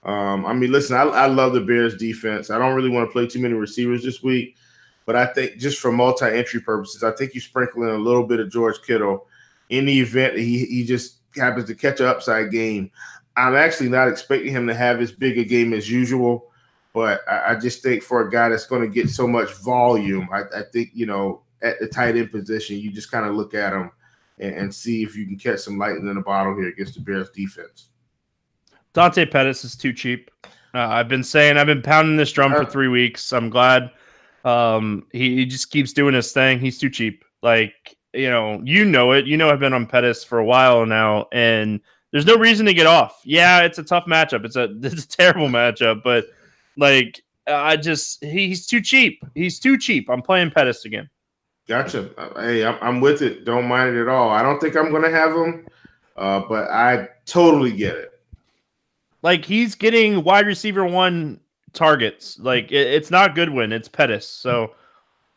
[0.03, 2.51] Um, I mean, listen, I, I, love the Bears defense.
[2.51, 4.57] I don't really want to play too many receivers this week,
[5.07, 8.41] but I think just for multi-entry purposes, I think you sprinkle in a little bit
[8.41, 9.29] of George Kittle
[9.69, 12.91] in the event he he just happens to catch an upside game.
[13.37, 16.51] I'm actually not expecting him to have as big a game as usual,
[16.93, 20.29] but I, I just think for a guy that's going to get so much volume,
[20.33, 23.55] I, I think you know at the tight end position, you just kind of look
[23.55, 23.93] at him
[24.41, 27.01] and, and see if you can catch some lightning in the bottle here against the
[27.01, 27.91] Bears defense.
[28.93, 30.31] Dante Pettis is too cheap.
[30.75, 33.33] Uh, I've been saying I've been pounding this drum for three weeks.
[33.33, 33.91] I'm glad
[34.45, 36.59] um, he, he, just keeps doing his thing.
[36.59, 37.25] He's too cheap.
[37.43, 39.27] Like you know, you know it.
[39.27, 41.81] You know I've been on Pettis for a while now, and
[42.13, 43.21] there's no reason to get off.
[43.25, 44.45] Yeah, it's a tough matchup.
[44.45, 46.27] It's a it's a terrible matchup, but
[46.77, 49.23] like I just he's too cheap.
[49.35, 50.09] He's too cheap.
[50.09, 51.09] I'm playing Pettis again.
[51.71, 52.11] Gotcha.
[52.35, 53.45] Hey, I'm, with it.
[53.45, 54.29] Don't mind it at all.
[54.29, 55.69] I don't think I'm going to have him,
[56.17, 58.21] uh, but I totally get it.
[59.23, 61.39] Like he's getting wide receiver one
[61.73, 62.41] targets.
[62.41, 64.27] Like it, it's not Goodwin, it's Pettis.
[64.27, 64.75] So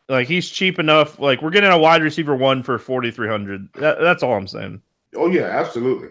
[0.08, 1.20] like he's cheap enough.
[1.20, 3.72] Like we're getting a wide receiver one for forty three hundred.
[3.74, 4.82] That, that's all I'm saying.
[5.14, 6.08] Oh yeah, absolutely.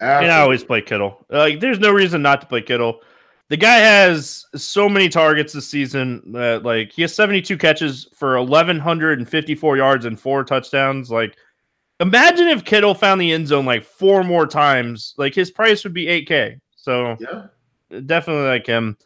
[0.00, 0.24] absolutely.
[0.26, 1.24] And I always play Kittle.
[1.28, 3.02] Like there's no reason not to play Kittle
[3.50, 8.40] the guy has so many targets this season that like he has 72 catches for
[8.40, 11.10] 1154 yards and four touchdowns.
[11.10, 11.36] Like
[11.98, 15.14] imagine if kittle found the end zone like four more times.
[15.18, 17.46] Like his price would be 8k so yeah.
[18.06, 18.96] definitely like him.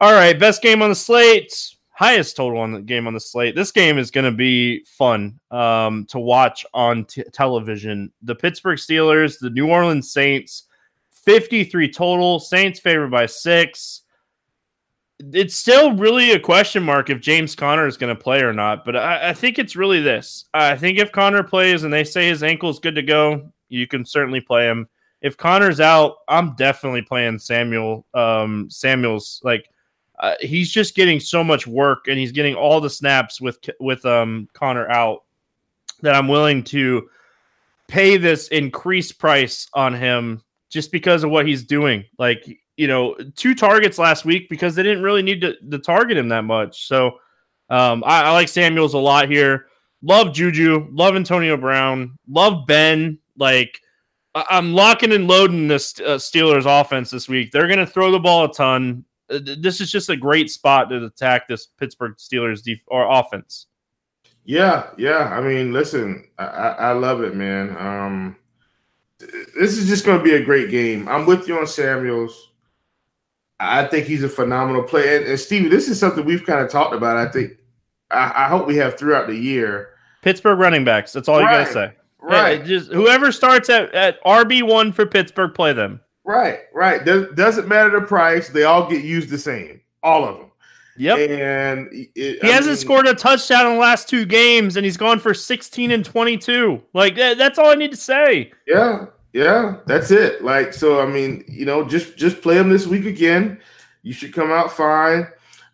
[0.00, 1.52] All right best game on the slate.
[1.90, 3.56] Highest total on the game on the slate.
[3.56, 8.12] This game is going to be fun um, to watch on t- television.
[8.22, 10.64] The pittsburgh steelers the new orleans saints
[11.24, 12.40] 53 total.
[12.40, 14.02] Saints favored by six.
[15.32, 18.84] It's still really a question mark if James Conner is going to play or not,
[18.84, 20.46] but I, I, think it's really this.
[20.52, 23.86] I think if Conner plays and they say his ankle is good to go, you
[23.86, 24.88] can certainly play him.
[25.22, 28.04] If Conner's out, I'm definitely playing Samuel.
[28.12, 29.70] Um, Samuels like
[30.18, 34.04] uh, he's just getting so much work and he's getting all the snaps with with
[34.04, 35.24] um Conner out
[36.02, 37.08] that I'm willing to
[37.88, 40.42] pay this increased price on him
[40.74, 42.04] just because of what he's doing.
[42.18, 42.44] Like,
[42.76, 46.28] you know, two targets last week because they didn't really need to, to target him
[46.30, 46.88] that much.
[46.88, 47.18] So
[47.70, 49.66] um, I, I, like Samuels a lot here.
[50.02, 50.88] Love Juju.
[50.90, 52.18] Love Antonio Brown.
[52.28, 53.18] Love Ben.
[53.38, 53.78] Like,
[54.34, 57.52] I, am locking and loading this uh, Steelers offense this week.
[57.52, 59.04] They're going to throw the ball a ton.
[59.30, 63.68] Uh, this is just a great spot to attack this Pittsburgh Steelers def- or offense.
[64.44, 65.30] Yeah, yeah.
[65.32, 67.76] I mean, listen, I, I love it, man.
[67.78, 68.36] Um,
[69.18, 71.08] this is just going to be a great game.
[71.08, 72.52] I'm with you on Samuels.
[73.60, 75.18] I think he's a phenomenal player.
[75.18, 77.16] And, and Stevie, this is something we've kind of talked about.
[77.16, 77.52] I think
[78.10, 79.90] I, I, hope we have throughout the year.
[80.22, 81.12] Pittsburgh running backs.
[81.12, 81.50] That's all right.
[81.50, 81.92] you got to say.
[82.20, 82.60] Right.
[82.60, 86.00] Yeah, just whoever starts at, at RB one for Pittsburgh, play them.
[86.24, 86.60] Right.
[86.72, 87.04] Right.
[87.04, 88.48] Does, doesn't matter the price.
[88.48, 89.80] They all get used the same.
[90.02, 90.50] All of them.
[90.96, 91.18] Yep.
[91.18, 94.84] And it, he I hasn't mean, scored a touchdown in the last two games, and
[94.84, 96.80] he's gone for 16 and 22.
[96.92, 98.52] Like that's all I need to say.
[98.66, 99.06] Yeah.
[99.34, 100.44] Yeah, that's it.
[100.44, 103.60] Like so, I mean, you know, just just play him this week again.
[104.04, 105.26] You should come out fine.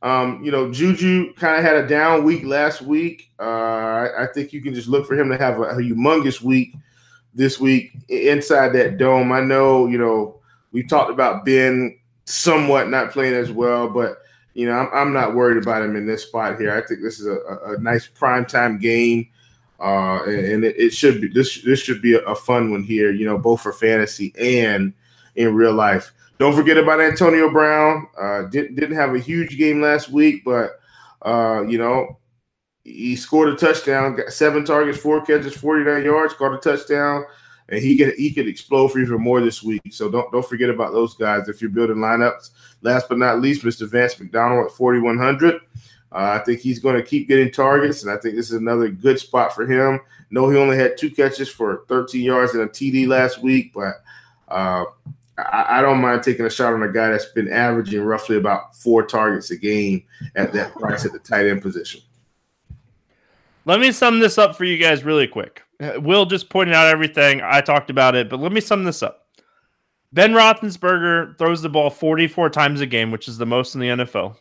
[0.03, 3.31] Um, you know, Juju kind of had a down week last week.
[3.39, 6.41] Uh, I, I, think you can just look for him to have a, a, humongous
[6.41, 6.75] week
[7.35, 9.31] this week inside that dome.
[9.31, 10.41] I know, you know,
[10.73, 14.23] we talked about Ben somewhat not playing as well, but
[14.55, 16.73] you know, I'm, I'm not worried about him in this spot here.
[16.73, 19.29] I think this is a, a, nice prime time game.
[19.79, 21.63] Uh, and it, it, should be this.
[21.63, 23.13] This should be a, a, fun one here.
[23.13, 24.93] You know, both for fantasy and
[25.37, 26.13] in real life.
[26.39, 28.07] Don't forget about Antonio Brown.
[28.21, 30.81] Uh, didn't didn't have a huge game last week, but
[31.23, 32.19] uh, you know,
[32.85, 37.25] he scored a touchdown, got seven targets, four catches, forty nine yards, caught a touchdown,
[37.71, 39.83] and he could he could explode for even more this week.
[39.91, 42.51] So don't don't forget about those guys if you're building lineups.
[42.83, 43.89] Last but not least, Mr.
[43.89, 45.61] Vance McDonald at forty one hundred.
[46.13, 48.89] Uh, I think he's going to keep getting targets, and I think this is another
[48.89, 50.01] good spot for him.
[50.31, 54.03] No, he only had two catches for 13 yards and a TD last week, but
[54.49, 54.87] uh,
[55.39, 58.75] I, I, don't mind taking a shot on a guy that's been averaging roughly about
[58.75, 60.03] four targets a game
[60.35, 62.01] at that price at the tight end position.
[63.65, 65.63] Let me sum this up for you guys really quick.
[65.81, 67.41] Uh, Will just pointed out everything.
[67.43, 69.29] I talked about it, but let me sum this up.
[70.13, 73.89] Ben Roethlisberger throws the ball 44 times a game, which is the most in the
[73.89, 74.37] NFL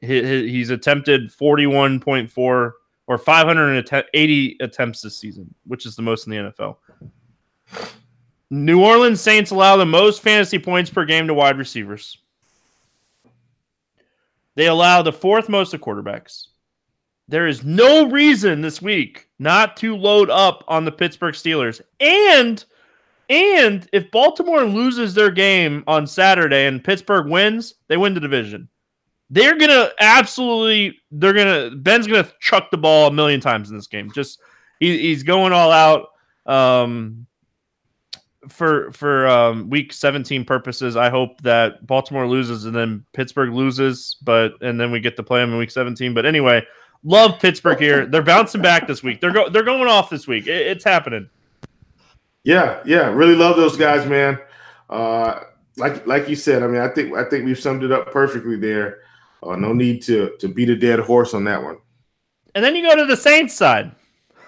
[0.00, 2.72] he's attempted 41.4
[3.06, 6.76] or 580 attempts this season, which is the most in the NFL.
[8.50, 12.18] New Orleans Saints allow the most fantasy points per game to wide receivers.
[14.56, 16.48] They allow the fourth most to quarterbacks.
[17.28, 21.80] There is no reason this week not to load up on the Pittsburgh Steelers.
[21.98, 22.64] And
[23.28, 28.68] and if Baltimore loses their game on Saturday and Pittsburgh wins, they win the division.
[29.30, 30.98] They're gonna absolutely.
[31.10, 31.74] They're gonna.
[31.76, 34.10] Ben's gonna chuck the ball a million times in this game.
[34.12, 34.40] Just
[34.78, 36.08] he, he's going all out.
[36.46, 37.26] Um,
[38.48, 44.16] for for um, week 17 purposes, I hope that Baltimore loses and then Pittsburgh loses,
[44.22, 46.12] but and then we get to play them in week 17.
[46.12, 46.64] But anyway,
[47.04, 48.06] love Pittsburgh here.
[48.06, 49.20] They're bouncing back this week.
[49.20, 50.46] They're go they're going off this week.
[50.46, 51.28] It, it's happening.
[52.44, 54.38] Yeah, yeah, really love those guys, man.
[54.88, 55.40] Uh,
[55.76, 58.56] like like you said, I mean, I think I think we've summed it up perfectly
[58.56, 59.00] there.
[59.42, 61.78] Uh, no need to to beat a dead horse on that one.
[62.54, 63.92] And then you go to the Saints side.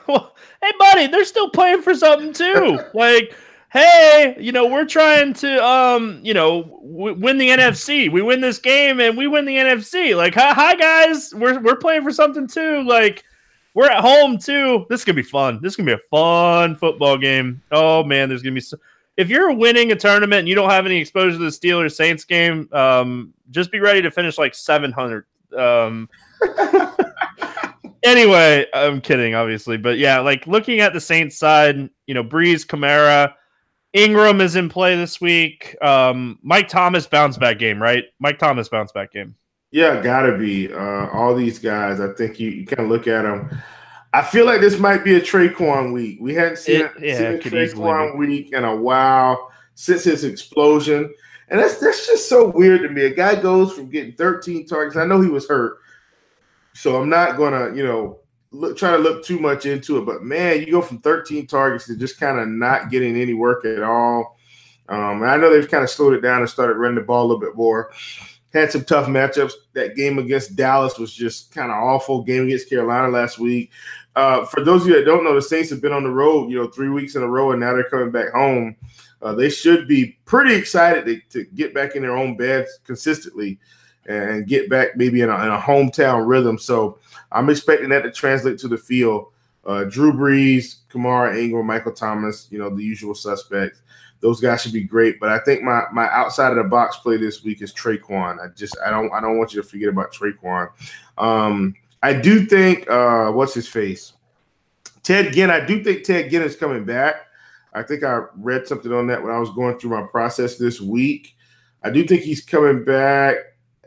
[0.06, 2.80] Well, hey, buddy, they're still playing for something too.
[2.94, 3.34] like,
[3.72, 8.10] hey, you know, we're trying to, um, you know, w- win the NFC.
[8.12, 10.14] We win this game and we win the NFC.
[10.16, 12.82] Like, hi, hi, guys, we're we're playing for something too.
[12.82, 13.24] Like,
[13.74, 14.84] we're at home too.
[14.90, 15.58] This is gonna be fun.
[15.62, 17.62] This is gonna be a fun football game.
[17.70, 18.60] Oh man, there's gonna be.
[18.60, 18.78] So-
[19.18, 22.24] if you're winning a tournament and you don't have any exposure to the Steelers Saints
[22.24, 25.26] game, um, just be ready to finish like 700.
[25.54, 26.08] Um,
[28.02, 32.66] anyway, I'm kidding, obviously, but yeah, like looking at the Saints side, you know, Brees,
[32.66, 33.34] Kamara,
[33.92, 35.76] Ingram is in play this week.
[35.82, 38.04] Um, Mike Thomas bounce back game, right?
[38.18, 39.34] Mike Thomas bounce back game.
[39.70, 40.72] Yeah, gotta be.
[40.72, 43.62] Uh, all these guys, I think you, you kind of look at them
[44.14, 46.18] I feel like this might be a Tre'Quan week.
[46.20, 51.12] We hadn't seen, it, yeah, seen a Tre'Quan week in a while since his explosion.
[51.48, 53.04] And that's that's just so weird to me.
[53.04, 54.96] A guy goes from getting 13 targets.
[54.96, 55.78] I know he was hurt,
[56.74, 58.20] so I'm not gonna, you know,
[58.52, 60.06] look, try to look too much into it.
[60.06, 63.64] But man, you go from 13 targets to just kind of not getting any work
[63.64, 64.38] at all.
[64.88, 67.22] Um, and I know they've kind of slowed it down and started running the ball
[67.22, 67.92] a little bit more.
[68.52, 69.52] Had some tough matchups.
[69.72, 72.22] That game against Dallas was just kind of awful.
[72.22, 73.72] Game against Carolina last week
[74.14, 76.50] uh, for those of you that don't know, the Saints have been on the road,
[76.50, 78.76] you know, three weeks in a row, and now they're coming back home.
[79.22, 83.58] Uh, they should be pretty excited to, to, get back in their own beds consistently
[84.06, 86.58] and get back maybe in a, in a, hometown rhythm.
[86.58, 86.98] So
[87.30, 89.28] I'm expecting that to translate to the field.
[89.64, 93.82] Uh, Drew Brees, Kamara, Ingram, Michael Thomas, you know, the usual suspects.
[94.20, 95.20] Those guys should be great.
[95.20, 98.40] But I think my my outside of the box play this week is Tre'Quan.
[98.40, 100.68] I just I don't I don't want you to forget about Tre'Quan.
[101.18, 104.12] Um, I do think uh, what's his face?
[105.02, 105.50] Ted Ginn.
[105.50, 107.26] I do think Ted Ginn is coming back.
[107.74, 110.80] I think I read something on that when I was going through my process this
[110.80, 111.34] week.
[111.82, 113.36] I do think he's coming back.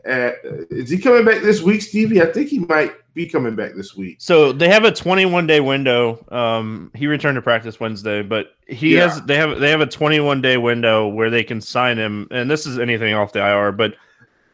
[0.06, 0.36] At,
[0.70, 2.22] is he coming back this week, Stevie?
[2.22, 4.16] I think he might be coming back this week.
[4.20, 6.24] So they have a 21 day window.
[6.30, 9.08] Um, he returned to practice Wednesday, but he yeah.
[9.08, 12.50] has they have they have a 21 day window where they can sign him, and
[12.50, 13.94] this is anything off the IR, but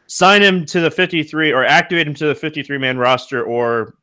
[0.07, 3.95] sign him to the 53 or activate him to the 53 man roster or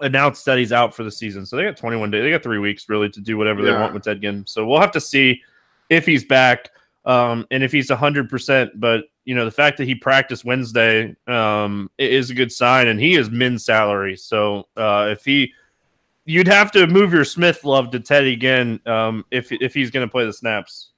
[0.00, 1.46] announce that he's out for the season.
[1.46, 2.22] So they got 21 days.
[2.22, 3.72] They got three weeks really to do whatever yeah.
[3.72, 5.40] they want with Ted So we'll have to see
[5.88, 6.70] if he's back
[7.04, 8.70] um, and if he's 100%.
[8.76, 12.98] But, you know, the fact that he practiced Wednesday um, is a good sign, and
[13.00, 14.16] he is min salary.
[14.16, 15.52] So uh, if he,
[16.24, 20.06] you'd have to move your Smith love to Teddy again um, if, if he's going
[20.06, 20.90] to play the snaps.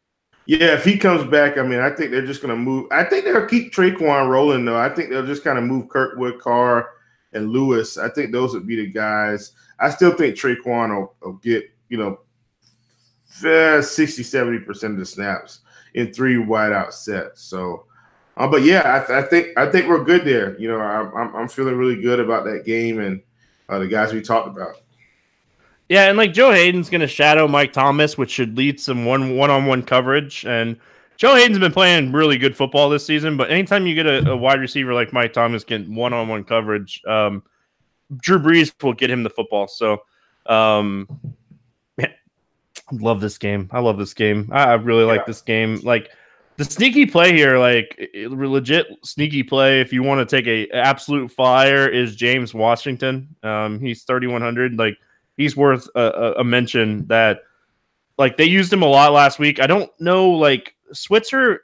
[0.46, 2.88] Yeah, if he comes back, I mean, I think they're just going to move.
[2.90, 4.78] I think they'll keep Tre'Quan rolling, though.
[4.78, 6.90] I think they'll just kind of move Kirkwood, Carr,
[7.32, 7.96] and Lewis.
[7.96, 9.52] I think those would be the guys.
[9.78, 12.20] I still think Tre'Quan will, will get, you know,
[13.26, 15.60] 60, 70% of the snaps
[15.94, 17.42] in three wideout sets.
[17.42, 17.86] So,
[18.36, 20.58] uh, but yeah, I, th- I, think I think we're good there.
[20.58, 23.22] You know, I, I'm I'm feeling really good about that game and
[23.68, 24.76] uh, the guys we talked about.
[25.88, 29.36] Yeah, and like Joe Haden's going to shadow Mike Thomas, which should lead some one
[29.36, 30.46] one on one coverage.
[30.46, 30.78] And
[31.16, 34.36] Joe Haden's been playing really good football this season, but anytime you get a, a
[34.36, 37.42] wide receiver like Mike Thomas getting one on one coverage, um,
[38.16, 39.68] Drew Brees will get him the football.
[39.68, 40.02] So,
[40.46, 41.06] um,
[42.90, 43.68] love this game.
[43.72, 44.48] I love this game.
[44.52, 45.12] I, I really yeah.
[45.12, 45.80] like this game.
[45.82, 46.10] Like
[46.62, 49.80] the sneaky play here, like legit sneaky play.
[49.80, 53.34] If you want to take a absolute fire, is James Washington.
[53.42, 54.78] Um, he's thirty one hundred.
[54.78, 54.96] Like
[55.36, 57.06] he's worth a, a, mention.
[57.08, 57.40] That
[58.18, 59.60] like they used him a lot last week.
[59.60, 60.30] I don't know.
[60.30, 61.62] Like Switzer.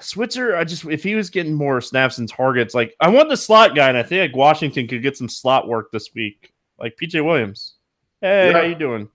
[0.00, 3.36] Switzer, I just if he was getting more snaps and targets, like I want the
[3.36, 6.96] slot guy, and I think like Washington could get some slot work this week, like
[6.96, 7.74] PJ Williams.
[8.20, 8.52] Hey, yeah.
[8.52, 9.08] how you doing?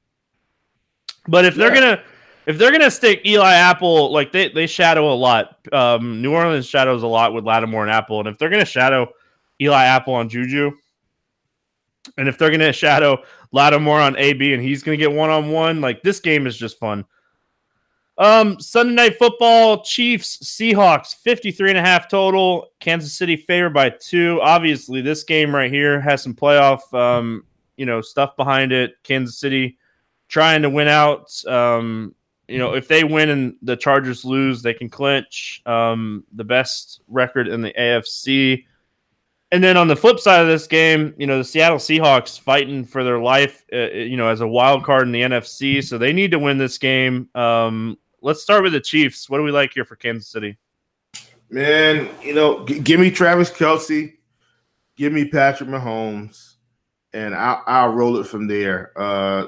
[1.27, 2.03] But if they're gonna
[2.45, 5.57] if they're gonna stick Eli Apple, like they they shadow a lot.
[5.72, 9.10] Um, New Orleans shadows a lot with Lattimore and Apple, and if they're gonna shadow
[9.61, 10.72] Eli Apple on Juju,
[12.18, 15.82] and if they're gonna shadow Lattimore on AB, and he's gonna get one on one,
[15.82, 17.06] like this game is just fun.
[18.18, 22.70] Um, Sunday night football, Chiefs, Seahawks, 53 and a half total.
[22.80, 24.40] Kansas City favored by two.
[24.41, 27.44] Obviously, this game right here has some playoff um,
[27.78, 28.95] you know, stuff behind it.
[29.03, 29.78] Kansas City
[30.28, 31.32] trying to win out.
[31.45, 32.15] Um,
[32.48, 37.02] you know, if they win and the Chargers lose, they can clinch um, the best
[37.07, 38.65] record in the AFC.
[39.52, 42.84] And then on the flip side of this game, you know, the Seattle Seahawks fighting
[42.84, 45.84] for their life, uh, uh you know, as a wild card in the NFC.
[45.84, 47.30] So they need to win this game.
[47.36, 49.30] Um, let's start with the Chiefs.
[49.30, 50.57] What do we like here for Kansas City?
[51.49, 54.14] Man, you know, g- give me Travis Kelce,
[54.98, 56.56] give me Patrick Mahomes,
[57.14, 58.91] and I'll, I'll roll it from there.
[58.95, 59.45] Uh,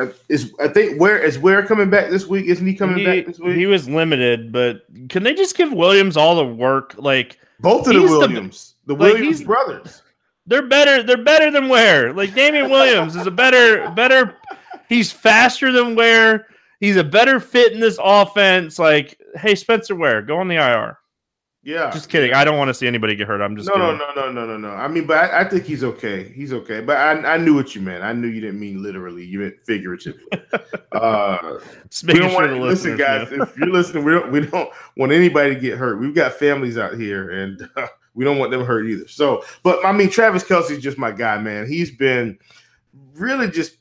[0.00, 2.46] Uh, is I think where is where coming back this week?
[2.46, 3.56] Isn't he coming he, back this week?
[3.56, 6.94] He was limited, but can they just give Williams all the work?
[6.96, 10.02] Like both of the Williams, the, the Williams brothers.
[10.46, 11.02] They're better.
[11.02, 12.12] They're better than Ware.
[12.12, 14.36] Like Damien Williams is a better, better.
[14.88, 16.46] He's faster than Ware.
[16.80, 18.78] He's a better fit in this offense.
[18.78, 20.98] Like, hey, Spencer Ware, go on the IR.
[21.70, 22.32] Yeah, just kidding.
[22.32, 23.40] I don't want to see anybody get hurt.
[23.40, 23.98] I'm just no, kidding.
[23.98, 24.74] no, no, no, no, no, no.
[24.74, 26.28] I mean, but I, I, think he's okay.
[26.30, 26.80] He's okay.
[26.80, 28.02] But I, I knew what you meant.
[28.02, 29.24] I knew you didn't mean literally.
[29.24, 30.20] You meant figuratively.
[30.92, 31.58] uh,
[32.08, 33.28] we don't sure want, listen, guys.
[33.30, 36.00] if you're listening, we don't we don't want anybody to get hurt.
[36.00, 39.06] We've got families out here, and uh, we don't want them hurt either.
[39.06, 41.68] So, but I mean, Travis Kelce's just my guy, man.
[41.68, 42.36] He's been
[43.14, 43.76] really just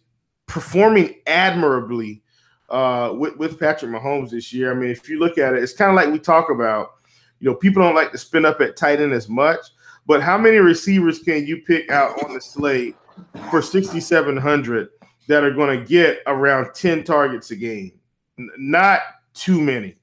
[0.45, 2.21] performing admirably
[2.69, 4.71] uh, with with Patrick Mahomes this year.
[4.71, 6.98] I mean, if you look at it, it's kind of like we talk about
[7.39, 9.59] you know, people don't like to spin up at tight end as much,
[10.05, 12.95] but how many receivers can you pick out on the slate
[13.49, 14.89] for 6,700
[15.27, 17.93] that are going to get around 10 targets a game?
[18.57, 19.01] Not
[19.33, 19.95] too many.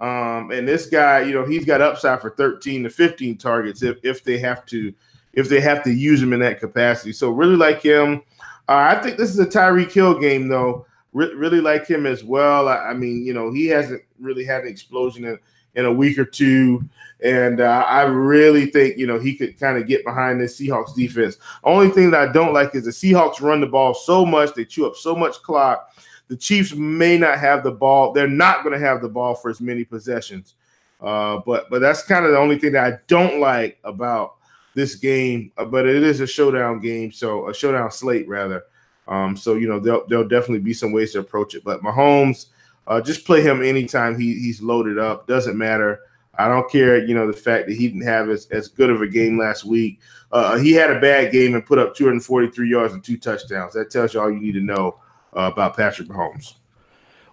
[0.00, 3.98] Um, and this guy, you know, he's got upside for 13 to 15 targets if,
[4.02, 4.94] if they have to
[5.34, 7.12] if they have to use him in that capacity.
[7.12, 8.22] So really like him.
[8.68, 10.86] Uh, I think this is a Tyreek Hill game though.
[11.12, 12.68] Re- really like him as well.
[12.68, 15.38] I, I, mean, you know, he hasn't really had an explosion in,
[15.74, 16.88] in a week or two.
[17.20, 20.94] And uh, I really think, you know, he could kind of get behind this Seahawks
[20.94, 21.38] defense.
[21.64, 24.64] Only thing that I don't like is the Seahawks run the ball so much, they
[24.64, 25.92] chew up so much clock.
[26.28, 28.12] The Chiefs may not have the ball.
[28.12, 30.54] They're not going to have the ball for as many possessions.
[31.00, 34.36] Uh, but but that's kind of the only thing that I don't like about
[34.74, 35.52] this game.
[35.56, 38.64] Uh, but it is a showdown game, so a showdown slate rather.
[39.06, 41.64] Um, so you know there'll, there'll definitely be some ways to approach it.
[41.64, 42.46] But Mahomes,
[42.88, 45.26] uh, just play him anytime he, he's loaded up.
[45.26, 46.00] Doesn't matter.
[46.38, 49.02] I don't care, you know, the fact that he didn't have as, as good of
[49.02, 50.00] a game last week.
[50.32, 53.74] Uh, he had a bad game and put up 243 yards and two touchdowns.
[53.74, 55.00] That tells you all you need to know
[55.36, 56.54] uh, about Patrick Mahomes.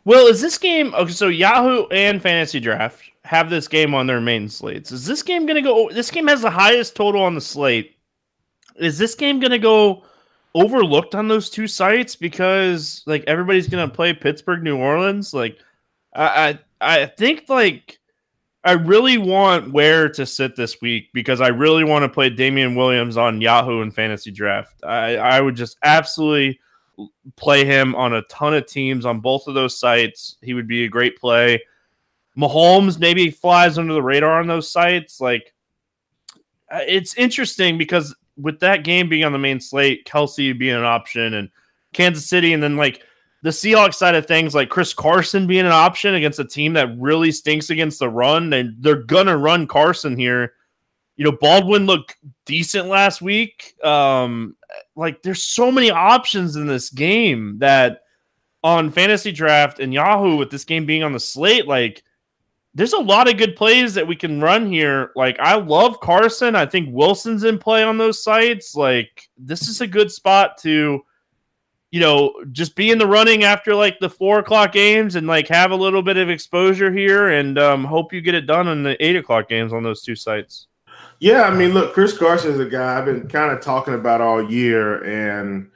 [0.03, 1.11] Well, is this game okay?
[1.11, 4.91] So Yahoo and Fantasy Draft have this game on their main slates.
[4.91, 5.89] Is this game going to go?
[5.91, 7.95] This game has the highest total on the slate.
[8.75, 10.03] Is this game going to go
[10.55, 15.33] overlooked on those two sites because like everybody's to play Pittsburgh, New Orleans?
[15.33, 15.59] Like,
[16.15, 17.99] I, I I think like
[18.63, 22.73] I really want Ware to sit this week because I really want to play Damien
[22.73, 24.83] Williams on Yahoo and Fantasy Draft.
[24.83, 26.59] I I would just absolutely
[27.35, 30.37] play him on a ton of teams on both of those sites.
[30.41, 31.61] He would be a great play.
[32.37, 35.19] Mahomes maybe flies under the radar on those sites.
[35.19, 35.53] Like
[36.71, 40.83] uh, it's interesting because with that game being on the main slate, Kelce being an
[40.83, 41.49] option and
[41.93, 43.01] Kansas City, and then like
[43.41, 46.97] the Seahawks side of things, like Chris Carson being an option against a team that
[46.97, 50.53] really stinks against the run, and they're gonna run Carson here.
[51.17, 53.75] You know, Baldwin looked decent last week.
[53.83, 54.57] Um,
[54.95, 58.01] like there's so many options in this game that
[58.63, 62.03] on fantasy draft and Yahoo with this game being on the slate, like
[62.75, 65.11] there's a lot of good plays that we can run here.
[65.15, 66.55] Like I love Carson.
[66.55, 68.75] I think Wilson's in play on those sites.
[68.75, 71.01] Like this is a good spot to,
[71.91, 75.47] you know, just be in the running after like the four o'clock games and like
[75.47, 78.83] have a little bit of exposure here and um, hope you get it done in
[78.83, 80.67] the eight o'clock games on those two sites.
[81.19, 84.19] Yeah, I mean, look, Chris Carson is a guy I've been kind of talking about
[84.19, 85.71] all year, and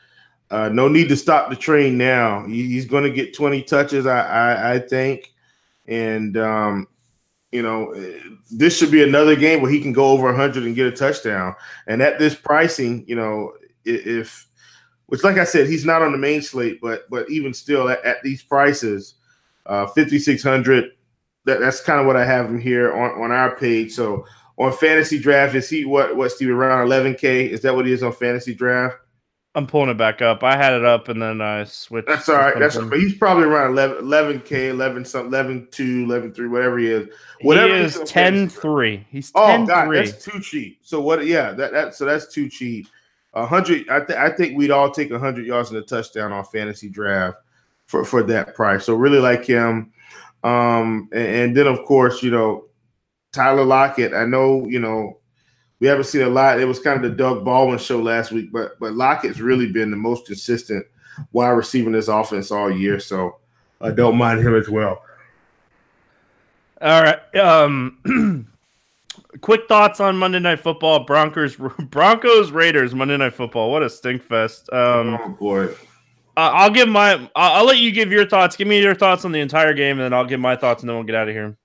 [0.52, 2.46] uh, no need to stop the train now.
[2.46, 5.34] He's going to get 20 touches, I, I, I think,
[5.90, 6.88] and um,
[7.52, 7.94] you know,
[8.52, 11.56] this should be another game where he can go over 100 and get a touchdown.
[11.88, 13.54] And at this pricing, you know,
[13.84, 14.48] if
[15.08, 18.04] which, like I said, he's not on the main slate, but but even still, at,
[18.06, 19.16] at these prices,
[19.66, 20.92] uh, 5600.
[21.46, 23.94] That, that's kind of what I have him here on, on our page.
[23.94, 24.26] So
[24.60, 27.50] on fantasy draft, is he what what Steve around 11k?
[27.50, 28.98] Is that what he is on fantasy draft?
[29.56, 30.44] I'm pulling it back up.
[30.44, 32.08] I had it up and then I switched.
[32.08, 32.58] That's all right.
[32.58, 36.88] That's but he's probably around 11 k 11 something, 11 2, 11 3, whatever he
[36.88, 37.08] is.
[37.42, 39.08] Whatever he is 10 3.
[39.10, 39.98] He's 10 oh god, 3.
[39.98, 40.80] that's too cheap.
[40.84, 41.26] So what?
[41.26, 42.88] Yeah, that that so that's too cheap.
[43.34, 43.90] A hundred.
[43.90, 46.90] I, th- I think we'd all take a hundred yards and a touchdown on fantasy
[46.90, 47.38] draft
[47.86, 48.86] for for that price.
[48.86, 49.92] So really like him.
[50.44, 52.66] Um, and, and then of course, you know,
[53.32, 54.14] Tyler Lockett.
[54.14, 55.19] I know, you know,
[55.80, 56.60] we haven't seen a lot.
[56.60, 59.92] It was kind of the Doug Baldwin show last week, but but Lockett's really been
[59.92, 60.86] the most consistent
[61.32, 63.00] while receiving this offense all year.
[63.00, 63.38] So
[63.82, 65.04] I don't mind him as well.
[66.82, 67.36] All right.
[67.36, 68.48] Um
[69.42, 71.06] quick thoughts on Monday Night Football.
[71.06, 71.56] Broncos
[71.90, 73.72] Broncos Raiders Monday Night Football.
[73.72, 74.72] What a stink fest.
[74.74, 75.74] Um oh boy.
[76.36, 78.56] I'll give my I'll, I'll let you give your thoughts.
[78.56, 80.90] Give me your thoughts on the entire game and then I'll give my thoughts and
[80.90, 81.58] then we'll get out of here.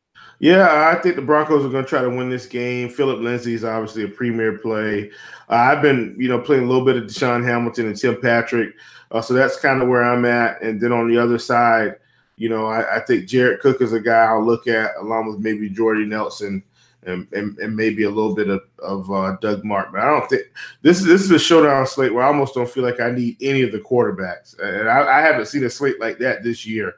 [0.44, 2.90] Yeah, I think the Broncos are going to try to win this game.
[2.90, 5.10] Philip Lindsay is obviously a premier play.
[5.48, 8.74] Uh, I've been, you know, playing a little bit of DaeSean Hamilton and Tim Patrick,
[9.10, 10.60] uh, so that's kind of where I'm at.
[10.60, 11.96] And then on the other side,
[12.36, 15.38] you know, I, I, think Jared Cook is a guy I'll look at along with
[15.38, 16.62] maybe Jordy Nelson
[17.04, 19.98] and, and, and maybe a little bit of, of uh, Doug Martin.
[19.98, 20.42] I don't think
[20.82, 23.38] this is this is a showdown slate where I almost don't feel like I need
[23.40, 26.96] any of the quarterbacks, and I, I haven't seen a slate like that this year.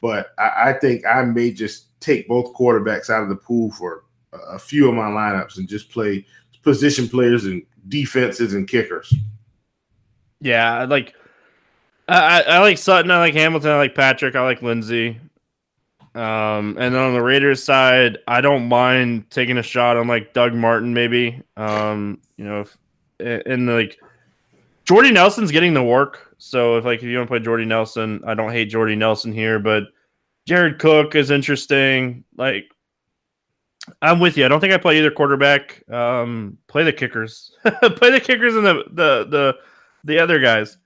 [0.00, 4.04] But I, I think I may just take both quarterbacks out of the pool for
[4.32, 6.26] a few of my lineups and just play
[6.62, 9.14] position players and defenses and kickers.
[10.40, 11.14] Yeah, like
[12.08, 15.20] I, I like Sutton, I like Hamilton, I like Patrick, I like Lindsay.
[16.14, 20.32] Um, and then on the Raiders side, I don't mind taking a shot on like
[20.32, 21.42] Doug Martin, maybe.
[21.58, 22.76] Um, you know, if,
[23.46, 23.98] and like
[24.84, 26.34] Jordy Nelson's getting the work.
[26.38, 29.32] So if like if you want to play Jordy Nelson, I don't hate Jordy Nelson
[29.32, 29.84] here, but
[30.46, 32.24] Jared Cook is interesting.
[32.36, 32.66] Like,
[34.00, 34.44] I'm with you.
[34.44, 35.82] I don't think I play either quarterback.
[35.90, 37.52] Um, play the kickers.
[37.64, 39.56] play the kickers and the the the
[40.04, 40.78] the other guys.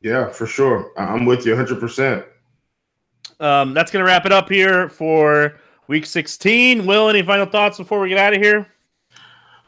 [0.00, 0.92] Yeah, for sure.
[0.96, 1.78] I'm with you 100.
[1.78, 2.24] percent
[3.38, 5.56] Um, that's gonna wrap it up here for
[5.88, 6.86] week 16.
[6.86, 8.66] Will, any final thoughts before we get out of here?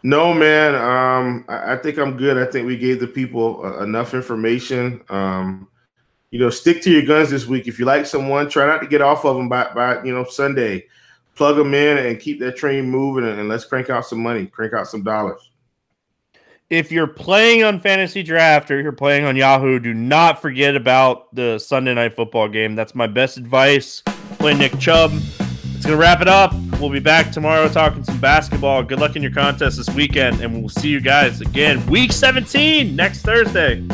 [0.05, 0.75] No, man.
[0.75, 2.37] Um, I, I think I'm good.
[2.37, 5.03] I think we gave the people uh, enough information.
[5.09, 5.69] Um,
[6.33, 7.69] you know, stick to your guns this week.
[7.69, 10.25] If you like someone, try not to get off of them by, by you know
[10.25, 10.87] Sunday.
[11.35, 14.73] Plug them in and keep that train moving, and, let's crank out some money, crank
[14.73, 15.51] out some dollars.
[16.69, 21.35] If you're playing on fantasy draft or you're playing on Yahoo, do not forget about
[21.35, 22.75] the Sunday night football game.
[22.75, 24.03] That's my best advice.
[24.39, 25.13] Play Nick Chubb.
[25.13, 26.55] It's gonna wrap it up.
[26.81, 28.83] We'll be back tomorrow talking some basketball.
[28.83, 32.97] Good luck in your contest this weekend, and we'll see you guys again week 17
[32.97, 33.87] next Thursday.